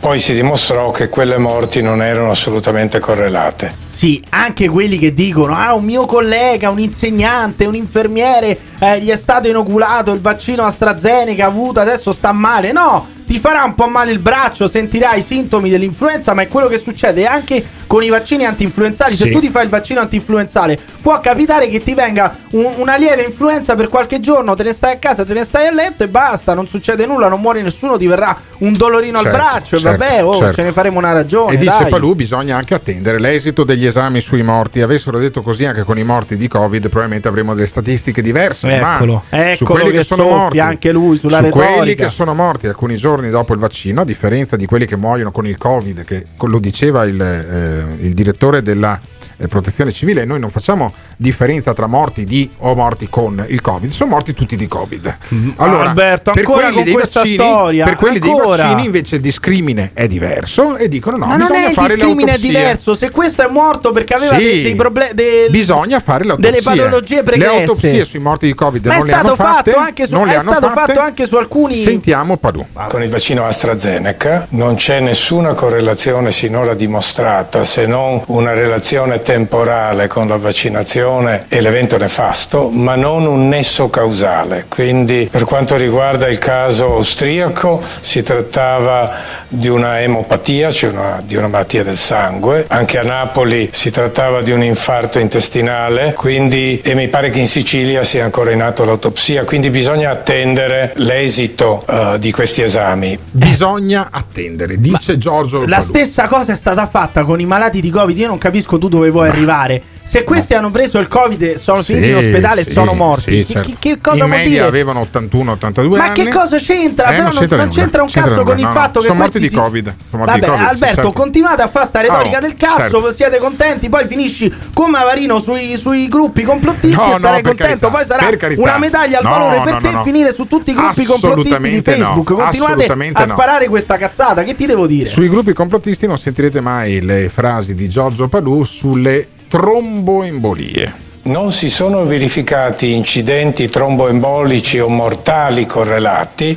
[0.00, 3.74] poi si dimostrò che quelle morti non erano assolutamente correlate.
[3.86, 9.10] Sì, anche quelli che dicono: Ah, un mio collega, un insegnante, un infermiere, eh, gli
[9.10, 12.72] è stato inoculato il vaccino AstraZeneca, avuto, adesso sta male.
[12.72, 16.68] No, ti farà un po' male il braccio, sentirai i sintomi dell'influenza, ma è quello
[16.68, 19.16] che succede anche con i vaccini anti-influenzali.
[19.16, 19.30] Se Sì.
[19.32, 23.74] tu ti fai il vaccino anti-influenzale, può capitare che ti venga un- una lieve influenza
[23.74, 26.54] per qualche giorno, te ne stai a casa, te ne stai a letto e basta,
[26.54, 29.78] non succede nulla, non muore nessuno, ti verrà un dolorino Certo, al braccio.
[29.78, 30.54] certo, vabbè, oh, certo.
[30.54, 31.54] ce ne faremo una ragione.
[31.54, 31.90] E dice dai.
[31.90, 34.80] Palù bisogna anche attendere l'esito degli esami sui morti.
[34.80, 38.68] Avessero detto così anche con i morti di Covid, probabilmente avremo delle statistiche diverse.
[38.76, 42.04] Eccolo, ma su eccolo quelli che che, sono morti, anche lui sulla su quelli retorica.
[42.06, 45.46] che sono morti alcuni giorni dopo il vaccino, a differenza di quelli che muoiono con
[45.46, 49.00] il Covid, che lo diceva il, eh, il direttore della
[49.36, 53.90] eh, protezione civile, noi non facciamo differenza tra morti di o morti con il Covid,
[53.90, 55.16] sono morti tutti di Covid.
[55.56, 58.56] Allora, Mm, Alberto, per ancora quelli con dei questa vaccini, storia, per quelli ancora.
[58.56, 61.74] dei vaccini invece il discrimine è diverso e dicono no, Ma non bisogna è il
[61.74, 62.94] fare le discrimine è diverso.
[62.94, 64.42] Se questo è morto perché aveva Sì.
[64.42, 65.12] dei, dei problemi.
[65.50, 66.50] Bisogna fare le autopsie.
[66.50, 67.54] delle patologie Le pregresse.
[67.60, 69.74] autopsie sui morti di Covid Ma è non le hanno stato fatto fatte.
[69.74, 70.92] anche su- non le è hanno stato fatte.
[70.92, 71.74] fatto anche su alcuni.
[71.80, 72.64] Sentiamo Padù.
[72.88, 80.06] Con il vaccino AstraZeneca non c'è nessuna correlazione sinora dimostrata se non una relazione temporale
[80.06, 84.66] con la vaccinazione e l'evento nefasto, ma non un nesso causale.
[84.68, 89.12] Quindi per quanto riguarda il caso austriaco si trattava
[89.48, 92.66] di una emopatia, cioè una- di una malattia del sangue.
[92.68, 97.48] Anche a Napoli si trattava di un infarto intestinale, quindi e mi pare che in
[97.48, 103.18] Sicilia sia ancora in atto l'autopsia, quindi bisogna attendere l'esito eh, di questi esami.
[103.32, 105.88] Bisogna attendere, dice Giorgio La Palù.
[105.88, 108.16] stessa cosa è stata fatta con i malati di Covid.
[108.16, 109.82] Io non capisco tu dove vuoi arrivare.
[110.06, 112.92] Se questi hanno preso il Covid e sono Sì, finiti in ospedale e sì, sono
[112.92, 113.68] morti, sì, che- certo.
[113.70, 114.64] che, che cosa in vuol dire?
[114.64, 116.24] avevano 81-82 Ma anni.
[116.24, 117.08] che cosa c'entra?
[117.14, 119.18] Eh, non c'entra non c'entra un C'entra cazzo nulla, con il no, fatto che Sono
[119.18, 121.10] morti questi di si- Covid, sono morti Vabbè, di Covid, Alberto, certo.
[121.12, 123.12] continuate a fare sta retorica Oh, del cazzo, certo.
[123.12, 127.88] siete contenti, poi finisci come Avarino sui, sui gruppi complottisti No, e sarai contento.
[127.88, 131.62] carità, poi sarà una medaglia al valore per te finire su tutti i gruppi complottisti
[131.62, 132.32] di Facebook.
[132.34, 135.08] Continuate a sparare questa cazzata, che ti devo dire?
[135.08, 141.13] Sui gruppi complottisti non sentirete mai le frasi di Giorgio Palù sulle tromboembolie.
[141.26, 146.54] Non si sono verificati incidenti tromboembolici o mortali correlati,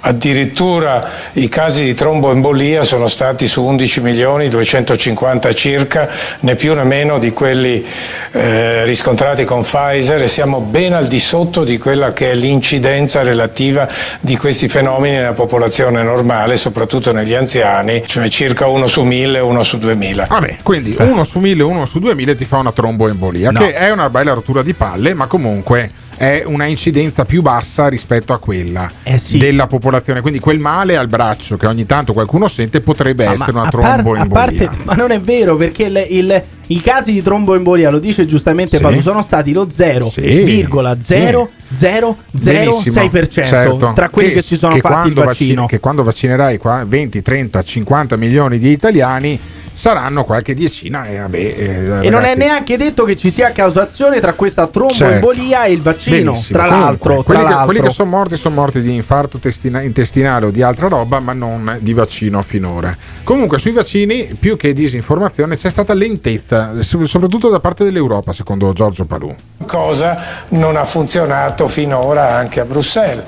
[0.00, 6.08] addirittura i casi di tromboembolia sono stati su 11 milioni 250 circa,
[6.40, 7.86] né più né meno di quelli
[8.32, 13.22] eh, riscontrati con Pfizer e siamo ben al di sotto di quella che è l'incidenza
[13.22, 13.86] relativa
[14.18, 19.62] di questi fenomeni nella popolazione normale, soprattutto negli anziani, cioè circa uno su mille, uno
[19.62, 20.26] su duemila.
[20.28, 23.60] Vabbè, quindi uno su mille, uno su duemila ti fa una tromboembolia, No.
[23.60, 28.32] che è una bella rottura di palle, ma comunque è una incidenza più bassa rispetto
[28.32, 30.20] a quella Eh della popolazione.
[30.20, 33.70] Quindi quel male al braccio che ogni tanto qualcuno sente potrebbe Ah, essere ma una
[33.70, 34.26] tromboembolia.
[34.26, 38.76] parte, ma non è vero perché il- il- i casi di tromboembolia, lo dice giustamente
[38.76, 38.82] Sì.
[38.82, 43.10] Paolo, sono stati lo 0,0006% Benissimo,
[43.46, 43.92] certo.
[43.94, 45.62] tra quelli che, si sono che fatti il vaccino.
[45.62, 49.38] vaccini- che quando vaccinerai qua 20, 30, 50 milioni di italiani
[49.78, 51.36] saranno qualche decina e vabbè.
[51.36, 55.72] eh, E non è ragazzi, neanche detto che ci sia causazione tra questa tromboembolia e
[55.72, 56.16] il vaccino.
[56.32, 56.58] Benissimo.
[56.58, 57.64] Tra Comunque, l'altro, tra quelli, che, l'altro.
[57.66, 61.32] quelli che sono morti sono morti di infarto testina- intestinale o di altra roba, ma
[61.32, 62.94] non di vaccino finora.
[63.22, 68.72] Comunque, sui vaccini, più che disinformazione, c'è stata lentezza, so- soprattutto da parte dell'Europa, secondo
[68.72, 69.32] Giorgio Palù.
[69.64, 73.22] cosa non ha funzionato finora anche a Bruxelles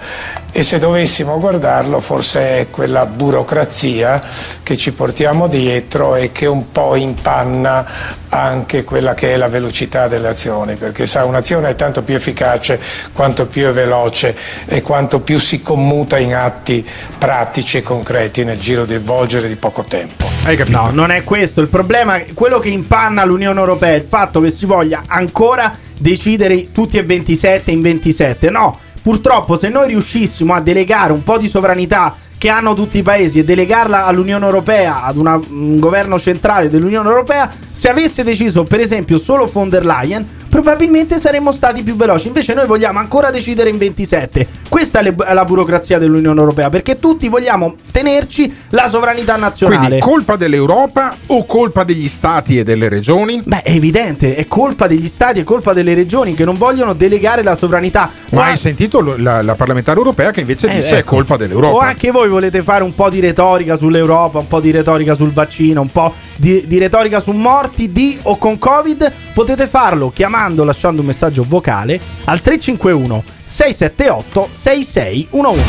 [0.52, 4.22] e se dovessimo guardarlo forse è quella burocrazia
[4.62, 10.08] che ci portiamo dietro e che un po' impanna anche quella che è la velocità
[10.08, 12.80] delle azioni perché sa un'azione è tanto più efficace
[13.12, 14.36] quanto più è veloce
[14.66, 16.86] e quanto più si commuta in atti
[17.18, 20.28] pratici e concreti nel giro di volgere di poco tempo.
[20.44, 20.80] Hai capito?
[20.80, 21.60] No, non è questo.
[21.60, 26.72] Il problema, quello che impanna l'Unione Europea è il fatto che si voglia ancora decidere
[26.72, 28.50] tutti e 27 in 27.
[28.50, 33.02] No, purtroppo se noi riuscissimo a delegare un po' di sovranità che hanno tutti i
[33.02, 38.64] paesi e delegarla all'Unione Europea, ad una- un governo centrale dell'Unione Europea, se avesse deciso
[38.64, 42.26] per esempio solo von der Leyen, probabilmente saremmo stati più veloci.
[42.26, 44.46] Invece noi vogliamo ancora decidere in 27.
[44.68, 49.78] Questa è è la burocrazia dell'Unione Europea, perché tutti vogliamo tenerci la sovranità nazionale.
[49.78, 53.42] Quindi colpa dell'Europa o colpa degli stati e delle regioni?
[53.44, 57.42] Beh, è evidente, è colpa degli stati, è colpa delle regioni che non vogliono delegare
[57.42, 58.10] la sovranità.
[58.30, 61.16] Ma O hai sentito la, la parlamentare europea che invece Eh, dice è ecco.
[61.16, 61.74] colpa dell'Europa?
[61.74, 65.32] O anche voi volete fare un po' di retorica sull'Europa, un po' di retorica sul
[65.32, 69.12] vaccino, un po' di, di retorica su morti di o con Covid?
[69.34, 70.10] Potete farlo
[70.40, 75.64] chiamando, lasciando un messaggio vocale al 351 678 6611.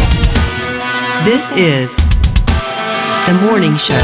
[1.24, 1.96] This is
[3.26, 3.98] the morning show.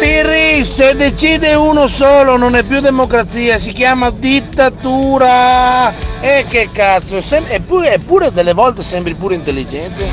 [0.00, 5.92] Pirri, se decide uno solo non è più democrazia, si chiama dittatura.
[6.20, 10.08] E che cazzo, sem- eppure, eppure delle volte sembri pure intelligente.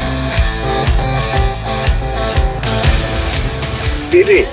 [4.09, 4.45] Pirri,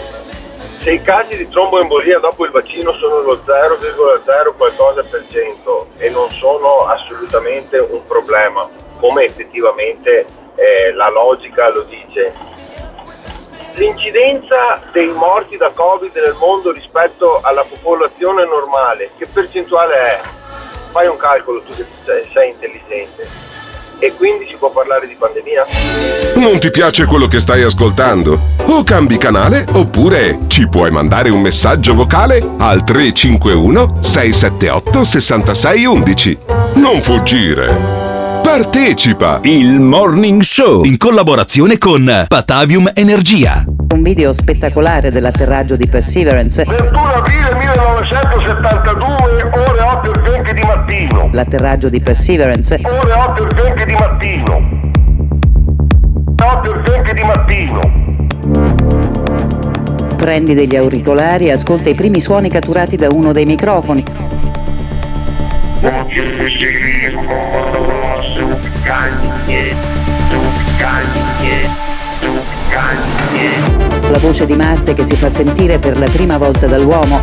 [0.81, 6.09] se i casi di tromboembolia dopo il vaccino sono lo 0,0 qualcosa per cento e
[6.09, 8.66] non sono assolutamente un problema,
[8.98, 10.24] come effettivamente
[10.55, 12.32] eh, la logica lo dice,
[13.74, 20.20] l'incidenza dei morti da Covid nel mondo rispetto alla popolazione normale, che percentuale è?
[20.93, 23.28] Fai un calcolo tu che sei, sei intelligente.
[24.02, 25.66] E quindi si può parlare di pandemia?
[26.36, 28.40] Non ti piace quello che stai ascoltando?
[28.64, 36.39] O cambi canale oppure ci puoi mandare un messaggio vocale al 351 678 6611.
[36.77, 38.09] Non fuggire.
[38.43, 39.40] Partecipa!
[39.43, 43.64] Il Morning Show in collaborazione con Patavium Energia.
[43.93, 46.64] Un video spettacolare dell'atterraggio di Perseverance.
[46.64, 49.40] 21 aprile 1972,
[50.51, 51.28] ore 8 e 20 di mattino.
[51.32, 52.81] L'atterraggio di Perseverance.
[52.82, 54.60] Ore 8 e 20 di mattino.
[56.43, 57.81] 8 e 20 di mattino.
[60.16, 64.05] Prendi degli auricolari e ascolta i primi suoni catturati da uno dei microfoni.
[74.10, 77.22] La voce di Marte che si fa sentire per la prima volta dall'uomo.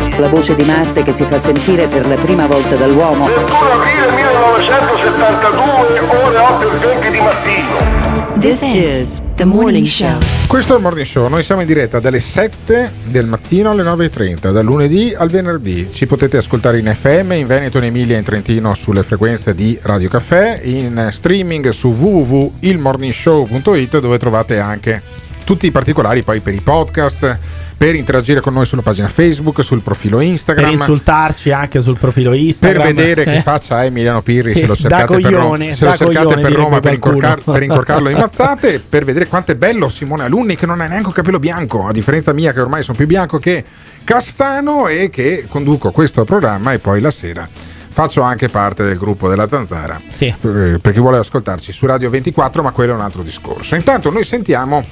[0.21, 3.23] La voce di Marte che si fa sentire per la prima volta dall'uomo.
[3.23, 8.39] 21 aprile 1972, ore 8 e 20 di mattino.
[8.39, 10.19] This is the morning show.
[10.45, 14.51] Questo è il morning show, noi siamo in diretta dalle 7 del mattino alle 9.30,
[14.51, 15.89] dal lunedì al venerdì.
[15.91, 19.75] Ci potete ascoltare in FM, in Veneto, in Emilia e in Trentino sulle frequenze di
[19.81, 25.01] Radio Caffè, in streaming su www.ilmorningshow.it dove trovate anche
[25.43, 27.39] tutti i particolari poi per i podcast,
[27.81, 30.69] per interagire con noi sulla pagina Facebook, sul profilo Per Instagram.
[30.73, 32.83] insultarci anche sul profilo Instagram.
[32.83, 33.41] Per vedere che Eh.
[33.41, 36.79] faccia Emiliano Pirri Sì, se lo cercate, per, Ro- coglione, se lo cercate per Roma
[36.79, 40.79] per, incorcar- per incorcarlo in mazzate, per vedere quanto è bello Simone Alunni che non
[40.79, 43.63] ha neanche un capello bianco, a differenza mia che ormai sono più bianco che
[44.03, 47.49] castano e che conduco questo programma e poi la sera
[47.89, 50.31] faccio anche parte del gruppo della Zanzara Sì.
[50.39, 54.11] per per chi vuole ascoltarci su Radio 24 ma quello è un altro discorso intanto
[54.11, 54.85] noi sentiamo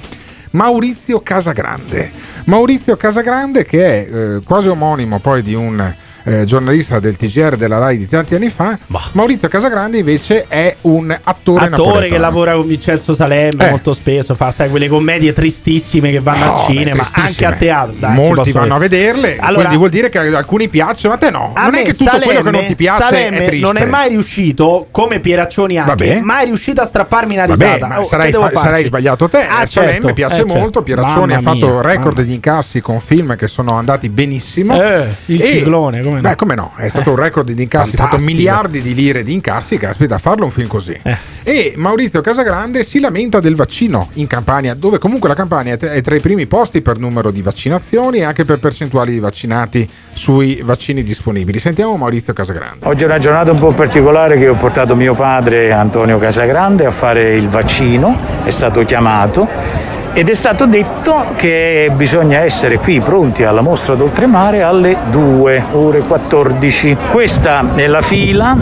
[0.50, 2.10] Maurizio Casagrande.
[2.46, 5.94] Maurizio Casagrande che è eh, quasi omonimo poi di un
[6.24, 8.78] eh, giornalista del TGR della RAI di tanti anni fa
[9.12, 12.12] Maurizio Casagrande invece è un attore Attore napoletano.
[12.12, 13.70] che lavora con Vincenzo Salemme Eh.
[13.70, 17.94] molto spesso, fa sai, quelle commedie tristissime che vanno No, al cinema, anche a teatro.
[17.98, 19.12] Dai, Molti vanno a vedere.
[19.12, 21.52] vederle, Allora, quindi vuol dire che alcuni piacciono, a te no.
[21.54, 23.66] a non è che tutto quello che Salemme- non ti piace Salemme è triste.
[23.66, 26.20] non è mai riuscito, come Pieraccioni anche, Vabbè.
[26.20, 27.86] mai riuscito a strapparmi una Vabbè, risata.
[27.86, 29.38] ma Oh, sarai, fa- sarai sbagliato te.
[29.46, 30.54] Ah, a Salemme certo, piace eh, certo.
[30.54, 30.82] molto.
[30.82, 32.26] Pieraccioni ha fatto mia, record mamma.
[32.28, 34.80] di incassi con film che sono andati benissimo.
[34.82, 36.28] Eh, il E- ciclone, come no?
[36.28, 36.72] Beh, come no?
[36.76, 39.76] È stato un record di incassi, ha fatto miliardi di lire di incassi.
[39.76, 40.98] Caspita, a farlo un film così.
[41.02, 41.16] Eh.
[41.42, 45.92] E Maurizio Casagrande si lamenta del vaccino in Campania, dove comunque la Campania è tra-
[45.92, 49.88] è tra i primi posti per numero di vaccinazioni e anche per percentuali di vaccinati
[50.12, 51.58] sui vaccini disponibili.
[51.58, 52.86] Sentiamo Maurizio Casagrande.
[52.86, 56.90] Oggi è una giornata un po' particolare che ho portato mio padre Antonio Casagrande a
[56.90, 63.44] fare il vaccino, è stato chiamato ed è stato detto che bisogna essere qui pronti
[63.44, 66.96] alla mostra d'oltremare alle 2 ore 14.
[67.10, 68.56] Questa è la fila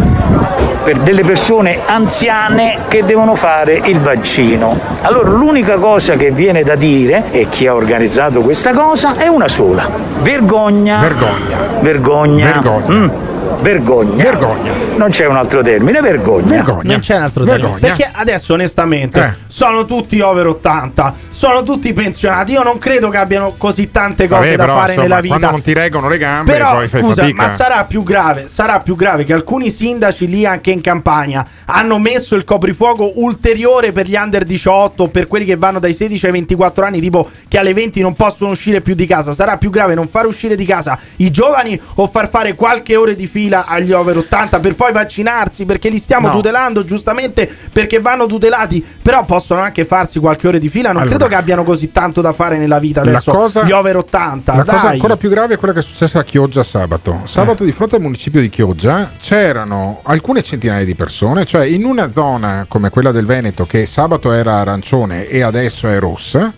[0.84, 4.78] per delle persone anziane che devono fare il vaccino.
[5.02, 9.48] Allora l'unica cosa che viene da dire e chi ha organizzato questa cosa è una
[9.48, 9.88] sola.
[10.22, 10.98] Vergogna.
[10.98, 11.56] Vergogna.
[11.80, 12.44] Vergogna.
[12.44, 12.92] Vergogna.
[12.92, 13.08] Mm.
[13.56, 14.22] Vergogna.
[14.22, 14.72] Vergogna.
[14.96, 16.46] Non c'è un altro termine, vergogna.
[16.48, 16.92] Vergogna.
[16.92, 17.68] Non c'è un altro termine.
[17.70, 17.94] Vergogna.
[17.94, 19.34] Perché adesso, onestamente, Eh.
[19.46, 22.52] sono tutti over 80, sono tutti pensionati.
[22.52, 25.34] Io non credo che abbiano così tante cose Vabbè, da però, fare insomma, nella vita.
[25.36, 27.42] Quando non ti reggono le gambe, Però, poi fai scusa, fatica.
[27.42, 31.98] ma sarà più grave, sarà più grave che alcuni sindaci lì anche in campagna hanno
[31.98, 36.26] messo il coprifuoco ulteriore per gli under 18 o per quelli che vanno dai 16
[36.26, 39.32] ai 24 anni, tipo che alle 20 non possono uscire più di casa.
[39.32, 43.14] Sarà più grave non far uscire di casa i giovani o far fare qualche ore
[43.14, 46.32] di fila agli over 80 per poi vaccinarsi perché li stiamo No.
[46.34, 50.88] tutelando giustamente perché vanno tutelati, però possono anche farsi qualche ore di fila.
[50.88, 51.16] Non Allora.
[51.16, 54.54] credo che abbiano così tanto da fare nella vita adesso cosa- gli over 80.
[54.56, 54.74] La dai.
[54.74, 57.20] cosa ancora più grave è quella che è successa a Chioggia sabato.
[57.24, 62.10] Sabato di fronte al municipio di Chioggia c'erano alcune centinaia di persone, cioè in una
[62.10, 66.52] zona come quella del Veneto che sabato era arancione e adesso è rossa.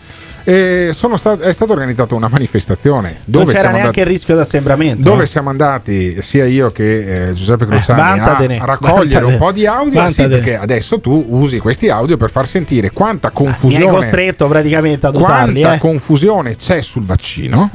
[0.50, 4.34] E sono sta- è stata organizzata una manifestazione dove non c'era neanche andati, il rischio
[4.34, 5.02] di assembramento.
[5.08, 5.26] dove eh.
[5.26, 9.52] siamo andati sia io che eh, Giuseppe Cruciani vantatene, a, a raccogliere un vantatene, po'
[9.52, 10.00] di audio.
[10.00, 13.90] Ah, sì, perché adesso tu usi questi audio per far sentire quanta Mi hai confusione
[13.92, 15.60] costretto praticamente ad usarli.
[15.60, 15.78] quanta Eh.
[15.78, 17.70] confusione c'è sul vaccino,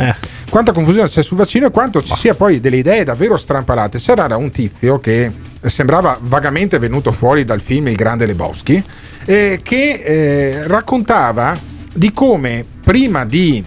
[0.50, 4.00] quanta confusione c'è sul vaccino e quanto ci sia poi delle idee davvero strampalate.
[4.00, 5.32] C'era un tizio che
[5.64, 8.84] sembrava vagamente venuto fuori dal film Il Grande Lebowski,
[9.24, 11.58] eh, che eh, raccontava
[11.96, 13.64] di come prima di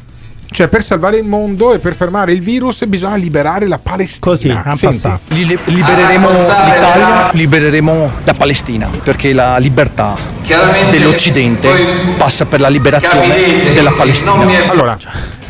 [0.50, 4.32] cioè per salvare il mondo e per fermare il virus bisogna liberare la Palestina.
[4.32, 5.10] Così, en Senti.
[5.28, 10.16] Li- li- libereremo l'Italia, libereremo la Palestina, perché la libertà
[10.90, 11.68] dell'Occidente
[12.16, 14.70] passa per la liberazione della Palestina.
[14.70, 14.96] Allora,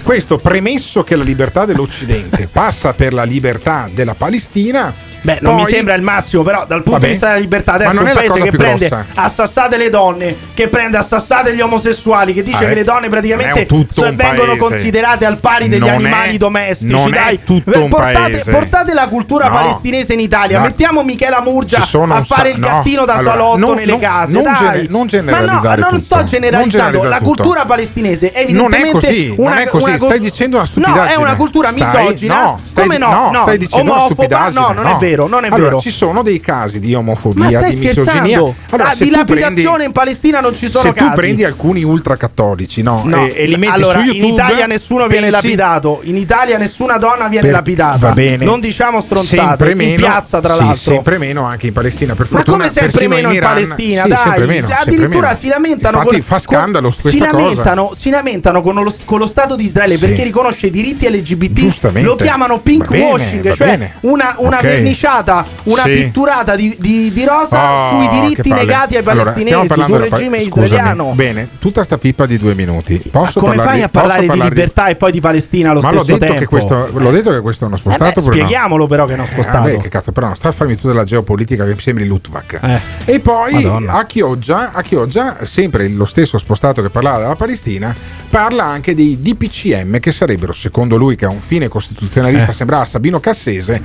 [0.03, 4.93] questo premesso che la libertà dell'Occidente passa per la libertà della Palestina.
[5.21, 7.05] Beh, non poi- mi sembra il massimo, però dal punto Vabbè.
[7.07, 9.07] di vista della libertà, adesso un è la paese cosa che prende grossa.
[9.15, 13.09] assassate le donne, che prende assassate gli omosessuali, che dice Ah, che eh, le donne
[13.09, 14.57] praticamente so- un vengono paese.
[14.59, 17.11] considerate al pari degli Non animali è- domestici.
[17.11, 17.41] dai.
[17.45, 19.55] tutto un portate, portate la cultura No.
[19.55, 20.65] palestinese in Italia, No.
[20.65, 22.67] mettiamo Michela Murgia a un fare sa- il no.
[22.69, 24.33] gattino da Allora, salotto non- nelle non- case.
[24.33, 24.87] non dai.
[24.89, 27.03] non generalizzare Ma no, non sto generalizzando.
[27.03, 31.13] La cultura palestinese è evidentemente una, una stai dicendo una No, stupidaggine.
[31.13, 32.35] è una cultura misogina.
[32.43, 33.09] no, Come no?
[33.11, 34.99] no, no, stai dicendo una stupidaggine, No, non è no.
[34.99, 35.08] vero.
[35.09, 35.81] Vero, non è allora, vero.
[35.81, 38.03] ci sono dei casi di omofobia, Ma stai di misoginia.
[38.13, 38.55] scherzando?
[38.71, 41.09] Allora, ah, se di lapidazione prendi- in Palestina non ci sono se casi.
[41.11, 44.67] tu prendi alcuni ultracattolici no, No, e, e li metti allora, su YouTube in Italia
[44.67, 46.01] nessuno viene pensi- lapidato.
[46.05, 47.99] In Italia nessuna donna viene Per- lapidata.
[48.09, 48.45] va bene.
[48.45, 49.37] Non diciamo stronzate.
[49.49, 50.77] sempre in meno, piazza, tra sì, l'altro.
[50.93, 54.09] sempre meno anche in Palestina per Ma fortuna come sempre meno in, Iran- Palestina, sì,
[54.09, 54.19] dai.
[54.25, 57.33] sempre meno, Addirittura si lamentano Infatti con- fa scandalo con- si cosa.
[57.33, 60.07] lamentano, si lamentano con lo, con lo Stato di Israele Sì.
[60.07, 61.53] perché riconosce i diritti LGBT.
[61.53, 62.09] Giustamente.
[62.09, 64.65] Lo chiamano pink washing, cioè una, una Ok.
[64.99, 65.91] Verniciata, una Sì.
[65.91, 70.41] pitturata di, di- di rosa Oh, sui diritti negati ai Allora, palestinesi, parlando sul regime
[70.43, 70.65] scusami.
[70.65, 71.13] israeliano.
[71.15, 73.01] Bene, tutta sta pippa di due minuti.
[73.11, 75.81] Posso Ma come parlare fai di- a parlare di libertà e poi di Palestina allo
[75.81, 76.41] Ma l'ho stesso detto, tempo?
[76.41, 78.05] che questo, l'ho detto che questo è uno Eh spostato.
[78.05, 78.43] beh, oppure no?
[78.47, 79.59] spieghiamolo però che è uno Eh, spostato.
[79.69, 82.59] vabbè, che cazzo, però non sta a farmi tutta la geopolitica che mi sembri Lutvak.
[82.63, 83.13] Eh.
[83.15, 83.93] E poi Madonna.
[83.95, 87.95] a Chioggia, a Chioggia, sempre lo stesso spostato che parlava della Palestina,
[88.29, 92.55] parla anche dei DPCM che sarebbero, secondo lui, che ha un fine costituzionalista, Eh.
[92.55, 93.81] sembrava Sabino Cassese,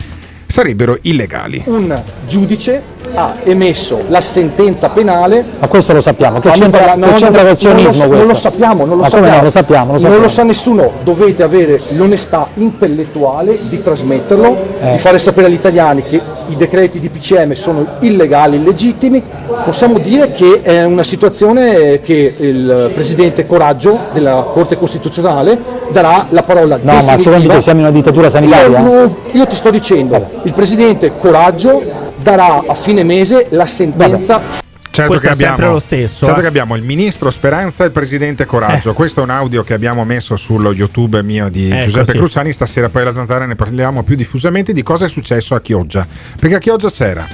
[0.57, 1.63] sarebbero illegali.
[1.65, 5.43] Un giudice ha emesso la sentenza penale.
[5.59, 8.17] Ma questo lo sappiamo, che c'entra, no, c'entra non lo- col sionismo non lo, questo?
[8.17, 9.35] non lo sappiamo, non lo Ma come sappiamo.
[9.37, 10.23] no, lo sappiamo, lo Non sappiamo.
[10.23, 14.91] lo sa nessuno, dovete avere l'onestà intellettuale di trasmetterlo, Eh.
[14.93, 19.23] di fare sapere agli italiani che i decreti di PCM sono illegali, illegittimi.
[19.65, 25.57] Possiamo dire che è una situazione che il Presidente Coraggio della Corte Costituzionale
[25.89, 27.17] darà la parola No, ma definitiva.
[27.21, 28.79] secondo te siamo in una dittatura sanitaria?
[28.79, 34.61] Io, no, io ti sto dicendo, il Presidente Coraggio darà a fine mese la sentenza
[34.93, 36.43] Certo Questo che, è sempre abbiamo, lo stesso, certo eh.
[36.43, 38.93] che abbiamo il ministro Speranza e il presidente Coraggio.
[38.93, 42.17] Questo è un audio che abbiamo messo sullo YouTube mio di Ecco, Giuseppe sì.
[42.17, 42.51] Cruciani.
[42.51, 46.05] Stasera poi alla zanzara ne parliamo più diffusamente di cosa è successo a Chioggia.
[46.39, 47.27] Perché a Chioggia c'era.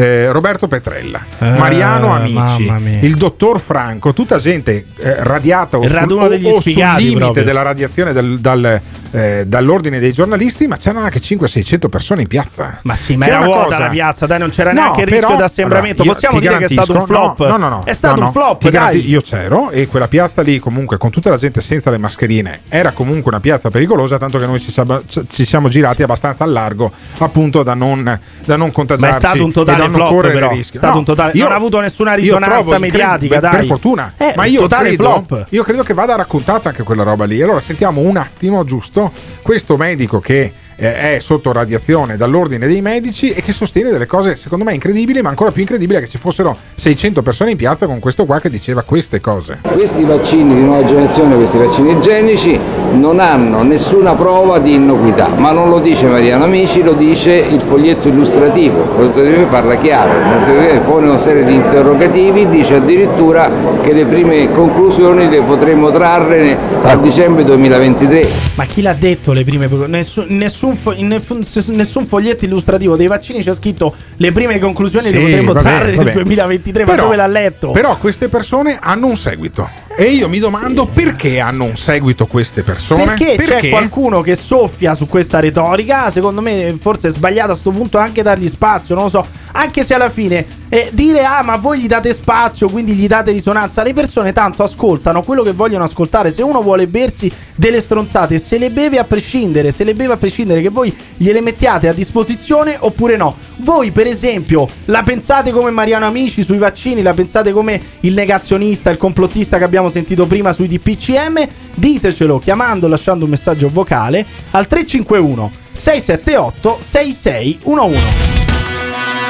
[0.00, 2.70] Eh, Roberto Petrella, Eh, Mariano Amici,
[3.02, 6.24] il dottor Franco, tutta gente eh, radiata o, sul, o-
[6.56, 7.44] o sul limite proprio.
[7.44, 8.80] della radiazione del- dal,
[9.12, 12.78] eh, dall'ordine dei giornalisti, ma c'erano anche 500-600 persone in piazza.
[12.82, 15.00] Ma sì, ma Che è era vuota cosa- la piazza, dai, non c'era No, neanche
[15.02, 16.02] il rischio però- d'assembramento.
[16.02, 17.46] allora, Possiamo dire che è stato un flop.
[17.48, 17.82] No, no, no.
[17.84, 18.40] È stato no, un no.
[18.40, 19.08] flop, dai.
[19.08, 22.92] Io c'ero e quella piazza lì, comunque, con tutta la gente senza le mascherine, era
[22.92, 26.90] comunque una piazza pericolosa, tanto che noi ci siamo, ci siamo girati abbastanza al largo,
[27.18, 28.02] appunto, da non,
[28.44, 29.16] da non Ma contagiarci.
[29.16, 30.50] è stato un totale non flop, correre però.
[30.50, 30.74] rischi.
[30.74, 33.56] È stato No, un totale- io- non ha avuto nessuna risonanza trovo- mediatica, credo-.
[33.56, 34.12] Per fortuna.
[34.16, 37.40] Eh, ma io totale credo, io credo che vada raccontata anche quella roba lì.
[37.42, 39.12] Allora sentiamo un attimo, giusto,
[39.42, 44.34] questo medico che eh, è sotto radiazione dall'ordine dei medici e che sostiene delle cose
[44.34, 47.86] secondo me incredibili, ma ancora più incredibile è che ci fossero 600 persone in piazza
[47.86, 49.58] con questo qua che diceva queste cose.
[49.62, 52.58] Questi vaccini di nuova generazione, questi vaccini igienici,
[52.92, 57.60] non hanno nessuna prova di innocuità, ma non lo dice Mariano Amici, lo dice il
[57.60, 58.82] foglietto illustrativo.
[58.82, 63.50] Il foglietto illustrativo parla chiaro, pone una serie di interrogativi, dice addirittura
[63.82, 68.28] che le prime conclusioni le potremo trarre a dicembre 2023.
[68.54, 73.06] Ma chi l'ha detto le prime nessun, nessun, fo- in nessun, nessun foglietto illustrativo dei
[73.06, 76.22] vaccini c'è scritto le prime conclusioni Sì, le potremmo va bene, trarre va nel bene.
[76.24, 77.70] 2023 ma Però- dove l'ha letto?
[77.70, 79.68] Però queste persone hanno un seguito.
[80.00, 83.04] E io mi domando perché hanno un seguito queste persone?
[83.04, 86.10] Perché, c'è qualcuno che soffia su questa retorica?
[86.10, 88.94] Secondo me, forse è sbagliato a sto punto anche dargli spazio.
[88.94, 89.26] Non lo so.
[89.52, 93.32] Anche se alla fine eh, dire ah, ma voi gli date spazio, quindi gli date
[93.32, 93.82] risonanza.
[93.82, 96.32] Le persone tanto ascoltano quello che vogliono ascoltare.
[96.32, 100.16] Se uno vuole bersi delle stronzate, se le beve a prescindere, se le beve a
[100.16, 103.36] prescindere, che voi gliele mettiate a disposizione oppure no.
[103.56, 108.90] Voi, per esempio, la pensate come Mariano Amici sui vaccini, la pensate come il negazionista,
[108.90, 111.46] il complottista che abbiamo sentito prima sui DPCM?
[111.74, 118.02] Ditecelo chiamando, lasciando un messaggio vocale al 351 678 6611.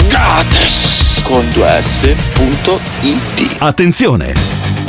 [0.07, 4.88] Gates con 2s.it Attenzione!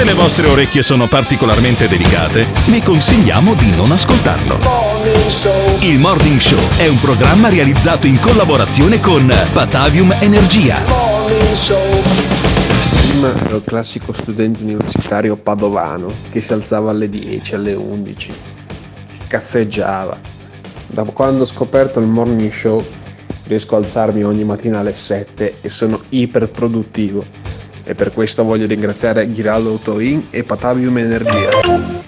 [0.00, 4.58] Se le vostre orecchie sono particolarmente delicate, vi consigliamo di non ascoltarlo.
[5.80, 10.78] Il Morning Show è un programma realizzato in collaborazione con Batavium Energia.
[12.94, 18.32] Prima ero il classico studente universitario padovano che si alzava alle 10, alle 11,
[19.04, 20.18] che cazzeggiava.
[20.86, 22.82] Da quando ho scoperto il morning show
[23.44, 27.39] riesco a alzarmi ogni mattina alle 7 e sono iperproduttivo.
[27.90, 31.99] E per questo voglio ringraziare Ghiraldo Autoin e Patavium Energia.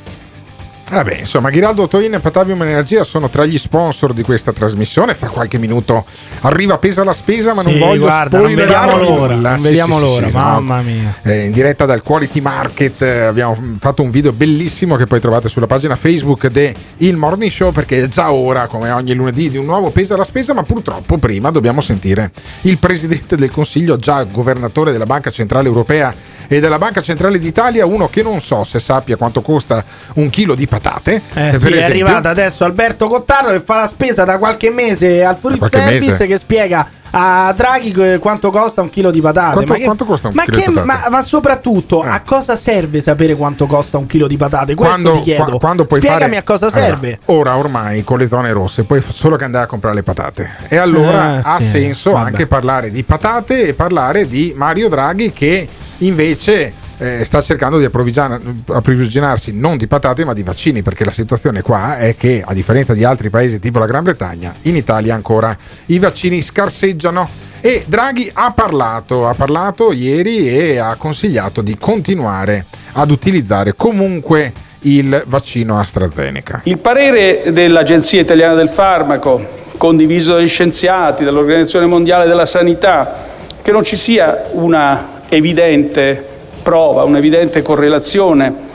[0.92, 5.14] Vabbè, insomma, Ghiraldo Toin e Patavium Energia sono tra gli sponsor di questa trasmissione.
[5.14, 6.04] Fra qualche minuto
[6.42, 9.50] arriva pesa la spesa, ma non Sì, voglio guarda, non vediamo l'ora, nulla.
[9.54, 10.82] non vediamo sì, l'ora, sì, mamma no.
[10.82, 11.14] mia.
[11.22, 15.48] Eh, in diretta dal Quality Market eh, abbiamo fatto un video bellissimo che poi trovate
[15.48, 19.56] sulla pagina Facebook de Il Morning Show perché è già ora, come ogni lunedì, di
[19.56, 22.30] un nuovo pesa la spesa, ma purtroppo prima dobbiamo sentire
[22.62, 26.14] il Presidente del Consiglio, già governatore della Banca Centrale Europea
[26.48, 30.54] e della Banca Centrale d'Italia, uno che non so se sappia quanto costa un chilo
[30.54, 31.22] di patate.
[31.34, 35.38] Eh sì, è arrivato adesso Alberto Cottardo che fa la spesa da qualche mese al
[35.40, 36.26] qualche Service mese.
[36.26, 39.52] che spiega a Draghi que- quanto costa un chilo di patate.
[39.54, 40.86] Quanto- ma che- quanto costa un ma chilo di che- patate?
[40.86, 44.74] ma- ma soprattutto a cosa serve sapere quanto costa un chilo di patate?
[44.74, 45.44] Questo Quando, ti chiedo.
[45.44, 47.18] qua- quando puoi Spiegami fare- a cosa Allora, serve.
[47.26, 50.50] ora ormai con le zone rosse puoi solo che andare a comprare le patate.
[50.68, 52.26] E allora Ah, ha sì, senso vabbè.
[52.26, 55.68] anche parlare di patate e parlare di Mario Draghi che
[55.98, 56.72] invece
[57.02, 61.98] eh, sta cercando di approvvigionarsi non di patate ma di vaccini perché la situazione qua
[61.98, 65.56] è che a differenza di altri paesi tipo la Gran Bretagna in Italia ancora
[65.86, 67.28] i vaccini scarseggiano
[67.60, 74.52] e Draghi ha parlato, ha parlato ieri e ha consigliato di continuare ad utilizzare comunque
[74.82, 76.62] il vaccino AstraZeneca.
[76.64, 83.26] Il parere dell'Agenzia Italiana del Farmaco, condiviso dagli scienziati, dall'Organizzazione Mondiale della Sanità,
[83.62, 86.31] che non ci sia una evidente
[86.62, 88.70] prova, un'evidente correlazione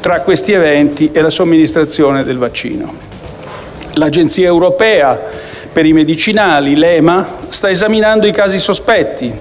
[0.00, 3.06] tra questi eventi e la somministrazione del vaccino.
[3.94, 5.20] L'Agenzia Europea
[5.72, 9.32] per i medicinali, l'EMA, sta esaminando i casi sospetti,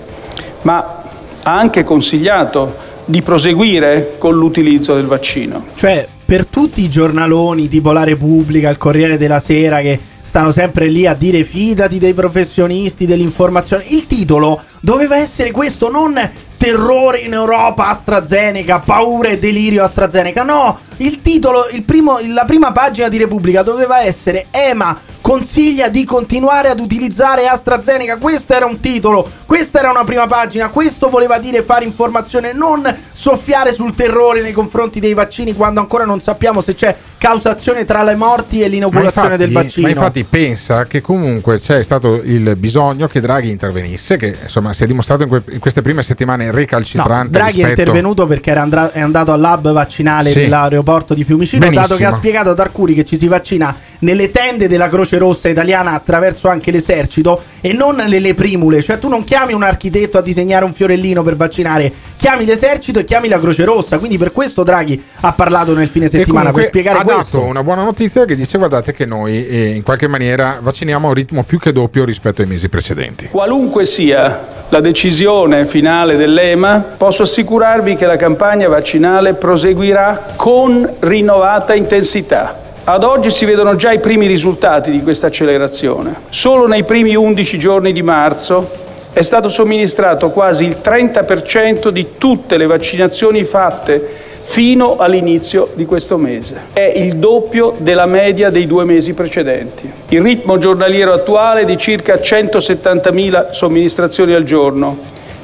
[0.63, 1.03] ma
[1.43, 5.65] ha anche consigliato di proseguire con l'utilizzo del vaccino.
[5.75, 10.87] Cioè, per tutti i giornaloni tipo La Repubblica, il Corriere della Sera che stanno sempre
[10.87, 16.19] lì a dire fidati dei professionisti dell'informazione, il titolo doveva essere questo, non
[16.67, 20.43] terrore in Europa AstraZeneca, paura e delirio AstraZeneca.
[20.43, 26.05] No, il titolo, il primo- la prima pagina di Repubblica doveva essere EMA consiglia di
[26.05, 28.15] continuare ad utilizzare AstraZeneca.
[28.17, 32.95] Questo era un titolo, questa era una prima pagina, questo voleva dire fare informazione, non
[33.11, 38.03] soffiare sul terrore nei confronti dei vaccini quando ancora non sappiamo se c'è causazione tra
[38.03, 39.85] le morti e l'inoculazione del vaccino.
[39.87, 44.83] ma infatti pensa che comunque c'è stato il bisogno che Draghi intervenisse, che insomma si
[44.85, 47.29] è dimostrato in, que- in queste prime settimane No, recalcitrante.
[47.31, 50.41] Draghi è rispetto- intervenuto perché era andra- è andato al lab vaccinale Sì.
[50.41, 51.97] dell'aeroporto di Fiumicino, dato Benissimo.
[51.97, 55.91] che ha spiegato ad Arcuri che ci si vaccina nelle tende della Croce Rossa italiana
[55.91, 60.63] attraverso anche l'esercito e non nelle primule, cioè tu non chiami un architetto a disegnare
[60.63, 65.03] un fiorellino per vaccinare, chiami l'esercito e chiami la Croce Rossa, quindi per questo Draghi
[65.21, 67.37] ha parlato nel fine settimana per spiegare ha questo.
[67.37, 71.09] dato una buona notizia che dice guardate che noi eh, in qualche maniera vacciniamo a
[71.09, 73.27] un ritmo più che doppio rispetto ai mesi precedenti.
[73.27, 81.73] Qualunque sia la decisione finale dell'EMA, posso assicurarvi che la campagna vaccinale proseguirà con rinnovata
[81.73, 82.65] intensità.
[82.83, 86.15] Ad oggi si vedono già i primi risultati di questa accelerazione.
[86.29, 88.69] Solo nei primi 11 giorni di marzo
[89.11, 96.17] è stato somministrato quasi il 30% di tutte le vaccinazioni fatte fino all'inizio di questo
[96.17, 96.67] mese.
[96.71, 99.91] È il doppio della media dei due mesi precedenti.
[100.09, 104.97] Il ritmo giornaliero attuale è di circa 170.000 somministrazioni al giorno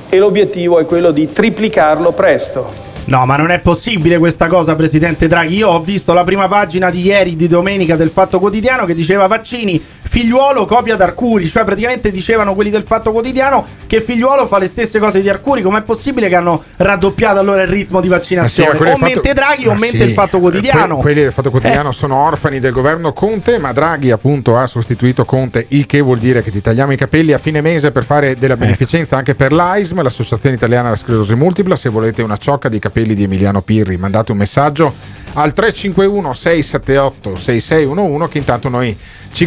[0.07, 2.82] e l'obiettivo è quello di triplicarlo presto.
[3.05, 5.57] No, ma non è possibile questa cosa, Presidente Draghi.
[5.57, 9.27] Io ho visto la prima pagina di ieri, di domenica, del Fatto Quotidiano che diceva
[9.27, 9.81] vaccini,
[10.13, 11.47] figliuolo copia d'Arcuri.
[11.49, 15.63] Cioè, praticamente dicevano quelli del Fatto Quotidiano che figliuolo fa le stesse cose di Arcuri.
[15.63, 18.77] Com'è possibile che hanno raddoppiato allora il ritmo di sì, vaccinazione?
[18.77, 20.93] quelli o Fatto- mente Draghi o ma mente sì, il Fatto Quotidiano.
[20.93, 21.93] que- quelli del Fatto Quotidiano Eh.
[21.93, 26.43] sono orfani del governo Conte, ma Draghi appunto ha sostituito Conte, il che vuol dire
[26.43, 29.99] che ti tagliamo i capelli a fine mese per fare della beneficenza anche per l'AISM,
[30.03, 31.75] l'Associazione Italiana della Sclerosi Multipla.
[31.75, 34.93] Se volete una ciocca di capelli di Emiliano Pirri, mandate un messaggio
[35.35, 38.95] al 351 678 6611 che intanto noi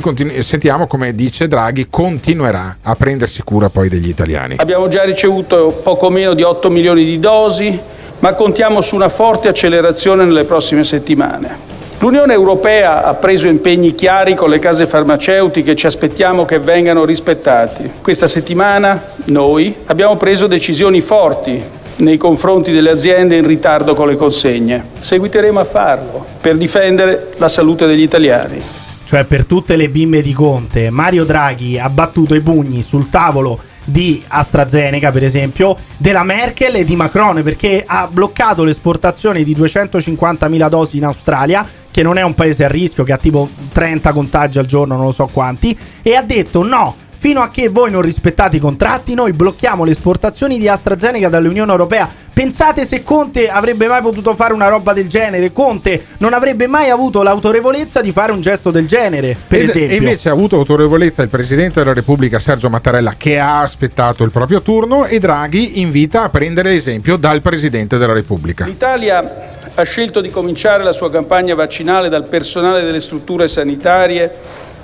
[0.00, 4.56] continu- sentiamo come dice Draghi continuerà a prendersi cura poi degli italiani.
[4.58, 7.78] Abbiamo già ricevuto poco meno di 8 milioni di dosi,
[8.18, 11.74] ma contiamo su una forte accelerazione nelle prossime settimane.
[11.98, 17.04] L'Unione Europea ha preso impegni chiari con le case farmaceutiche e ci aspettiamo che vengano
[17.04, 17.90] rispettati.
[18.02, 21.62] Questa settimana noi abbiamo preso decisioni forti
[21.96, 24.84] nei confronti delle aziende in ritardo con le consegne.
[24.98, 28.62] Seguiteremo a farlo per difendere la salute degli italiani.
[29.06, 33.56] Cioè, per tutte le bimbe di Conte, Mario Draghi ha battuto i pugni sul tavolo
[33.84, 40.68] di AstraZeneca, per esempio, della Merkel e di Macron, perché ha bloccato l'esportazione di 250.000
[40.68, 44.58] dosi in Australia, che non è un paese a rischio, che ha tipo 30 contagi
[44.58, 46.96] al giorno, non lo so quanti, e ha detto no.
[47.18, 51.70] Fino a che voi non rispettate i contratti, noi blocchiamo le esportazioni di AstraZeneca dall'Unione
[51.70, 52.08] Europea.
[52.36, 55.52] Pensate se Conte avrebbe mai potuto fare una roba del genere?
[55.52, 59.90] Conte non avrebbe mai avuto l'autorevolezza di fare un gesto del genere, per Ed- esempio.
[59.90, 64.32] E invece ha avuto autorevolezza il Presidente della Repubblica Sergio Mattarella che ha aspettato il
[64.32, 68.66] proprio turno e Draghi invita a prendere esempio dal Presidente della Repubblica.
[68.66, 74.30] L'Italia ha scelto di cominciare la sua campagna vaccinale dal personale delle strutture sanitarie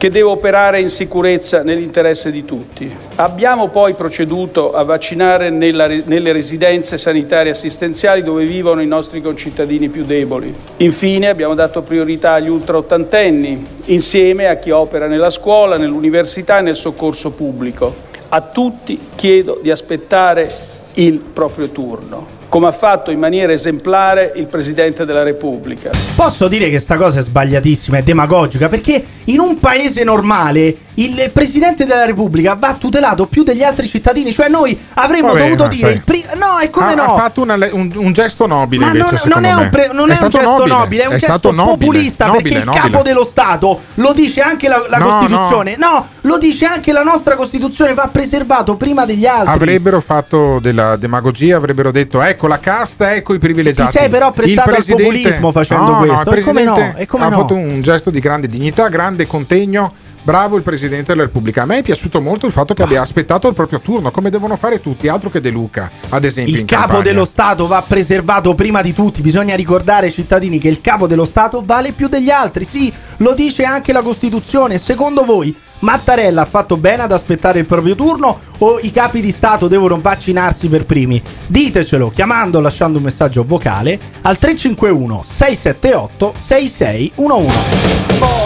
[0.02, 2.92] che deve operare in sicurezza nell'interesse di tutti.
[3.14, 9.90] Abbiamo poi proceduto a vaccinare nella- nelle residenze sanitarie assistenziali dove vivono i nostri concittadini
[9.90, 10.52] più deboli.
[10.78, 16.74] Infine abbiamo dato priorità agli ultraottantenni, insieme a chi opera nella scuola, nell'università e nel
[16.74, 17.94] soccorso pubblico.
[18.30, 20.52] A tutti chiedo di aspettare
[20.94, 25.90] il proprio turno, come ha fatto in maniera esemplare il Presidente della Repubblica.
[26.14, 31.30] Posso dire che sta cosa è sbagliatissima, è demagogica, perché in un paese normale il
[31.32, 35.92] Presidente della Repubblica va tutelato più degli altri cittadini, cioè noi avremmo Vabbè, dovuto dire
[35.92, 37.02] il pri- No, e come ha, no?
[37.02, 40.08] ha fatto una un, un gesto nobile Ma invece, non, non è un, pre- non
[40.08, 42.90] è un stato gesto nobile, è un gesto stato nobile, populista nobile, perché il nobile.
[42.90, 45.76] capo dello Stato lo dice anche la, la No, Costituzione.
[45.78, 46.06] No.
[46.22, 49.52] lo dice anche la nostra Costituzione, va preservato prima degli altri.
[49.52, 53.90] Avrebbero fatto della demagogia, avrebbero detto ecco la casta, ecco i privilegiati.
[53.92, 56.30] Ti sei però prestato Il al populismo facendo No, no, questo.
[56.32, 56.94] il E come no?
[56.96, 57.38] E come ha no?
[57.40, 59.92] fatto un gesto di grande dignità, grande contegno.
[60.24, 61.62] Bravo il Presidente della Repubblica.
[61.62, 64.54] A me è piaciuto molto il fatto che abbia aspettato il proprio turno, come devono
[64.54, 66.56] fare tutti, altro che De Luca, ad esempio.
[66.56, 67.02] Il capo campagna.
[67.02, 69.20] dello Stato va preservato prima di tutti.
[69.20, 72.64] Bisogna ricordare ai cittadini che il capo dello Stato vale più degli altri.
[72.64, 74.78] Sì, lo dice anche la Costituzione.
[74.78, 79.32] Secondo voi, Mattarella ha fatto bene ad aspettare il proprio turno o i capi di
[79.32, 81.20] Stato devono vaccinarsi per primi?
[81.46, 88.41] Ditecelo chiamando o lasciando un messaggio vocale al 351 678 6611.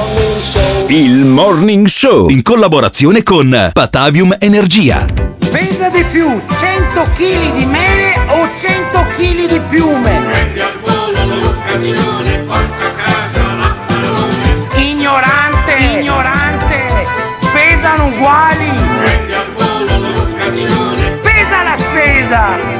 [0.88, 5.06] Il Morning Show in collaborazione con Patavium Energia.
[5.50, 6.28] Pesa di più
[6.60, 10.20] 100 kg di mele o 100 kg di piume?
[14.74, 17.06] Ignorante, ignorante,
[17.54, 18.70] pesano uguali.
[21.22, 22.75] Pesa la spesa.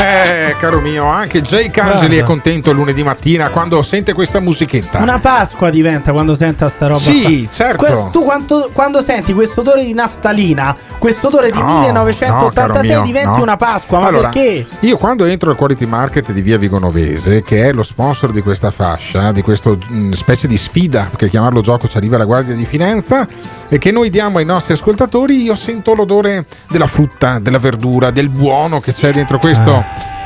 [0.00, 2.14] Eh, caro mio, anche Jay Cangeli Guarda.
[2.16, 4.98] è contento lunedì mattina quando sente questa musichetta.
[4.98, 6.98] Una Pasqua diventa quando senta sta roba.
[7.00, 7.52] Sì, qua.
[7.52, 7.76] certo.
[7.84, 11.86] Quest- tu quanto- quando senti questo odore di naftalina, questo odore di No, no, caro
[11.86, 13.42] 1986 mio, diventi no.
[13.42, 14.00] una Pasqua.
[14.00, 14.66] Ma Allora, perché?
[14.80, 18.70] Io quando entro al Quality Market di Via Vigonovese, che è lo sponsor di questa
[18.70, 19.76] fascia, di questa
[20.12, 23.26] specie di sfida, perché chiamarlo gioco ci arriva la Guardia di Finanza,
[23.68, 27.76] e che noi diamo ai nostri ascoltatori, io sento l'odore della frutta, della verdura,
[28.10, 29.84] del buono che c'è dentro questo.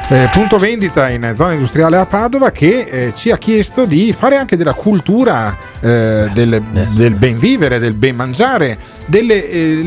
[0.09, 4.37] eh, punto vendita in zona industriale a Padova che eh, ci ha chiesto di fare
[4.37, 6.63] anche della cultura eh, del,
[6.95, 8.77] del ben vivere, del ben mangiare,
[9.07, 9.83] delle, eh,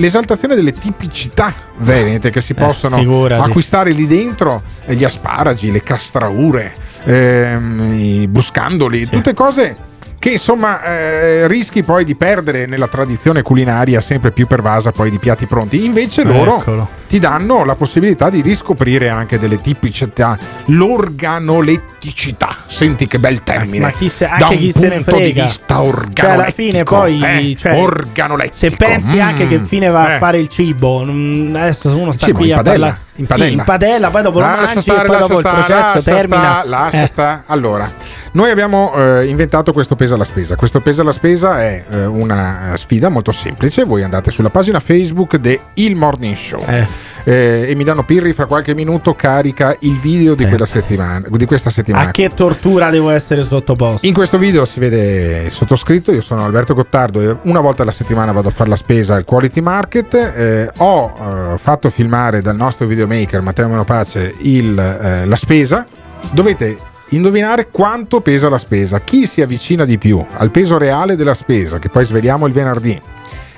[0.56, 3.48] delle tipicità venete che si possono figurati.
[3.48, 6.74] acquistare lì dentro eh, gli asparagi, le castraure,
[7.04, 9.94] ehm, i buscandoli, tutte cose
[10.26, 15.20] che insomma eh, rischi poi di perdere nella tradizione culinaria sempre più pervasa poi di
[15.20, 15.86] piatti pronti.
[15.86, 16.90] Invece loro Eccolo.
[17.08, 20.36] ti danno la possibilità di riscoprire anche delle tipicità,
[20.66, 22.56] l'organoletticità.
[22.66, 23.86] Senti che bel termine.
[23.86, 25.20] Ma chi se, da anche un chi se ne frega.
[25.26, 26.28] di vista Cioè, organolettico.
[26.28, 27.24] alla fine poi.
[27.24, 28.56] eh, cioè, organolettico.
[28.58, 29.50] Se pensi anche Mm.
[29.50, 30.16] che fine va Eh.
[30.16, 33.02] a fare il cibo, mm, adesso uno sta Sì, ma qui in a padella, parlare.
[33.18, 33.52] in Sì, padella.
[33.52, 36.02] in padella, poi dopo lo Lascia mangi stare, e poi dopo il stare, processo lascia
[36.02, 36.38] termina.
[36.42, 37.08] sta, lascia Eh.
[37.08, 37.44] sta.
[37.46, 37.92] Allora,
[38.32, 40.56] noi abbiamo eh, inventato questo pesa alla spesa.
[40.56, 43.84] Questo pesa alla spesa è eh, una eh, sfida molto semplice.
[43.84, 46.64] Voi andate sulla pagina Facebook de Il Morning Show.
[46.68, 51.46] Eh, e mi danno Pirri fra qualche minuto carica il video di, quella settimana, di
[51.46, 52.10] questa settimana.
[52.10, 54.06] A che tortura devo essere sottoposto?
[54.06, 58.32] In questo video si vede sottoscritto, io sono Alberto Gottardo e una volta alla settimana
[58.32, 60.14] vado a fare la spesa al Quality Market.
[60.14, 65.88] Eh, ho eh, fatto filmare dal nostro videomaker Matteo Menopace il, eh, la spesa.
[66.32, 66.78] Dovete
[67.10, 69.02] indovinare quanto pesa la spesa.
[69.02, 73.00] Chi si avvicina di più al peso reale della spesa, che poi sveliamo il venerdì,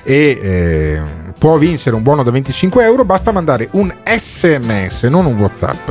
[0.04, 1.02] e eh,
[1.38, 5.90] può vincere un buono da 25 euro, basta mandare un sms, non un whatsapp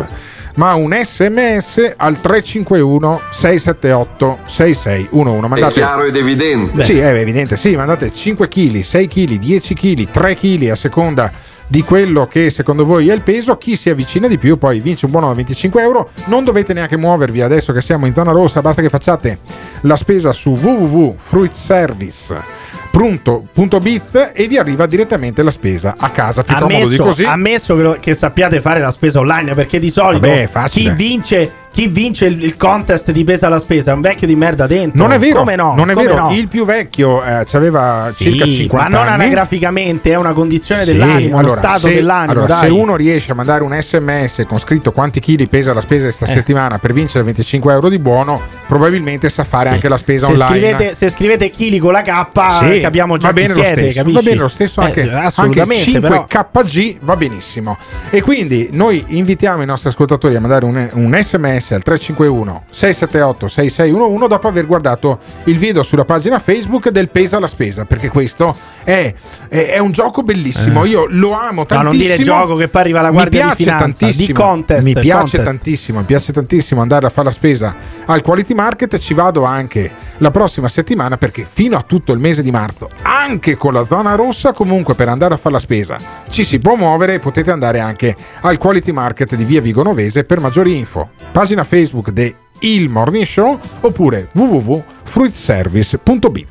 [0.56, 6.82] ma un sms al 351 678 6611 mandate, chiaro ed evidente.
[6.82, 11.30] sì è evidente sì mandate 5 kg 6 kg 10 kg 3 kg a seconda
[11.68, 13.56] di quello che secondo voi è il peso.
[13.56, 16.10] Chi si avvicina di più poi vince un buono da 25 euro.
[16.26, 19.38] Non dovete neanche muovervi adesso che siamo in zona rossa, basta che facciate
[19.82, 26.42] la spesa su www.fruitservice Punto.biz e vi arriva direttamente la spesa a casa.
[26.42, 27.24] Più comodo di Ammesso, così.
[27.24, 31.50] ammesso che, lo- che sappiate fare la spesa online perché di solito Vabbè, chi vince,
[31.76, 34.98] chi vince il, il contest di pesa la spesa è un vecchio di merda dentro.
[34.98, 35.74] Non è vero, Come no?
[35.76, 36.22] non è Come vero.
[36.22, 36.32] no?
[36.32, 39.24] Il più vecchio eh, aveva Sì, circa 50 ma non anni.
[39.24, 42.32] anagraficamente, è una condizione Sì, dell'animo, allora, stato se, dell'animo.
[42.32, 46.04] allora, se uno riesce a mandare un sms con scritto quanti chili pesa la spesa
[46.04, 46.32] questa Eh.
[46.32, 49.74] settimana per vincere 25 euro di buono, probabilmente sa fare Sì.
[49.74, 50.48] anche la spesa se online.
[50.72, 52.26] Scrivete, se scrivete chili con la K,
[52.72, 56.00] Sì, capiamo già va bene siete, va bene lo stesso Eh, anche, anche assolutamente, 5
[56.08, 56.24] però.
[56.26, 57.76] KG va benissimo
[58.08, 63.48] e quindi noi invitiamo i nostri ascoltatori a mandare un, un sms al 351 678
[63.48, 68.54] 6611 dopo aver guardato il video sulla pagina Facebook del Pesa la Spesa perché questo
[68.84, 69.12] è,
[69.48, 70.84] è- è un gioco bellissimo.
[70.84, 70.88] Eh.
[70.88, 74.06] io lo amo No, tantissimo non dire gioco che poi arriva la Guardia di Finanza,
[74.10, 75.44] di contest, mi piace contest.
[75.44, 77.74] tantissimo mi piace tantissimo andare a fare la spesa
[78.06, 78.98] al Quality Market.
[78.98, 83.56] Ci vado anche la prossima settimana perché fino a tutto il mese di marzo anche
[83.56, 85.98] con la zona rossa comunque per andare a fare la spesa
[86.28, 90.24] ci si può muovere e potete andare anche al Quality Market di via Vigonovese.
[90.24, 96.46] Per maggiori info pagina Facebook de Il Morning Show oppure www.fruitservice.biz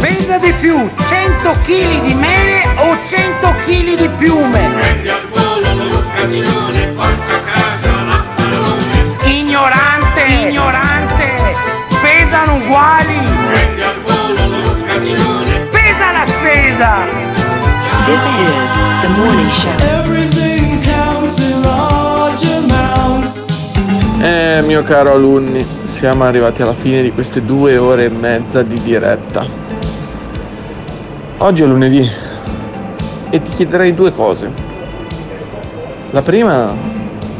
[0.00, 0.88] Pesa di più 100
[1.64, 4.68] kg di mele o 100 kg di piume?
[9.24, 11.34] Ignorante, ignorante,
[12.00, 13.18] pesano uguali.
[15.70, 17.04] Pesa la spesa.
[18.06, 18.70] This is
[19.02, 19.70] the morning show.
[19.98, 22.89] Everything counts in large amounts.
[24.22, 28.78] Eh, mio caro alunni, siamo arrivati alla fine di queste due ore e mezza di
[28.78, 29.46] diretta.
[31.38, 32.06] Oggi è lunedì
[33.30, 34.52] e ti chiederei due cose.
[36.10, 36.70] La prima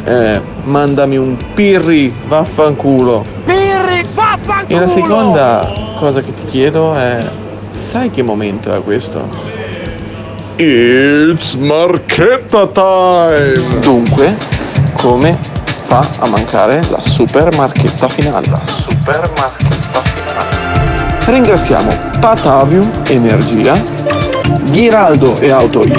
[0.05, 3.27] è mandami un pirri vaffanculo.
[3.45, 4.79] Pirri, vaffanculo.
[4.79, 7.23] E la seconda cosa che ti chiedo è,
[7.73, 9.29] sai che momento è questo?
[10.57, 13.81] It's marchetta time!
[13.81, 14.35] Dunque,
[14.95, 15.60] come
[15.91, 18.47] fa a mancare la super marchetta finale?
[18.49, 21.25] La super marchetta finale.
[21.25, 23.83] Ringraziamo Patavium Energia,
[24.71, 25.93] Ghiraldo e Autoin,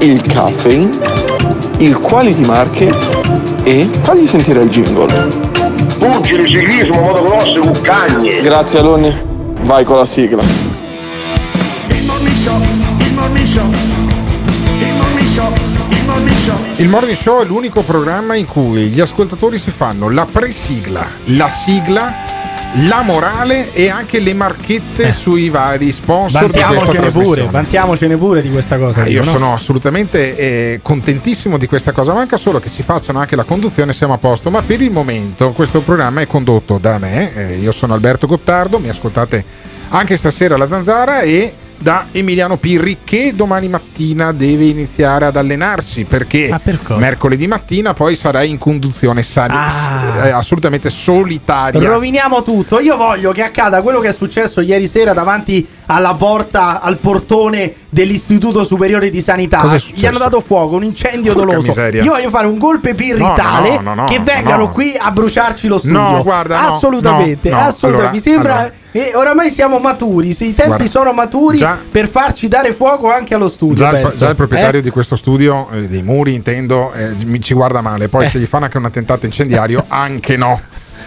[0.00, 0.90] il Caffeine,
[1.78, 2.94] il Quality Market
[3.62, 5.06] e fagli sentire il jingle.
[5.98, 8.40] Pugili, ciclismo, motocross, cuccagne.
[8.40, 9.14] Grazie alunni,
[9.62, 10.42] vai con la sigla.
[11.88, 12.60] Il morning show,
[12.98, 13.64] il morning show,
[16.78, 21.48] Il Morning Show è l'unico programma in cui gli ascoltatori si fanno la presigla, la
[21.48, 22.14] sigla,
[22.86, 28.76] la morale e anche le marchette sui vari sponsor Vantiamocene pure, vantiamocene pure di questa
[28.76, 29.04] cosa.
[29.04, 29.30] Ah, io no?
[29.30, 33.94] sono assolutamente eh, contentissimo di questa cosa, manca solo che si facciano anche la conduzione,
[33.94, 37.72] siamo a posto, ma per il momento questo programma è condotto da me, eh, io
[37.72, 39.42] sono Alberto Gottardo, mi ascoltate
[39.88, 46.04] anche stasera alla Zanzara e da Emiliano Pirri che domani mattina deve iniziare ad allenarsi
[46.04, 50.26] perché Ah, per mercoledì mattina poi sarà in conduzione sani- Ah.
[50.26, 51.80] eh, assolutamente solitaria.
[51.88, 52.80] Roviniamo tutto.
[52.80, 57.72] Io voglio che accada quello che è successo ieri sera davanti alla porta, al portone
[57.88, 59.64] dell'Istituto Superiore di Sanità.
[59.94, 61.66] Gli hanno dato fuoco, un incendio Porca doloso.
[61.68, 62.02] miseria.
[62.02, 64.70] Io voglio fare un golpe pirritale No, no, no, che vengano no.
[64.70, 65.98] qui a bruciarci lo studio.
[65.98, 67.86] No, guarda, assolutamente, assolutamente.
[67.86, 68.54] Allora, Mi sembra.
[68.58, 68.72] allora.
[68.92, 73.34] E oramai siamo maturi, i tempi Guarda, sono maturi già- per farci dare fuoco anche
[73.34, 73.74] allo studio.
[73.74, 74.16] Già il, penso.
[74.18, 74.82] già il proprietario Eh?
[74.82, 78.08] di questo studio, eh, dei muri intendo, eh, ci guarda male.
[78.08, 78.28] Poi Eh.
[78.30, 80.58] se gli fanno anche un attentato incendiario, anche no.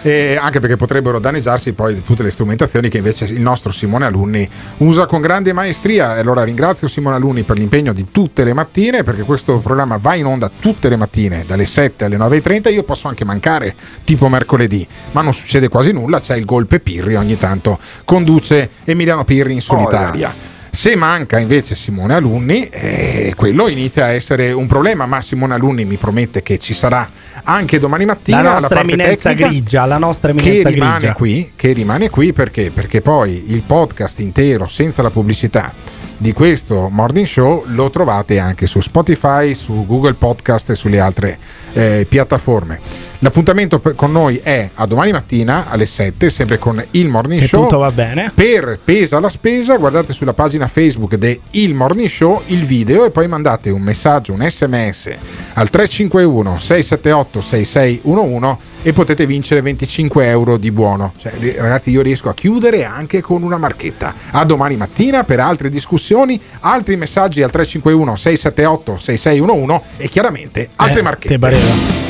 [0.02, 4.48] E anche perché potrebbero danneggiarsi poi tutte le strumentazioni che invece il nostro Simone Alunni
[4.78, 6.16] usa con grande maestria.
[6.16, 10.14] E allora ringrazio Simone Alunni per l'impegno di tutte le mattine, perché questo programma va
[10.14, 12.72] in onda tutte le mattine, dalle 7 alle 9.30.
[12.72, 13.74] Io posso anche mancare,
[14.04, 16.18] tipo mercoledì, ma non succede quasi nulla.
[16.18, 20.34] C'è il golpe Pirri, ogni tanto conduce Emiliano Pirri in solitaria.
[20.70, 25.04] Se manca invece Simone Alunni, eh, quello inizia a essere un problema.
[25.06, 27.08] Ma Simone Alunni mi promette che ci sarà
[27.42, 31.12] anche domani mattina La nostra parte eminenza grigia, la nostra che eminenza rimane grigia.
[31.14, 32.70] qui, che rimane qui perché?
[32.70, 35.72] Perché poi il podcast intero senza la pubblicità
[36.16, 41.38] di questo morning show lo trovate anche su Spotify, su Google Podcast e sulle altre
[41.72, 43.08] eh, piattaforme.
[43.22, 47.48] L'appuntamento per- con noi è a domani mattina alle 7, sempre con il morning Se
[47.48, 47.62] show.
[47.64, 48.32] tutto va bene.
[48.34, 53.10] Per Pesa la spesa, guardate sulla pagina Facebook di Il Morning Show il video e
[53.10, 55.10] poi mandate un messaggio, un sms
[55.52, 61.12] al 351 678 6611 e potete vincere 25 euro di buono.
[61.18, 64.14] Cioè, ri- ragazzi, io riesco a chiudere anche con una marchetta.
[64.30, 71.02] A domani mattina per altre discussioni, altri messaggi al 351 678 6611 e chiaramente altre
[71.02, 71.34] marchette.
[71.34, 72.09] Il morning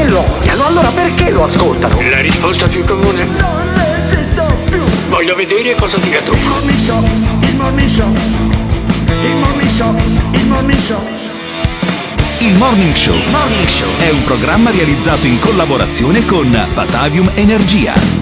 [0.00, 2.00] Se lo odiano, allora perché lo ascoltano?
[2.00, 3.26] La risposta più comune?
[3.26, 6.32] Non resisto più Voglio vedere cosa dirà tu.
[6.32, 7.04] Il morning show,
[7.42, 8.10] il morning show
[9.06, 9.94] Il morning show,
[10.32, 11.02] il morning show
[12.38, 18.18] Il Morning Show è un programma realizzato in collaborazione con Batavium Energia.